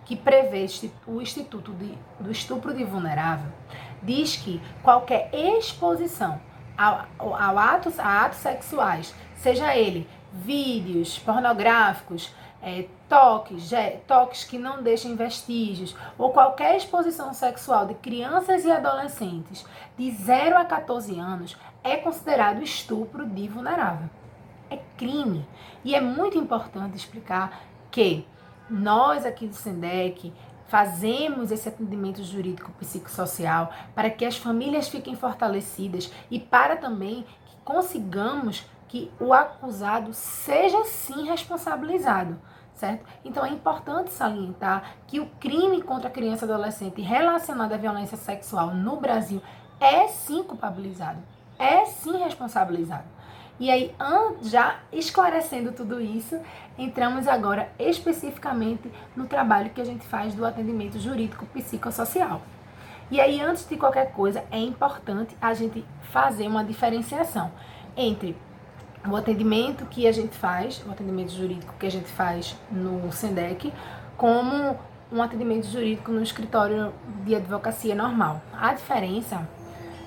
que 0.05 0.17
prevê 0.17 0.67
o 1.07 1.23
Instituto 1.23 1.73
de, 1.75 1.97
do 2.19 2.33
Estupro 2.33 2.75
de 2.75 2.83
Vulnerável, 2.83 3.53
diz 4.03 4.37
que 4.37 4.61
qualquer 4.83 5.31
exposição 5.33 6.41
ao, 6.77 7.07
ao 7.19 7.59
atos, 7.59 8.01
a 8.01 8.25
atos 8.25 8.39
sexuais, 8.39 9.15
seja 9.37 9.77
ele 9.77 10.09
vídeos 10.33 11.19
pornográficos, 11.19 12.33
é, 12.63 12.87
toques, 13.09 13.71
toques 14.07 14.45
que 14.45 14.57
não 14.57 14.83
deixem 14.83 15.17
vestígios, 15.17 15.97
ou 16.17 16.33
qualquer 16.33 16.77
exposição 16.77 17.35
sexual 17.35 17.87
de 17.87 17.95
crianças 17.95 18.65
e 18.65 18.71
adolescentes 18.71 19.65
de 19.99 20.11
0 20.11 20.57
a 20.57 20.65
14 20.65 21.19
anos 21.19 21.57
é 21.83 21.97
considerado 21.97 22.63
estupro 22.63 23.27
de 23.27 23.49
vulnerável. 23.49 24.09
É 24.71 24.79
crime. 24.97 25.45
E 25.85 25.95
é 25.95 26.01
muito 26.01 26.39
importante 26.39 26.97
explicar 26.97 27.63
que 27.91 28.25
nós 28.71 29.27
aqui 29.27 29.47
do 29.47 29.55
SENDEC 29.55 30.33
fazemos 30.69 31.51
esse 31.51 31.69
atendimento 31.69 32.25
jurídico 32.25 32.73
psicossocial 32.73 33.71
para 33.95 34.09
que 34.09 34.25
as 34.25 34.39
famílias 34.39 34.89
fiquem 34.89 35.15
fortalecidas 35.15 36.11
e 36.31 36.41
para 36.41 36.77
também 36.77 37.27
que 37.45 37.57
consigamos 37.63 38.65
que 38.93 39.11
o 39.19 39.33
acusado 39.33 40.13
seja 40.13 40.85
sim 40.85 41.27
responsabilizado 41.27 42.39
certo? 42.75 43.07
Então 43.25 43.47
é 43.47 43.49
importante 43.49 44.11
salientar 44.11 44.97
que 45.07 45.21
o 45.21 45.27
crime 45.39 45.81
contra 45.83 46.09
a 46.09 46.13
criança 46.13 46.45
e 46.45 46.51
adolescente 46.51 47.01
relacionado 47.01 47.73
à 47.73 47.77
violência 47.77 48.17
sexual 48.17 48.75
no 48.75 48.97
Brasil 48.97 49.41
é 49.81 50.09
sim 50.09 50.43
culpabilizado, 50.43 51.21
é 51.59 51.87
sim 51.87 52.19
responsabilizado. 52.19 53.05
E 53.61 53.71
aí, 53.71 53.95
já 54.43 54.81
esclarecendo 54.93 55.71
tudo 55.71 56.01
isso, 56.01 56.39
entramos 56.77 57.29
agora 57.29 57.71
especificamente 57.79 58.91
no 59.15 59.27
trabalho 59.27 59.71
que 59.71 59.81
a 59.81 59.85
gente 59.85 60.05
faz 60.05 60.35
do 60.35 60.45
atendimento 60.45 60.99
jurídico 60.99 61.47
psicossocial. 61.47 62.43
E 63.11 63.21
aí, 63.21 63.41
antes 63.41 63.69
de 63.69 63.77
qualquer 63.77 64.11
coisa, 64.11 64.43
é 64.51 64.59
importante 64.59 65.37
a 65.41 65.55
gente 65.55 65.85
fazer 66.11 66.49
uma 66.49 66.65
diferenciação 66.65 67.53
entre 67.97 68.37
o 69.09 69.17
atendimento 69.17 69.85
que 69.87 70.07
a 70.07 70.13
gente 70.13 70.37
faz, 70.37 70.83
o 70.87 70.91
atendimento 70.91 71.33
jurídico 71.33 71.75
que 71.79 71.87
a 71.87 71.91
gente 71.91 72.09
faz 72.09 72.57
no 72.71 73.11
SENDEC, 73.13 73.73
como 74.17 74.77
um 75.11 75.23
atendimento 75.23 75.67
jurídico 75.67 76.13
no 76.13 76.23
escritório 76.23 76.93
de 77.25 77.35
advocacia 77.35 77.95
normal. 77.95 78.41
A 78.53 78.73
diferença 78.73 79.47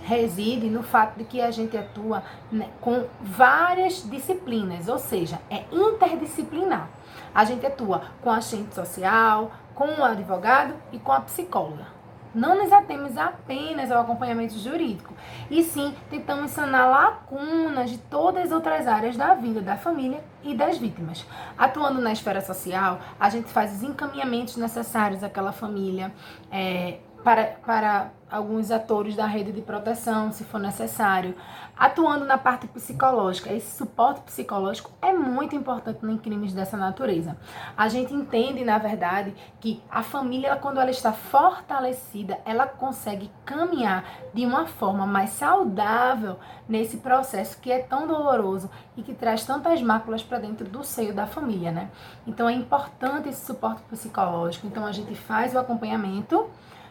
reside 0.03 0.69
no 0.69 0.83
fato 0.83 1.17
de 1.17 1.23
que 1.23 1.41
a 1.41 1.51
gente 1.51 1.75
atua 1.75 2.23
né, 2.51 2.69
com 2.79 3.05
várias 3.21 4.07
disciplinas, 4.09 4.87
ou 4.87 4.97
seja, 4.97 5.39
é 5.49 5.63
interdisciplinar. 5.71 6.87
A 7.33 7.43
gente 7.43 7.65
atua 7.65 8.03
com 8.21 8.29
a 8.29 8.37
assistente 8.37 8.73
social, 8.75 9.51
com 9.73 9.87
o 9.87 10.03
advogado 10.03 10.73
e 10.91 10.99
com 10.99 11.11
a 11.11 11.21
psicóloga 11.21 11.94
não 12.35 12.61
nos 12.61 12.71
atemos 12.71 13.17
apenas 13.17 13.91
ao 13.91 14.01
acompanhamento 14.01 14.57
jurídico, 14.59 15.13
e 15.49 15.63
sim 15.63 15.95
tentamos 16.09 16.51
sanar 16.51 16.89
lacunas 16.89 17.89
de 17.89 17.97
todas 17.97 18.45
as 18.45 18.51
outras 18.51 18.87
áreas 18.87 19.15
da 19.15 19.33
vida 19.33 19.61
da 19.61 19.77
família 19.77 20.23
e 20.43 20.53
das 20.53 20.77
vítimas. 20.77 21.25
Atuando 21.57 22.01
na 22.01 22.11
esfera 22.11 22.41
social, 22.41 22.99
a 23.19 23.29
gente 23.29 23.49
faz 23.49 23.73
os 23.73 23.83
encaminhamentos 23.83 24.57
necessários 24.57 25.23
àquela 25.23 25.51
família, 25.51 26.13
é, 26.51 26.99
para, 27.23 27.55
para 27.65 28.11
alguns 28.35 28.69
atores 28.69 29.15
da 29.15 29.25
rede 29.25 29.51
de 29.53 29.61
proteção, 29.61 30.31
se 30.31 30.43
for 30.43 30.59
necessário, 30.59 31.35
atuando 31.77 32.25
na 32.25 32.37
parte 32.37 32.67
psicológica. 32.67 33.51
Esse 33.51 33.77
suporte 33.77 34.21
psicológico 34.21 34.91
é 35.01 35.13
muito 35.13 35.55
importante 35.55 36.05
em 36.05 36.17
crimes 36.17 36.53
dessa 36.53 36.75
natureza. 36.75 37.37
A 37.77 37.87
gente 37.87 38.13
entende, 38.13 38.65
na 38.65 38.77
verdade, 38.77 39.33
que 39.59 39.81
a 39.89 40.03
família, 40.03 40.55
quando 40.57 40.81
ela 40.81 40.91
está 40.91 41.13
fortalecida, 41.13 42.39
ela 42.45 42.67
consegue 42.67 43.31
caminhar 43.45 44.03
de 44.33 44.45
uma 44.45 44.65
forma 44.65 45.05
mais 45.05 45.29
saudável 45.29 46.37
nesse 46.67 46.97
processo 46.97 47.59
que 47.61 47.71
é 47.71 47.79
tão 47.79 48.05
doloroso 48.05 48.69
e 48.97 49.01
que 49.01 49.13
traz 49.13 49.45
tantas 49.45 49.81
máculas 49.81 50.23
para 50.23 50.39
dentro 50.39 50.67
do 50.67 50.83
seio 50.83 51.13
da 51.13 51.25
família, 51.25 51.71
né? 51.71 51.89
Então 52.27 52.49
é 52.49 52.53
importante 52.53 53.29
esse 53.29 53.45
suporte 53.45 53.81
psicológico. 53.83 54.67
Então 54.67 54.85
a 54.85 54.91
gente 54.91 55.15
faz 55.15 55.53
o 55.53 55.59
acompanhamento 55.59 56.49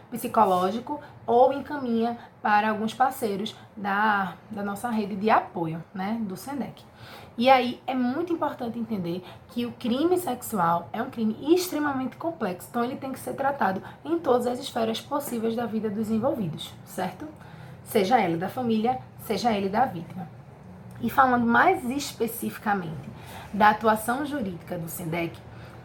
psicológico 0.09 0.99
ou 1.25 1.51
encaminha 1.53 2.17
para 2.41 2.69
alguns 2.69 2.93
parceiros 2.93 3.55
da, 3.75 4.35
da 4.51 4.63
nossa 4.63 4.89
rede 4.89 5.15
de 5.15 5.29
apoio, 5.29 5.83
né, 5.93 6.17
do 6.21 6.37
SENDEC. 6.37 6.83
E 7.37 7.49
aí 7.49 7.81
é 7.85 7.93
muito 7.93 8.31
importante 8.31 8.79
entender 8.79 9.23
que 9.49 9.65
o 9.65 9.71
crime 9.73 10.17
sexual 10.17 10.87
é 10.93 11.01
um 11.01 11.09
crime 11.09 11.35
extremamente 11.53 12.15
complexo, 12.15 12.67
então 12.69 12.83
ele 12.83 12.95
tem 12.95 13.11
que 13.11 13.19
ser 13.19 13.33
tratado 13.33 13.81
em 14.05 14.17
todas 14.19 14.47
as 14.47 14.59
esferas 14.59 15.01
possíveis 15.01 15.55
da 15.55 15.65
vida 15.65 15.89
dos 15.89 16.09
envolvidos, 16.09 16.73
certo? 16.85 17.27
Seja 17.83 18.21
ele 18.21 18.37
da 18.37 18.47
família, 18.47 18.99
seja 19.19 19.51
ele 19.51 19.67
da 19.67 19.85
vítima. 19.85 20.29
E 21.01 21.09
falando 21.09 21.45
mais 21.45 21.83
especificamente 21.89 23.09
da 23.53 23.71
atuação 23.71 24.25
jurídica 24.25 24.77
do 24.77 24.87
SENDEC, 24.87 25.37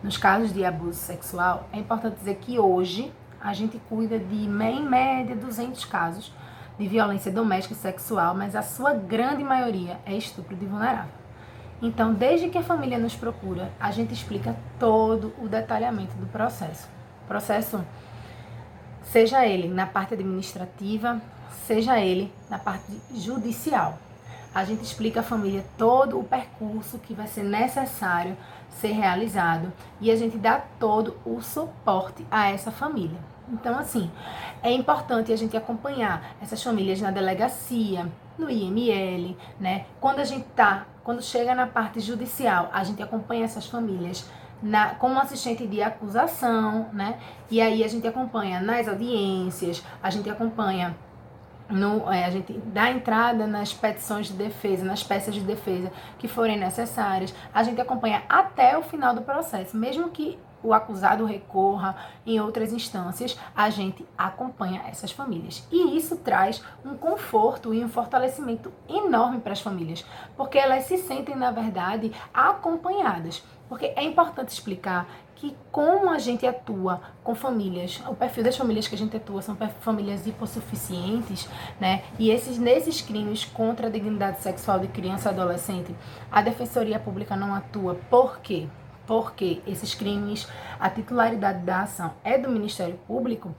nos 0.02 0.16
casos 0.16 0.52
de 0.52 0.64
abuso 0.64 0.98
sexual, 0.98 1.68
é 1.72 1.78
importante 1.78 2.16
dizer 2.16 2.36
que 2.36 2.58
hoje 2.58 3.12
a 3.40 3.52
gente 3.52 3.78
cuida 3.88 4.18
de, 4.18 4.34
em 4.34 4.48
média, 4.82 5.34
200 5.34 5.84
casos 5.86 6.32
de 6.78 6.86
violência 6.86 7.30
doméstica 7.30 7.74
e 7.74 7.76
sexual, 7.76 8.34
mas 8.34 8.56
a 8.56 8.62
sua 8.62 8.94
grande 8.94 9.44
maioria 9.44 9.98
é 10.06 10.14
estupro 10.14 10.56
de 10.56 10.66
vulnerável. 10.66 11.12
Então, 11.82 12.12
desde 12.12 12.50
que 12.50 12.58
a 12.58 12.62
família 12.62 12.98
nos 12.98 13.14
procura, 13.14 13.70
a 13.80 13.90
gente 13.90 14.12
explica 14.12 14.54
todo 14.78 15.32
o 15.38 15.48
detalhamento 15.48 16.14
do 16.16 16.26
processo. 16.26 16.88
Processo, 17.26 17.82
seja 19.02 19.46
ele 19.46 19.68
na 19.68 19.86
parte 19.86 20.14
administrativa, 20.14 21.20
seja 21.66 21.98
ele 21.98 22.32
na 22.50 22.58
parte 22.58 22.92
judicial. 23.14 23.98
A 24.54 24.64
gente 24.64 24.82
explica 24.82 25.20
à 25.20 25.22
família 25.22 25.64
todo 25.78 26.18
o 26.18 26.24
percurso 26.24 26.98
que 26.98 27.14
vai 27.14 27.28
ser 27.28 27.44
necessário 27.44 28.36
ser 28.80 28.92
realizado 28.92 29.72
e 30.00 30.10
a 30.10 30.16
gente 30.16 30.36
dá 30.38 30.60
todo 30.78 31.16
o 31.24 31.40
suporte 31.40 32.26
a 32.30 32.48
essa 32.48 32.70
família. 32.70 33.18
Então, 33.52 33.78
assim, 33.78 34.10
é 34.62 34.72
importante 34.72 35.32
a 35.32 35.36
gente 35.36 35.56
acompanhar 35.56 36.34
essas 36.40 36.62
famílias 36.62 37.00
na 37.00 37.10
delegacia, 37.10 38.06
no 38.38 38.48
IML, 38.48 39.36
né? 39.58 39.86
Quando 40.00 40.20
a 40.20 40.24
gente 40.24 40.46
tá, 40.56 40.86
quando 41.02 41.22
chega 41.22 41.54
na 41.54 41.66
parte 41.66 42.00
judicial, 42.00 42.70
a 42.72 42.82
gente 42.84 43.02
acompanha 43.02 43.44
essas 43.44 43.66
famílias 43.66 44.28
na, 44.62 44.94
como 44.94 45.18
assistente 45.18 45.66
de 45.66 45.82
acusação, 45.82 46.88
né? 46.92 47.18
E 47.50 47.60
aí 47.60 47.82
a 47.82 47.88
gente 47.88 48.06
acompanha 48.06 48.60
nas 48.60 48.88
audiências, 48.88 49.82
a 50.02 50.10
gente 50.10 50.28
acompanha 50.30 50.96
no, 51.70 52.10
é, 52.10 52.24
a 52.24 52.30
gente 52.30 52.52
dá 52.52 52.90
entrada 52.90 53.46
nas 53.46 53.72
petições 53.72 54.28
de 54.28 54.34
defesa, 54.34 54.84
nas 54.84 55.02
peças 55.02 55.34
de 55.34 55.40
defesa 55.40 55.90
que 56.18 56.28
forem 56.28 56.58
necessárias. 56.58 57.34
A 57.52 57.62
gente 57.62 57.80
acompanha 57.80 58.22
até 58.28 58.76
o 58.76 58.82
final 58.82 59.14
do 59.14 59.22
processo, 59.22 59.76
mesmo 59.76 60.10
que 60.10 60.38
o 60.62 60.74
acusado 60.74 61.24
recorra 61.24 61.96
em 62.26 62.38
outras 62.38 62.72
instâncias, 62.72 63.38
a 63.56 63.70
gente 63.70 64.06
acompanha 64.16 64.82
essas 64.88 65.10
famílias. 65.10 65.66
E 65.70 65.96
isso 65.96 66.16
traz 66.16 66.62
um 66.84 66.96
conforto 66.96 67.72
e 67.72 67.82
um 67.82 67.88
fortalecimento 67.88 68.72
enorme 68.88 69.40
para 69.40 69.52
as 69.52 69.60
famílias, 69.60 70.04
porque 70.36 70.58
elas 70.58 70.84
se 70.84 70.98
sentem, 70.98 71.34
na 71.34 71.50
verdade, 71.50 72.12
acompanhadas. 72.32 73.42
Porque 73.68 73.92
é 73.96 74.02
importante 74.02 74.48
explicar 74.48 75.06
que 75.40 75.56
como 75.72 76.10
a 76.10 76.18
gente 76.18 76.46
atua 76.46 77.00
com 77.24 77.34
famílias, 77.34 78.02
o 78.06 78.14
perfil 78.14 78.44
das 78.44 78.56
famílias 78.58 78.86
que 78.86 78.94
a 78.94 78.98
gente 78.98 79.16
atua 79.16 79.40
são 79.40 79.56
famílias 79.80 80.26
hipossuficientes, 80.26 81.48
né? 81.80 82.04
E 82.18 82.30
esses 82.30 82.58
nesses 82.58 83.00
crimes 83.00 83.44
contra 83.44 83.86
a 83.86 83.90
dignidade 83.90 84.42
sexual 84.42 84.78
de 84.78 84.88
criança 84.88 85.30
e 85.30 85.32
adolescente, 85.32 85.96
a 86.30 86.42
Defensoria 86.42 86.98
Pública 86.98 87.34
não 87.34 87.54
atua. 87.54 87.94
Por 88.10 88.40
quê? 88.40 88.68
porque 89.06 89.60
esses 89.66 89.92
crimes, 89.92 90.46
a 90.78 90.88
titularidade 90.88 91.64
da 91.64 91.80
ação 91.80 92.14
é 92.22 92.38
do 92.38 92.48
Ministério 92.48 92.96
Público, 93.08 93.52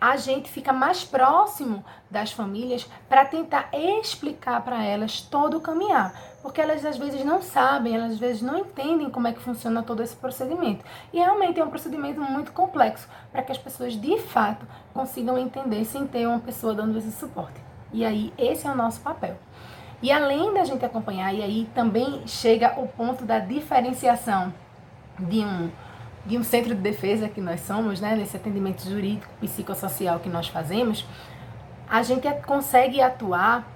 a 0.00 0.16
gente 0.16 0.48
fica 0.48 0.72
mais 0.72 1.02
próximo 1.02 1.84
das 2.08 2.30
famílias 2.30 2.88
para 3.08 3.24
tentar 3.24 3.68
explicar 3.72 4.60
para 4.62 4.84
elas 4.84 5.20
todo 5.20 5.56
o 5.56 5.60
caminhar, 5.60 6.14
porque 6.42 6.60
elas 6.60 6.84
às 6.84 6.98
vezes 6.98 7.24
não 7.24 7.40
sabem, 7.40 7.94
elas 7.94 8.12
às 8.12 8.18
vezes 8.18 8.42
não 8.42 8.58
entendem 8.58 9.08
como 9.08 9.28
é 9.28 9.32
que 9.32 9.40
funciona 9.40 9.82
todo 9.82 10.02
esse 10.02 10.16
procedimento. 10.16 10.84
E 11.12 11.18
realmente 11.18 11.60
é 11.60 11.64
um 11.64 11.70
procedimento 11.70 12.20
muito 12.20 12.52
complexo 12.52 13.08
para 13.30 13.42
que 13.42 13.52
as 13.52 13.58
pessoas 13.58 13.94
de 13.94 14.18
fato 14.18 14.66
consigam 14.92 15.38
entender 15.38 15.84
sem 15.84 16.06
ter 16.06 16.26
uma 16.26 16.40
pessoa 16.40 16.74
dando 16.74 16.98
esse 16.98 17.12
suporte. 17.12 17.60
E 17.92 18.04
aí 18.04 18.32
esse 18.36 18.66
é 18.66 18.70
o 18.70 18.74
nosso 18.74 19.00
papel. 19.00 19.36
E 20.02 20.10
além 20.10 20.52
da 20.52 20.64
gente 20.64 20.84
acompanhar, 20.84 21.32
e 21.32 21.42
aí 21.42 21.70
também 21.74 22.26
chega 22.26 22.74
o 22.76 22.88
ponto 22.88 23.24
da 23.24 23.38
diferenciação 23.38 24.52
de 25.18 25.40
um 25.40 25.70
de 26.24 26.38
um 26.38 26.44
centro 26.44 26.74
de 26.74 26.80
defesa 26.80 27.28
que 27.28 27.40
nós 27.40 27.60
somos, 27.62 28.00
né, 28.00 28.14
nesse 28.14 28.36
atendimento 28.36 28.88
jurídico 28.88 29.32
psicossocial 29.40 30.20
que 30.20 30.28
nós 30.28 30.46
fazemos, 30.46 31.04
a 31.88 32.02
gente 32.02 32.30
consegue 32.46 33.00
atuar 33.00 33.66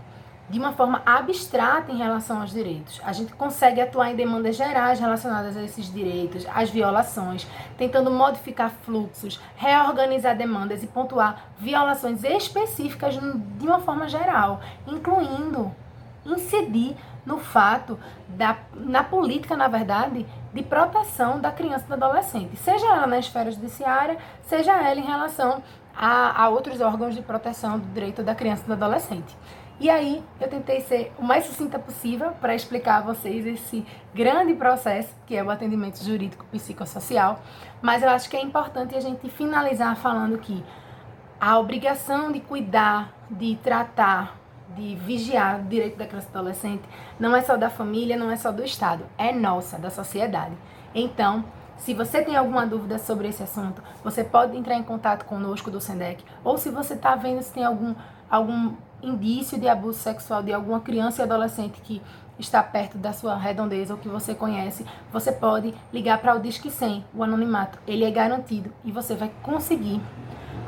de 0.48 0.58
uma 0.58 0.72
forma 0.72 1.02
abstrata 1.04 1.90
em 1.90 1.96
relação 1.96 2.40
aos 2.40 2.52
direitos. 2.52 3.00
A 3.04 3.12
gente 3.12 3.32
consegue 3.34 3.80
atuar 3.80 4.10
em 4.10 4.16
demandas 4.16 4.56
gerais 4.56 5.00
relacionadas 5.00 5.56
a 5.56 5.62
esses 5.62 5.92
direitos, 5.92 6.46
às 6.54 6.70
violações, 6.70 7.46
tentando 7.76 8.10
modificar 8.10 8.70
fluxos, 8.82 9.40
reorganizar 9.56 10.36
demandas 10.36 10.82
e 10.82 10.86
pontuar 10.86 11.46
violações 11.58 12.22
específicas 12.22 13.14
de 13.14 13.66
uma 13.66 13.80
forma 13.80 14.08
geral, 14.08 14.60
incluindo 14.86 15.74
incidir 16.24 16.96
no 17.24 17.38
fato 17.38 17.98
da 18.28 18.56
na 18.72 19.02
política, 19.02 19.56
na 19.56 19.66
verdade, 19.66 20.24
de 20.54 20.62
proteção 20.62 21.40
da 21.40 21.50
criança 21.50 21.84
e 21.84 21.88
do 21.88 21.94
adolescente, 21.94 22.56
seja 22.56 22.86
ela 22.86 23.06
na 23.06 23.18
esfera 23.18 23.50
judiciária, 23.50 24.16
seja 24.44 24.72
ela 24.72 25.00
em 25.00 25.04
relação 25.04 25.62
a, 25.94 26.44
a 26.44 26.48
outros 26.48 26.80
órgãos 26.80 27.14
de 27.14 27.22
proteção 27.22 27.78
do 27.78 27.86
direito 27.92 28.22
da 28.22 28.34
criança 28.34 28.62
e 28.64 28.66
do 28.66 28.72
adolescente. 28.74 29.36
E 29.78 29.90
aí 29.90 30.24
eu 30.40 30.48
tentei 30.48 30.80
ser 30.80 31.12
o 31.18 31.22
mais 31.22 31.44
sucinta 31.44 31.78
possível 31.78 32.32
para 32.40 32.54
explicar 32.54 32.96
a 32.96 33.00
vocês 33.02 33.46
esse 33.46 33.84
grande 34.14 34.54
processo 34.54 35.14
que 35.26 35.36
é 35.36 35.44
o 35.44 35.50
atendimento 35.50 36.02
jurídico 36.02 36.46
psicossocial, 36.46 37.40
mas 37.82 38.02
eu 38.02 38.08
acho 38.08 38.30
que 38.30 38.36
é 38.36 38.42
importante 38.42 38.94
a 38.94 39.00
gente 39.00 39.28
finalizar 39.28 39.94
falando 39.96 40.38
que 40.38 40.64
a 41.38 41.58
obrigação 41.58 42.32
de 42.32 42.40
cuidar, 42.40 43.12
de 43.30 43.56
tratar, 43.56 44.38
de 44.74 44.96
vigiar 44.96 45.60
o 45.60 45.64
direito 45.64 45.98
da 45.98 46.06
criança 46.06 46.28
e 46.28 46.36
adolescente 46.36 46.82
não 47.20 47.36
é 47.36 47.42
só 47.42 47.58
da 47.58 47.68
família, 47.68 48.16
não 48.16 48.30
é 48.30 48.36
só 48.36 48.50
do 48.50 48.64
Estado, 48.64 49.04
é 49.18 49.30
nossa, 49.30 49.78
da 49.78 49.90
sociedade. 49.90 50.56
Então, 50.94 51.44
se 51.76 51.92
você 51.92 52.22
tem 52.22 52.34
alguma 52.34 52.66
dúvida 52.66 52.98
sobre 52.98 53.28
esse 53.28 53.42
assunto, 53.42 53.82
você 54.02 54.24
pode 54.24 54.56
entrar 54.56 54.74
em 54.74 54.82
contato 54.82 55.26
conosco 55.26 55.70
do 55.70 55.82
SENDEC, 55.82 56.24
ou 56.42 56.56
se 56.56 56.70
você 56.70 56.94
está 56.94 57.14
vendo 57.14 57.42
se 57.42 57.52
tem 57.52 57.64
algum, 57.64 57.94
algum 58.30 58.74
indício 59.02 59.58
de 59.58 59.68
abuso 59.68 59.98
sexual 59.98 60.42
de 60.42 60.52
alguma 60.52 60.80
criança 60.80 61.22
e 61.22 61.24
adolescente 61.24 61.80
que 61.82 62.02
está 62.38 62.62
perto 62.62 62.98
da 62.98 63.12
sua 63.12 63.36
redondeza 63.36 63.94
ou 63.94 64.00
que 64.00 64.08
você 64.08 64.34
conhece, 64.34 64.84
você 65.12 65.32
pode 65.32 65.74
ligar 65.92 66.18
para 66.18 66.34
o 66.34 66.40
Disque 66.40 66.70
100, 66.70 67.04
o 67.14 67.22
anonimato. 67.22 67.78
Ele 67.86 68.04
é 68.04 68.10
garantido 68.10 68.72
e 68.84 68.92
você 68.92 69.14
vai 69.14 69.30
conseguir 69.42 70.00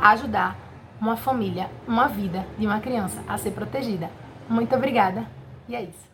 ajudar 0.01 0.57
uma 1.01 1.17
família, 1.17 1.71
uma 1.87 2.09
vida 2.09 2.47
de 2.59 2.67
uma 2.67 2.81
criança 2.81 3.23
a 3.29 3.37
ser 3.39 3.53
protegida. 3.53 4.11
Muito 4.49 4.75
obrigada 4.75 5.27
e 5.69 5.75
é 5.75 5.83
isso. 5.83 6.09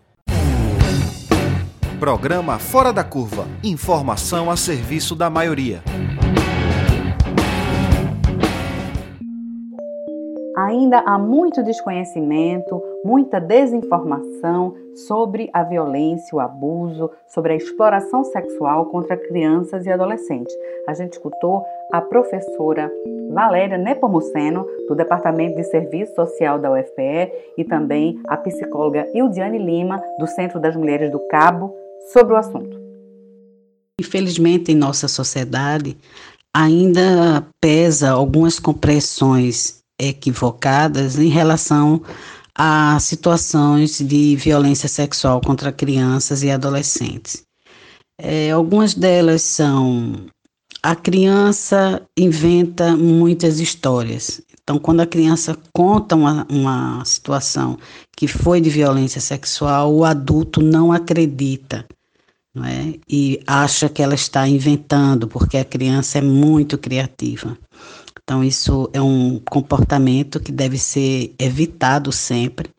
Programa 1.98 2.58
Fora 2.58 2.92
da 2.92 3.04
Curva. 3.04 3.46
Informação 3.62 4.50
a 4.50 4.56
serviço 4.56 5.14
da 5.14 5.30
maioria. 5.30 5.82
Ainda 10.64 11.00
há 11.00 11.18
muito 11.18 11.62
desconhecimento, 11.62 12.82
muita 13.04 13.38
desinformação 13.38 14.74
sobre 15.06 15.50
a 15.52 15.62
violência, 15.62 16.34
o 16.34 16.40
abuso, 16.40 17.10
sobre 17.28 17.52
a 17.52 17.56
exploração 17.56 18.24
sexual 18.24 18.86
contra 18.86 19.14
crianças 19.14 19.84
e 19.84 19.90
adolescentes. 19.90 20.54
A 20.88 20.94
gente 20.94 21.12
escutou 21.12 21.62
a 21.92 22.00
professora 22.00 22.90
Valéria 23.30 23.76
Nepomuceno, 23.76 24.66
do 24.88 24.94
Departamento 24.94 25.54
de 25.54 25.64
Serviço 25.64 26.14
Social 26.14 26.58
da 26.58 26.72
UFPE, 26.72 27.30
e 27.58 27.64
também 27.64 28.18
a 28.26 28.34
psicóloga 28.38 29.06
Ildiane 29.12 29.58
Lima, 29.58 30.02
do 30.18 30.26
Centro 30.26 30.58
das 30.58 30.74
Mulheres 30.74 31.12
do 31.12 31.18
Cabo, 31.28 31.74
sobre 32.10 32.32
o 32.32 32.36
assunto. 32.38 32.80
Infelizmente, 34.00 34.72
em 34.72 34.76
nossa 34.76 35.08
sociedade, 35.08 35.94
ainda 36.54 37.46
pesa 37.60 38.12
algumas 38.12 38.58
compreensões 38.58 39.83
equivocadas 39.98 41.18
em 41.18 41.28
relação 41.28 42.02
a 42.54 42.98
situações 43.00 43.98
de 43.98 44.36
violência 44.36 44.88
sexual 44.88 45.40
contra 45.40 45.72
crianças 45.72 46.42
e 46.42 46.50
adolescentes. 46.50 47.44
É, 48.18 48.50
algumas 48.50 48.94
delas 48.94 49.42
são 49.42 50.26
a 50.84 50.94
criança 50.94 52.02
inventa 52.16 52.94
muitas 52.94 53.58
histórias. 53.58 54.42
Então, 54.62 54.78
quando 54.78 55.00
a 55.00 55.06
criança 55.06 55.56
conta 55.72 56.14
uma, 56.14 56.46
uma 56.50 57.02
situação 57.04 57.78
que 58.16 58.28
foi 58.28 58.60
de 58.60 58.68
violência 58.68 59.20
sexual, 59.20 59.94
o 59.94 60.04
adulto 60.04 60.62
não 60.62 60.92
acredita. 60.92 61.86
Não 62.54 62.64
é? 62.64 62.94
E 63.08 63.40
acha 63.46 63.88
que 63.88 64.02
ela 64.02 64.14
está 64.14 64.46
inventando, 64.46 65.26
porque 65.26 65.56
a 65.56 65.64
criança 65.64 66.18
é 66.18 66.22
muito 66.22 66.78
criativa. 66.78 67.58
Então, 68.24 68.42
isso 68.42 68.88
é 68.94 69.02
um 69.02 69.38
comportamento 69.38 70.40
que 70.40 70.50
deve 70.50 70.78
ser 70.78 71.34
evitado 71.38 72.10
sempre. 72.10 72.70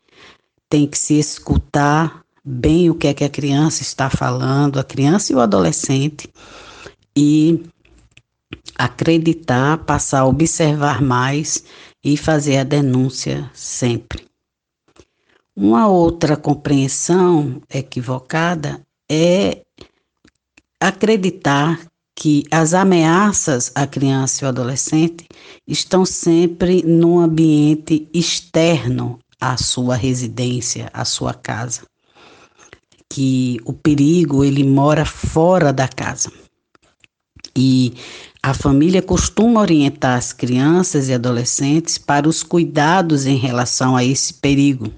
Tem 0.67 0.87
que 0.87 0.97
se 0.97 1.19
escutar 1.19 2.25
bem 2.43 2.89
o 2.89 2.95
que 2.95 3.07
é 3.07 3.13
que 3.13 3.23
a 3.23 3.29
criança 3.29 3.83
está 3.83 4.09
falando, 4.09 4.79
a 4.79 4.83
criança 4.83 5.31
e 5.31 5.35
o 5.35 5.39
adolescente, 5.39 6.27
e 7.15 7.63
acreditar, 8.75 9.77
passar 9.79 10.21
a 10.21 10.25
observar 10.25 11.01
mais 11.01 11.63
e 12.03 12.17
fazer 12.17 12.57
a 12.57 12.63
denúncia 12.63 13.49
sempre. 13.53 14.27
Uma 15.55 15.87
outra 15.87 16.35
compreensão 16.35 17.61
equivocada 17.69 18.81
é 19.09 19.61
acreditar 20.79 21.79
que 22.15 22.45
as 22.49 22.73
ameaças 22.73 23.71
à 23.75 23.85
criança 23.85 24.43
e 24.43 24.45
ao 24.45 24.49
adolescente 24.49 25.27
estão 25.67 26.05
sempre 26.05 26.81
num 26.83 27.19
ambiente 27.19 28.07
externo 28.13 29.19
à 29.39 29.57
sua 29.57 29.95
residência, 29.95 30.89
à 30.93 31.03
sua 31.03 31.33
casa. 31.33 31.81
Que 33.09 33.59
o 33.65 33.73
perigo 33.73 34.43
ele 34.43 34.63
mora 34.63 35.05
fora 35.05 35.71
da 35.73 35.87
casa. 35.87 36.31
E 37.55 37.93
a 38.41 38.53
família 38.53 39.01
costuma 39.01 39.61
orientar 39.61 40.17
as 40.17 40.33
crianças 40.33 41.09
e 41.09 41.13
adolescentes 41.13 41.97
para 41.97 42.27
os 42.27 42.43
cuidados 42.43 43.25
em 43.25 43.37
relação 43.37 43.95
a 43.95 44.03
esse 44.03 44.33
perigo 44.33 44.91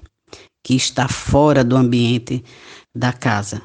que 0.64 0.74
está 0.74 1.08
fora 1.08 1.64
do 1.64 1.76
ambiente 1.76 2.44
da 2.94 3.12
casa. 3.12 3.62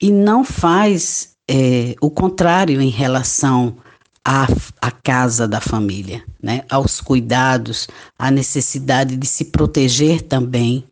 E 0.00 0.10
não 0.10 0.44
faz 0.44 1.35
é, 1.48 1.94
o 2.00 2.10
contrário 2.10 2.80
em 2.80 2.88
relação 2.88 3.76
à, 4.24 4.46
à 4.80 4.90
casa 4.90 5.46
da 5.46 5.60
família, 5.60 6.24
né? 6.42 6.62
aos 6.68 7.00
cuidados, 7.00 7.88
à 8.18 8.30
necessidade 8.30 9.16
de 9.16 9.26
se 9.26 9.46
proteger 9.46 10.22
também, 10.22 10.84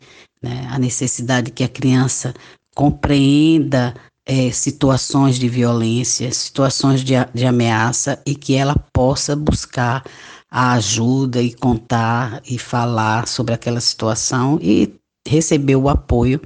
né? 0.43 0.67
a 0.71 0.79
necessidade 0.79 1.51
que 1.51 1.65
a 1.65 1.69
criança 1.69 2.33
compreenda 2.75 3.95
é, 4.27 4.51
situações 4.51 5.39
de 5.39 5.49
violência, 5.49 6.33
situações 6.33 7.03
de, 7.03 7.15
de 7.35 7.47
ameaça 7.47 8.21
e 8.25 8.35
que 8.35 8.55
ela 8.55 8.75
possa 8.93 9.37
buscar 9.37 10.05
a 10.51 10.73
ajuda 10.75 11.43
e 11.43 11.53
contar 11.53 12.41
e 12.49 12.59
falar 12.59 13.27
sobre 13.27 13.55
aquela 13.55 13.81
situação 13.81 14.59
e 14.63 14.95
receber 15.27 15.77
o 15.77 15.89
apoio 15.89 16.41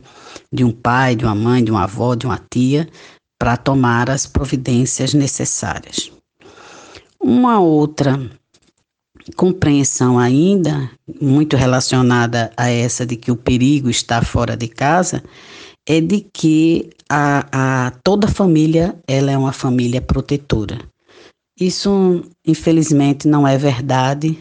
de 0.52 0.64
um 0.64 0.72
pai, 0.72 1.14
de 1.14 1.24
uma 1.24 1.34
mãe, 1.34 1.62
de 1.62 1.70
uma 1.70 1.84
avó, 1.84 2.14
de 2.14 2.26
uma 2.26 2.40
tia, 2.50 2.88
para 3.39 3.57
tomar 3.57 4.11
as 4.11 4.26
providências 4.26 5.14
necessárias. 5.14 6.11
Uma 7.20 7.61
outra 7.61 8.18
compreensão 9.36 10.18
ainda, 10.18 10.91
muito 11.20 11.57
relacionada 11.57 12.51
a 12.57 12.68
essa 12.68 13.05
de 13.05 13.16
que 13.16 13.30
o 13.30 13.36
perigo 13.36 13.91
está 13.91 14.22
fora 14.22 14.57
de 14.57 14.68
casa, 14.68 15.22
é 15.86 16.01
de 16.01 16.20
que 16.32 16.91
a, 17.09 17.86
a 17.86 17.91
toda 18.03 18.28
família 18.28 18.99
ela 19.07 19.30
é 19.30 19.39
uma 19.39 19.53
família 19.53 20.01
protetora. 20.01 20.78
Isso, 21.59 22.22
infelizmente, 22.47 23.26
não 23.26 23.47
é 23.47 23.59
verdade 23.59 24.39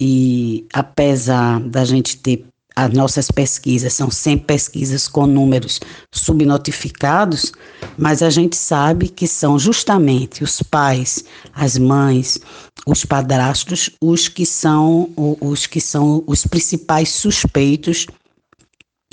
e 0.00 0.66
apesar 0.72 1.60
da 1.60 1.84
gente 1.84 2.16
ter 2.18 2.44
as 2.74 2.92
nossas 2.92 3.30
pesquisas 3.30 3.92
são 3.92 4.10
sempre 4.10 4.46
pesquisas 4.46 5.08
com 5.08 5.26
números 5.26 5.80
subnotificados, 6.12 7.52
mas 7.98 8.22
a 8.22 8.30
gente 8.30 8.56
sabe 8.56 9.08
que 9.08 9.26
são 9.26 9.58
justamente 9.58 10.42
os 10.42 10.62
pais, 10.62 11.24
as 11.54 11.76
mães, 11.76 12.38
os 12.86 13.04
padrastos, 13.04 13.90
os 14.00 14.28
que 14.28 14.46
são 14.46 15.10
os 15.16 15.66
que 15.66 15.80
são 15.80 16.24
os 16.26 16.46
principais 16.46 17.10
suspeitos 17.10 18.06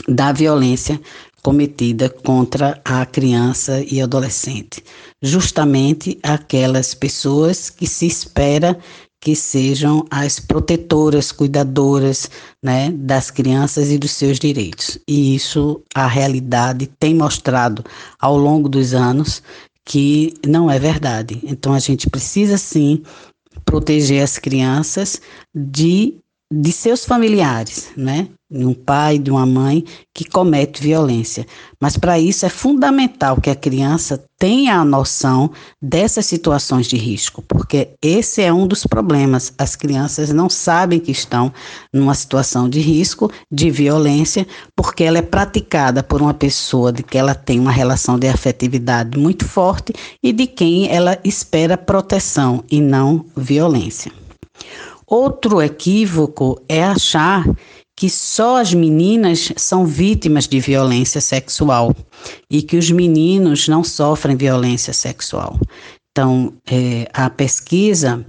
da 0.07 0.31
violência 0.31 0.99
cometida 1.41 2.09
contra 2.09 2.81
a 2.83 3.05
criança 3.05 3.83
e 3.89 4.01
adolescente, 4.01 4.83
justamente 5.21 6.19
aquelas 6.21 6.93
pessoas 6.93 7.69
que 7.69 7.87
se 7.87 8.05
espera 8.05 8.77
que 9.21 9.35
sejam 9.35 10.05
as 10.09 10.39
protetoras, 10.39 11.31
cuidadoras 11.31 12.29
né, 12.63 12.91
das 12.91 13.29
crianças 13.29 13.91
e 13.91 13.97
dos 13.97 14.11
seus 14.11 14.39
direitos. 14.39 14.97
E 15.07 15.35
isso 15.35 15.81
a 15.93 16.07
realidade 16.07 16.87
tem 16.99 17.13
mostrado 17.13 17.83
ao 18.19 18.37
longo 18.37 18.69
dos 18.69 18.93
anos 18.93 19.43
que 19.83 20.33
não 20.45 20.69
é 20.69 20.79
verdade. 20.79 21.39
Então 21.43 21.73
a 21.73 21.79
gente 21.79 22.09
precisa 22.09 22.57
sim 22.57 23.03
proteger 23.65 24.23
as 24.23 24.37
crianças 24.37 25.21
de 25.53 26.15
de 26.51 26.71
seus 26.71 27.05
familiares, 27.05 27.91
né? 27.95 28.27
De 28.49 28.65
um 28.65 28.73
pai, 28.73 29.19
de 29.19 29.29
uma 29.29 29.45
mãe 29.45 29.83
que 30.13 30.25
comete 30.25 30.81
violência. 30.81 31.45
Mas 31.79 31.95
para 31.95 32.19
isso 32.19 32.45
é 32.45 32.49
fundamental 32.49 33.39
que 33.39 33.49
a 33.49 33.55
criança 33.55 34.23
tenha 34.39 34.77
a 34.77 34.85
noção 34.85 35.51
dessas 35.81 36.25
situações 36.25 36.87
de 36.87 36.95
risco, 36.95 37.41
porque 37.41 37.89
esse 38.01 38.41
é 38.41 38.51
um 38.51 38.65
dos 38.65 38.85
problemas. 38.85 39.53
As 39.57 39.75
crianças 39.75 40.31
não 40.31 40.49
sabem 40.49 40.99
que 40.99 41.11
estão 41.11 41.53
numa 41.93 42.13
situação 42.13 42.69
de 42.69 42.79
risco, 42.79 43.29
de 43.51 43.69
violência, 43.69 44.47
porque 44.75 45.03
ela 45.03 45.17
é 45.19 45.21
praticada 45.21 46.01
por 46.01 46.21
uma 46.21 46.33
pessoa 46.33 46.91
de 46.91 47.03
que 47.03 47.17
ela 47.17 47.35
tem 47.35 47.59
uma 47.59 47.71
relação 47.71 48.17
de 48.17 48.27
afetividade 48.27 49.17
muito 49.17 49.45
forte 49.45 49.93
e 50.23 50.31
de 50.31 50.47
quem 50.47 50.89
ela 50.89 51.19
espera 51.23 51.77
proteção 51.77 52.63
e 52.71 52.79
não 52.81 53.25
violência. 53.35 54.11
Outro 55.05 55.61
equívoco 55.61 56.61
é 56.69 56.83
achar 56.83 57.43
que 57.99 58.09
só 58.09 58.61
as 58.61 58.73
meninas 58.73 59.51
são 59.57 59.85
vítimas 59.85 60.47
de 60.47 60.57
violência 60.61 61.19
sexual 61.19 61.93
e 62.49 62.61
que 62.61 62.77
os 62.77 62.89
meninos 62.89 63.67
não 63.67 63.83
sofrem 63.83 64.37
violência 64.37 64.93
sexual. 64.93 65.59
Então, 66.09 66.53
é, 66.65 67.09
a 67.11 67.29
pesquisa 67.29 68.25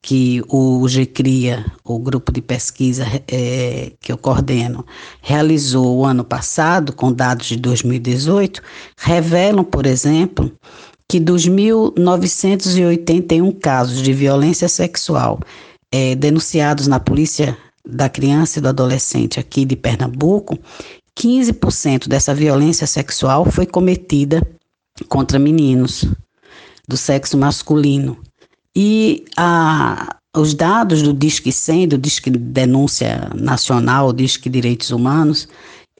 que 0.00 0.42
o 0.48 0.88
GCRIA, 0.88 1.66
o 1.84 1.98
grupo 1.98 2.32
de 2.32 2.40
pesquisa 2.40 3.06
é, 3.30 3.92
que 4.00 4.10
eu 4.10 4.16
coordeno, 4.16 4.86
realizou 5.20 5.98
o 5.98 6.06
ano 6.06 6.24
passado, 6.24 6.94
com 6.94 7.12
dados 7.12 7.48
de 7.48 7.58
2018, 7.58 8.62
revelam, 8.96 9.64
por 9.64 9.84
exemplo, 9.84 10.50
que 11.06 11.20
dos 11.20 11.46
1.981 11.46 13.60
casos 13.60 14.00
de 14.00 14.14
violência 14.14 14.66
sexual 14.66 15.38
é, 15.92 16.14
denunciados 16.14 16.86
na 16.86 16.98
Polícia 16.98 17.54
da 17.90 18.08
Criança 18.08 18.58
e 18.58 18.62
do 18.62 18.68
Adolescente 18.68 19.40
aqui 19.40 19.64
de 19.64 19.76
Pernambuco, 19.76 20.58
15% 21.18 22.08
dessa 22.08 22.34
violência 22.34 22.86
sexual 22.86 23.44
foi 23.44 23.66
cometida 23.66 24.40
contra 25.08 25.38
meninos 25.38 26.04
do 26.88 26.96
sexo 26.96 27.36
masculino. 27.36 28.18
E 28.74 29.24
a, 29.36 30.16
os 30.36 30.54
dados 30.54 31.02
do 31.02 31.12
Disque 31.12 31.52
100, 31.52 31.88
do 31.88 31.98
Disque 31.98 32.30
Denúncia 32.30 33.30
Nacional, 33.34 34.12
Disque 34.12 34.48
Direitos 34.48 34.90
Humanos, 34.90 35.48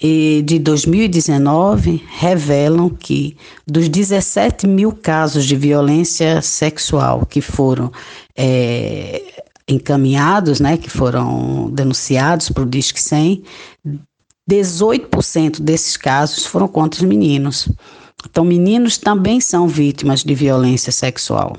de 0.01 0.59
2019 0.59 2.03
revelam 2.09 2.89
que 2.89 3.37
dos 3.67 3.87
17 3.87 4.67
mil 4.67 4.93
casos 4.93 5.45
de 5.45 5.55
violência 5.55 6.41
sexual 6.41 7.27
que 7.27 7.43
foram 7.43 7.93
é, 8.35 9.45
encaminhados, 9.71 10.61
né, 10.61 10.77
que 10.77 10.91
foram 10.91 11.71
denunciados 11.71 12.51
para 12.51 12.63
o 12.63 12.67
Disque 12.67 13.01
100, 13.01 13.43
18% 14.51 15.61
desses 15.61 15.97
casos 15.97 16.45
foram 16.45 16.67
contra 16.67 17.01
os 17.01 17.07
meninos. 17.07 17.69
Então, 18.29 18.45
meninos 18.45 18.99
também 18.99 19.41
são 19.41 19.67
vítimas 19.67 20.23
de 20.23 20.35
violência 20.35 20.93
sexual. 20.93 21.57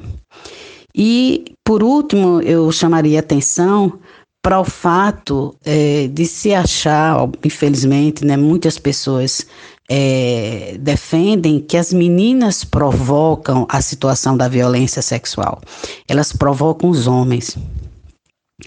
E, 0.94 1.56
por 1.64 1.82
último, 1.82 2.42
eu 2.42 2.72
chamaria 2.72 3.20
atenção 3.20 4.00
para 4.44 4.60
o 4.60 4.66
fato 4.66 5.56
é, 5.64 6.08
de 6.08 6.26
se 6.26 6.54
achar, 6.54 7.30
infelizmente, 7.44 8.26
né, 8.26 8.36
muitas 8.36 8.78
pessoas 8.78 9.46
é, 9.90 10.78
defendem 10.80 11.60
que 11.60 11.78
as 11.78 11.94
meninas 11.94 12.64
provocam 12.64 13.68
a 13.70 13.82
situação 13.82 14.36
da 14.36 14.48
violência 14.48 15.02
sexual. 15.02 15.62
Elas 16.08 16.32
provocam 16.32 16.90
os 16.90 17.08
homens. 17.08 17.58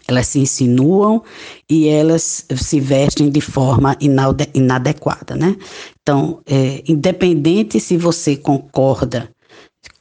Elas 0.07 0.28
se 0.28 0.38
insinuam 0.38 1.22
e 1.68 1.88
elas 1.88 2.47
se 2.57 2.80
vestem 2.80 3.30
de 3.30 3.40
forma 3.40 3.97
inadequada, 4.55 5.34
né? 5.34 5.57
Então, 6.03 6.40
é, 6.47 6.82
independente 6.86 7.80
se 7.80 7.97
você 7.97 8.36
concorda 8.36 9.30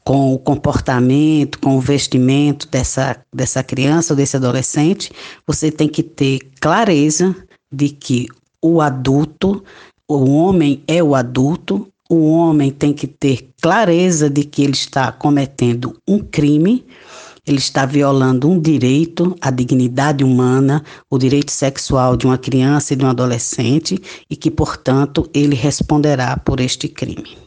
com 0.04 0.34
o 0.34 0.40
comportamento, 0.40 1.60
com 1.60 1.78
o 1.78 1.82
vestimento 1.82 2.68
dessa, 2.68 3.18
dessa 3.34 3.64
criança 3.64 4.14
ou 4.14 4.18
desse 4.18 4.36
adolescente, 4.36 5.12
você 5.48 5.72
tem 5.72 5.88
que 5.88 6.04
ter 6.04 6.40
clareza 6.60 7.36
de 7.72 7.90
que 7.90 8.28
o 8.62 8.82
adulto, 8.82 9.64
o 10.08 10.30
homem 10.32 10.84
é 10.88 11.02
o 11.02 11.16
adulto, 11.16 11.88
o 12.10 12.32
homem 12.32 12.70
tem 12.70 12.94
que 12.94 13.08
ter 13.08 13.50
clareza 13.62 14.30
de 14.30 14.44
que 14.44 14.64
ele 14.64 14.74
está 14.74 15.12
cometendo 15.12 15.98
um 16.08 16.20
crime 16.20 16.86
ele 17.46 17.58
está 17.58 17.86
violando 17.86 18.50
um 18.50 18.60
direito, 18.60 19.36
a 19.42 19.52
dignidade 19.52 20.24
humana, 20.24 20.84
o 21.10 21.18
direito 21.18 21.52
sexual 21.52 22.16
de 22.16 22.26
uma 22.26 22.38
criança 22.38 22.94
e 22.94 22.96
de 22.96 23.04
um 23.04 23.10
adolescente 23.10 24.02
e 24.30 24.36
que, 24.36 24.50
portanto, 24.50 25.30
ele 25.34 25.56
responderá 25.56 26.38
por 26.38 26.60
este 26.60 26.88
crime. 26.88 27.38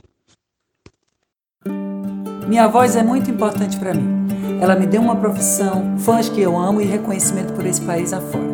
Minha 2.46 2.68
voz 2.68 2.94
é 2.94 3.02
muito 3.02 3.30
importante 3.30 3.76
para 3.78 3.94
mim. 3.94 4.26
Ela 4.60 4.76
me 4.76 4.86
deu 4.86 5.00
uma 5.00 5.16
profissão, 5.16 5.98
fãs 5.98 6.28
que 6.28 6.40
eu 6.40 6.56
amo 6.56 6.80
e 6.80 6.84
reconhecimento 6.84 7.52
por 7.54 7.66
esse 7.66 7.80
país 7.80 8.12
afora. 8.12 8.44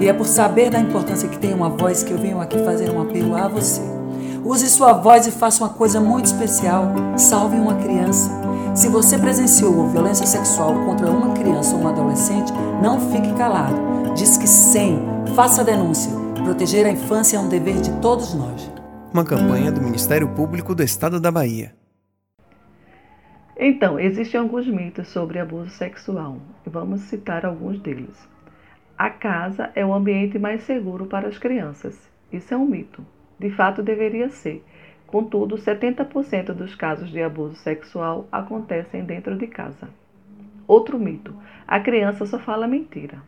E 0.00 0.08
é 0.08 0.12
por 0.12 0.26
saber 0.26 0.70
da 0.70 0.78
importância 0.78 1.28
que 1.28 1.38
tem 1.38 1.54
uma 1.54 1.68
voz 1.68 2.02
que 2.02 2.12
eu 2.12 2.18
venho 2.18 2.40
aqui 2.40 2.58
fazer 2.64 2.90
um 2.90 3.00
apelo 3.00 3.34
a 3.34 3.48
você. 3.48 4.01
Use 4.44 4.68
sua 4.68 4.92
voz 4.92 5.24
e 5.28 5.30
faça 5.30 5.62
uma 5.62 5.72
coisa 5.72 6.00
muito 6.00 6.26
especial. 6.26 6.92
Salve 7.16 7.56
uma 7.56 7.76
criança. 7.76 8.28
Se 8.74 8.88
você 8.88 9.16
presenciou 9.16 9.88
violência 9.88 10.26
sexual 10.26 10.74
contra 10.84 11.08
uma 11.08 11.32
criança 11.32 11.76
ou 11.76 11.82
um 11.82 11.88
adolescente, 11.88 12.52
não 12.82 13.12
fique 13.12 13.32
calado. 13.34 13.76
Diz 14.16 14.36
que 14.36 14.48
sim, 14.48 14.98
faça 15.36 15.60
a 15.60 15.64
denúncia. 15.64 16.10
Proteger 16.42 16.86
a 16.86 16.90
infância 16.90 17.36
é 17.36 17.40
um 17.40 17.48
dever 17.48 17.80
de 17.80 17.92
todos 18.00 18.34
nós. 18.34 18.68
Uma 19.14 19.24
campanha 19.24 19.70
do 19.70 19.80
Ministério 19.80 20.28
Público 20.34 20.74
do 20.74 20.82
Estado 20.82 21.20
da 21.20 21.30
Bahia. 21.30 21.72
Então, 23.56 24.00
existem 24.00 24.40
alguns 24.40 24.66
mitos 24.66 25.06
sobre 25.08 25.38
abuso 25.38 25.70
sexual 25.70 26.38
e 26.66 26.70
vamos 26.70 27.02
citar 27.02 27.46
alguns 27.46 27.78
deles. 27.78 28.16
A 28.98 29.08
casa 29.08 29.70
é 29.76 29.86
o 29.86 29.94
ambiente 29.94 30.36
mais 30.36 30.64
seguro 30.64 31.06
para 31.06 31.28
as 31.28 31.38
crianças. 31.38 31.96
Isso 32.32 32.52
é 32.52 32.56
um 32.56 32.66
mito. 32.66 33.06
De 33.42 33.50
fato, 33.50 33.82
deveria 33.82 34.28
ser. 34.28 34.64
Contudo, 35.04 35.56
70% 35.56 36.52
dos 36.52 36.76
casos 36.76 37.10
de 37.10 37.20
abuso 37.20 37.56
sexual 37.56 38.28
acontecem 38.30 39.04
dentro 39.04 39.36
de 39.36 39.48
casa. 39.48 39.88
Outro 40.64 40.96
mito: 40.96 41.34
a 41.66 41.80
criança 41.80 42.24
só 42.24 42.38
fala 42.38 42.68
mentira. 42.68 43.20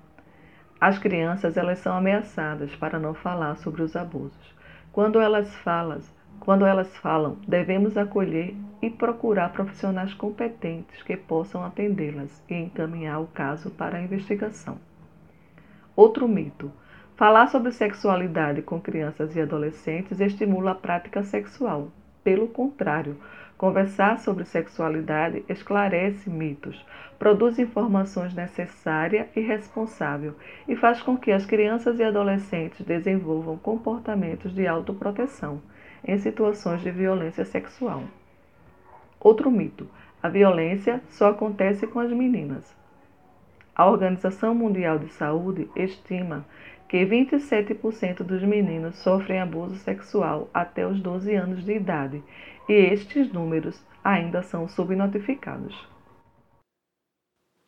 As 0.81 1.01
crianças 1.01 1.57
elas 1.57 1.81
são 1.81 1.97
ameaçadas 1.97 2.73
para 2.77 2.97
não 2.97 3.13
falar 3.13 3.57
sobre 3.57 3.83
os 3.83 3.97
abusos. 3.97 4.55
Quando 4.93 5.21
elas 5.21 5.53
falam, 5.57 5.99
quando 6.39 6.65
elas 6.65 6.97
falam, 6.99 7.37
devemos 7.49 7.97
acolher 7.97 8.55
e 8.81 8.89
procurar 8.91 9.53
profissionais 9.53 10.15
competentes 10.15 11.03
que 11.03 11.17
possam 11.17 11.65
atendê-las 11.65 12.41
e 12.49 12.55
encaminhar 12.55 13.21
o 13.21 13.27
caso 13.27 13.69
para 13.69 13.99
a 13.99 14.03
investigação. 14.03 14.79
Outro 15.97 16.29
mito: 16.29 16.71
Falar 17.17 17.47
sobre 17.47 17.71
sexualidade 17.71 18.61
com 18.61 18.81
crianças 18.81 19.37
e 19.37 19.41
adolescentes 19.41 20.19
estimula 20.19 20.73
a 20.73 20.75
prática 20.75 21.23
sexual. 21.23 21.93
Pelo 22.25 22.49
contrário, 22.49 23.17
conversar 23.57 24.19
sobre 24.19 24.45
sexualidade 24.45 25.45
esclarece 25.49 26.29
mitos, 26.29 26.85
produz 27.17 27.57
informações 27.61 28.35
necessária 28.35 29.29
e 29.37 29.41
responsável 29.41 30.35
e 30.67 30.75
faz 30.75 31.01
com 31.03 31.17
que 31.17 31.31
as 31.31 31.47
crianças 31.47 32.01
e 32.01 32.03
adolescentes 32.03 32.85
desenvolvam 32.85 33.57
comportamentos 33.59 34.53
de 34.53 34.67
autoproteção 34.67 35.63
em 36.05 36.19
situações 36.19 36.83
de 36.83 36.91
violência 36.91 37.45
sexual. 37.45 38.03
Outro 39.21 39.53
mito: 39.53 39.87
a 40.21 40.29
violência 40.29 41.01
só 41.11 41.29
acontece 41.29 41.87
com 41.87 42.01
as 42.01 42.11
meninas. 42.11 42.75
A 43.77 43.87
Organização 43.87 44.55
Mundial 44.55 45.01
de 45.01 45.09
Saúde 45.09 45.69
estima 45.75 46.45
que 46.95 47.05
27% 47.05 48.23
dos 48.23 48.41
meninos 48.45 48.95
sofrem 49.03 49.41
abuso 49.41 49.75
sexual 49.79 50.49
até 50.55 50.87
os 50.87 51.01
12 51.01 51.35
anos 51.35 51.65
de 51.65 51.73
idade, 51.73 52.23
e 52.69 52.73
estes 52.73 53.33
números 53.33 53.85
ainda 54.05 54.43
são 54.43 54.69
subnotificados. 54.69 55.75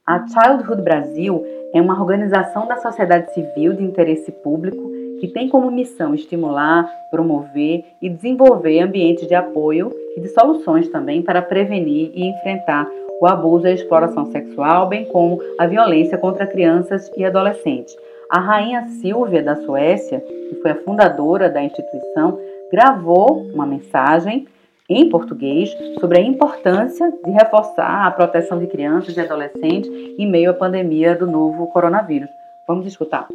A 0.07 0.25
Childhood 0.29 0.81
Brasil 0.81 1.45
é 1.75 1.83
uma 1.83 2.01
organização 2.01 2.69
da 2.69 2.77
sociedade 2.77 3.35
civil 3.35 3.73
de 3.73 3.83
interesse 3.83 4.31
público 4.31 4.93
que 5.19 5.27
tem 5.27 5.49
como 5.49 5.73
missão 5.73 6.15
estimular, 6.15 6.89
promover 7.11 7.85
e 8.01 8.09
desenvolver 8.09 8.79
ambientes 8.79 9.27
de 9.27 9.35
apoio 9.35 9.91
e 10.17 10.21
de 10.21 10.29
soluções 10.29 10.89
também 10.89 11.21
para 11.21 11.43
prevenir 11.43 12.13
e 12.15 12.29
enfrentar 12.29 12.89
o 13.21 13.27
abuso 13.27 13.67
e 13.67 13.71
a 13.71 13.75
exploração 13.75 14.27
sexual, 14.27 14.89
bem 14.89 15.05
como 15.07 15.41
a 15.59 15.67
violência 15.67 16.17
contra 16.17 16.47
crianças 16.47 17.11
e 17.17 17.25
adolescentes. 17.25 17.93
A 18.31 18.41
rainha 18.41 18.89
Silvia 19.01 19.41
da 19.41 19.55
Suécia, 19.55 20.21
que 20.21 20.57
foi 20.61 20.73
a 20.73 20.83
fundadora 20.83 21.49
da 21.49 21.63
instituição, 21.63 22.39
gravou 22.73 23.43
uma 23.55 23.65
mensagem 23.65 24.49
em 24.89 25.09
português 25.09 25.71
sobre 26.01 26.19
a 26.19 26.23
importância 26.23 27.13
de 27.25 27.31
reforçar 27.31 28.07
a 28.07 28.11
proteção 28.11 28.59
de 28.59 28.67
crianças 28.67 29.17
e 29.17 29.21
adolescentes 29.21 29.89
em 30.19 30.29
meio 30.29 30.51
à 30.51 30.55
pandemia 30.55 31.15
do 31.15 31.27
novo 31.27 31.69
coronavírus. 31.69 32.29
Vamos 32.67 32.87
escutar. 32.87 33.29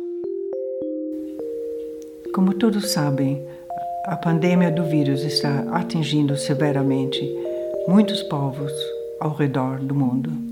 Como 2.34 2.54
todos 2.54 2.92
sabem, 2.92 3.46
a 4.06 4.18
pandemia 4.18 4.72
do 4.72 4.84
vírus 4.84 5.24
está 5.24 5.66
atingindo 5.72 6.36
severamente 6.36 7.22
muitos 7.88 8.22
povos 8.24 8.72
ao 9.22 9.32
redor 9.32 9.80
do 9.80 9.96
mundo. 9.96 10.51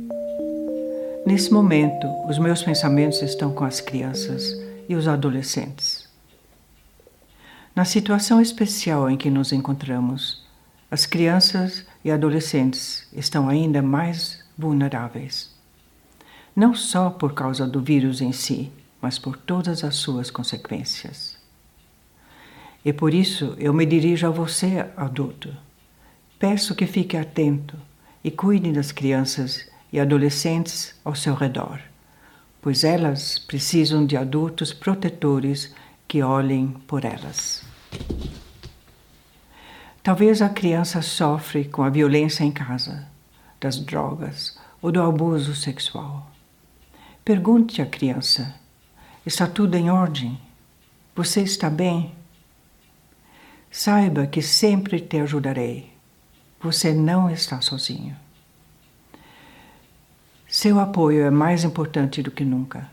Nesse 1.30 1.54
momento, 1.54 2.08
os 2.28 2.40
meus 2.40 2.64
pensamentos 2.64 3.22
estão 3.22 3.54
com 3.54 3.64
as 3.64 3.80
crianças 3.80 4.60
e 4.90 4.96
os 4.96 5.08
adolescentes. 5.08 6.10
Na 7.76 7.86
situação 7.86 8.42
especial 8.42 9.08
em 9.08 9.16
que 9.16 9.30
nos 9.30 9.52
encontramos, 9.52 10.44
as 10.90 11.06
crianças 11.06 11.86
e 12.04 12.10
adolescentes 12.10 13.08
estão 13.14 13.48
ainda 13.48 13.80
mais 13.80 14.44
vulneráveis. 14.58 15.56
Não 16.56 16.74
só 16.74 17.12
por 17.12 17.36
causa 17.36 17.68
do 17.68 17.80
vírus 17.80 18.22
em 18.22 18.32
si, 18.32 18.72
mas 19.00 19.20
por 19.20 19.38
todas 19.38 19.84
as 19.84 19.98
suas 19.98 20.32
consequências. 20.32 21.38
E 22.84 22.92
por 22.92 23.14
isso 23.14 23.56
eu 23.60 23.72
me 23.72 23.86
dirijo 23.86 24.26
a 24.26 24.32
você, 24.32 24.84
adulto. 24.98 25.56
Peço 26.40 26.74
que 26.74 26.88
fique 26.88 27.16
atento 27.16 27.78
e 28.24 28.32
cuide 28.32 28.72
das 28.72 28.92
crianças 28.92 29.69
e 29.92 30.00
adolescentes 30.00 30.96
ao 31.04 31.16
seu 31.16 31.34
redor, 31.34 31.80
pois 32.62 32.84
elas 32.84 33.40
precisam 33.40 34.06
de 34.06 34.16
adultos 34.16 34.74
protetores 34.74 35.74
que 36.08 36.22
olhem 36.22 36.70
por 36.88 37.06
elas. 37.06 37.64
Talvez 40.02 40.42
a 40.42 40.50
criança 40.50 41.02
sofre 41.02 41.66
com 41.66 41.84
a 41.84 41.90
violência 41.90 42.44
em 42.44 42.52
casa, 42.52 43.08
das 43.60 43.78
drogas 43.78 44.58
ou 44.82 44.92
do 44.92 45.02
abuso 45.02 45.54
sexual. 45.54 46.32
Pergunte 47.24 47.82
à 47.82 47.86
criança: 47.86 48.56
está 49.26 49.46
tudo 49.46 49.76
em 49.76 49.90
ordem? 49.92 50.40
Você 51.16 51.42
está 51.42 51.70
bem? 51.70 52.16
Saiba 53.70 54.26
que 54.26 54.42
sempre 54.42 55.00
te 55.00 55.20
ajudarei. 55.20 55.92
Você 56.62 56.94
não 56.94 57.30
está 57.30 57.62
sozinho. 57.62 58.16
Seu 60.52 60.80
apoio 60.80 61.22
é 61.22 61.30
mais 61.30 61.64
importante 61.64 62.24
do 62.24 62.32
que 62.32 62.43
nunca. 62.43 62.89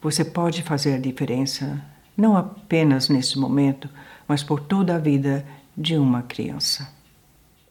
Você 0.00 0.24
pode 0.24 0.62
fazer 0.62 0.94
a 0.94 1.00
diferença, 1.00 1.84
não 2.16 2.36
apenas 2.36 3.08
nesse 3.08 3.36
momento, 3.40 3.90
mas 4.28 4.44
por 4.44 4.60
toda 4.60 4.94
a 4.94 4.98
vida 4.98 5.44
de 5.76 5.96
uma 5.96 6.22
criança. 6.22 6.88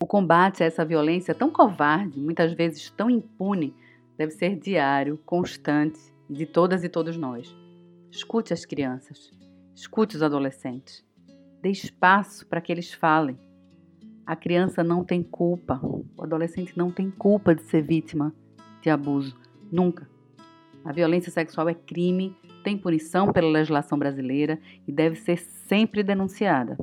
O 0.02 0.06
combate 0.06 0.64
a 0.64 0.66
essa 0.66 0.84
violência 0.84 1.34
tão 1.34 1.50
covarde, 1.50 2.20
muitas 2.20 2.52
vezes 2.52 2.90
tão 2.90 3.10
impune, 3.10 3.74
deve 4.18 4.34
ser 4.34 4.58
diário, 4.58 5.18
constante 5.26 5.98
de 6.30 6.46
todas 6.46 6.84
e 6.84 6.90
todos 6.90 7.16
nós. 7.16 7.56
Escute 8.12 8.52
as 8.52 8.66
crianças, 8.66 9.32
escute 9.74 10.18
os 10.18 10.22
adolescentes. 10.22 11.06
Dê 11.62 11.70
espaço 11.70 12.46
para 12.48 12.60
que 12.60 12.70
eles 12.70 12.92
falem. 12.92 13.40
A 14.26 14.36
criança 14.36 14.84
não 14.84 15.06
tem 15.06 15.24
culpa, 15.24 15.80
o 15.82 16.22
adolescente 16.22 16.78
não 16.78 16.92
tem 16.92 17.10
culpa 17.10 17.56
de 17.56 17.64
ser 17.64 17.82
vítima 17.82 18.36
de 18.82 18.90
abuso, 18.90 19.36
nunca. 19.72 20.08
A 20.84 20.92
violência 20.92 21.32
sexual 21.32 21.68
é 21.70 21.74
crime, 21.74 22.36
tem 22.64 22.78
punição 22.78 23.32
pela 23.32 23.50
legislação 23.50 23.98
brasileira 23.98 24.60
e 24.88 24.92
deve 24.92 25.16
ser 25.16 25.38
sempre 25.38 26.04
denunciada. 26.04 26.78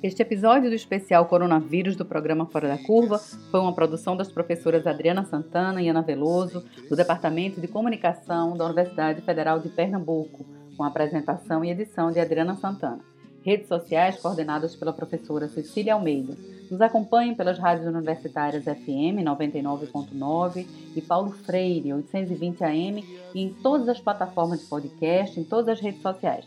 Este 0.07 0.23
episódio 0.23 0.71
do 0.71 0.77
especial 0.77 1.27
Coronavírus 1.27 1.97
do 1.97 2.05
programa 2.05 2.47
Fora 2.47 2.69
da 2.69 2.79
Curva 2.79 3.19
foi 3.19 3.59
uma 3.59 3.75
produção 3.75 4.17
das 4.17 4.31
professoras 4.31 4.87
Adriana 4.87 5.25
Santana 5.25 5.83
e 5.83 5.89
Ana 5.89 6.01
Veloso, 6.01 6.65
do 6.89 6.95
Departamento 6.95 7.61
de 7.61 7.67
Comunicação 7.67 8.57
da 8.57 8.67
Universidade 8.67 9.21
Federal 9.23 9.59
de 9.59 9.69
Pernambuco, 9.69 10.47
com 10.77 10.85
apresentação 10.85 11.65
e 11.65 11.73
edição 11.73 12.13
de 12.13 12.21
Adriana 12.21 12.55
Santana. 12.55 13.01
Redes 13.43 13.67
sociais 13.67 14.17
coordenadas 14.21 14.77
pela 14.77 14.93
professora 14.93 15.49
Cecília 15.49 15.95
Almeida. 15.95 16.37
Nos 16.71 16.81
acompanhem 16.81 17.35
pelas 17.35 17.59
rádios 17.59 17.89
universitárias 17.89 18.63
FM 18.63 19.25
99.9 19.25 20.67
e 20.95 21.03
Paulo 21.03 21.33
Freire 21.33 21.93
820 21.93 22.63
AM 22.63 23.05
e 23.35 23.43
em 23.43 23.53
todas 23.55 23.89
as 23.89 23.99
plataformas 23.99 24.61
de 24.61 24.67
podcast, 24.67 25.41
em 25.41 25.43
todas 25.43 25.71
as 25.71 25.81
redes 25.81 26.01
sociais. 26.01 26.45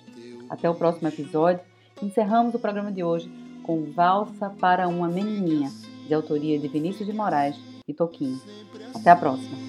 Até 0.50 0.70
o 0.70 0.76
próximo 0.76 1.10
episódio. 1.10 1.60
Encerramos 2.02 2.56
o 2.56 2.60
programa 2.60 2.94
de 2.94 3.04
hoje 3.04 3.30
com 3.70 3.84
Valsa 3.84 4.50
para 4.50 4.88
uma 4.88 5.08
Menininha, 5.08 5.72
de 6.08 6.12
autoria 6.12 6.58
de 6.58 6.68
Vinícius 6.68 7.06
de 7.06 7.14
Moraes 7.14 7.56
e 7.88 7.94
Toquinho. 7.94 8.42
Até 8.96 9.12
a 9.12 9.16
próxima. 9.16 9.69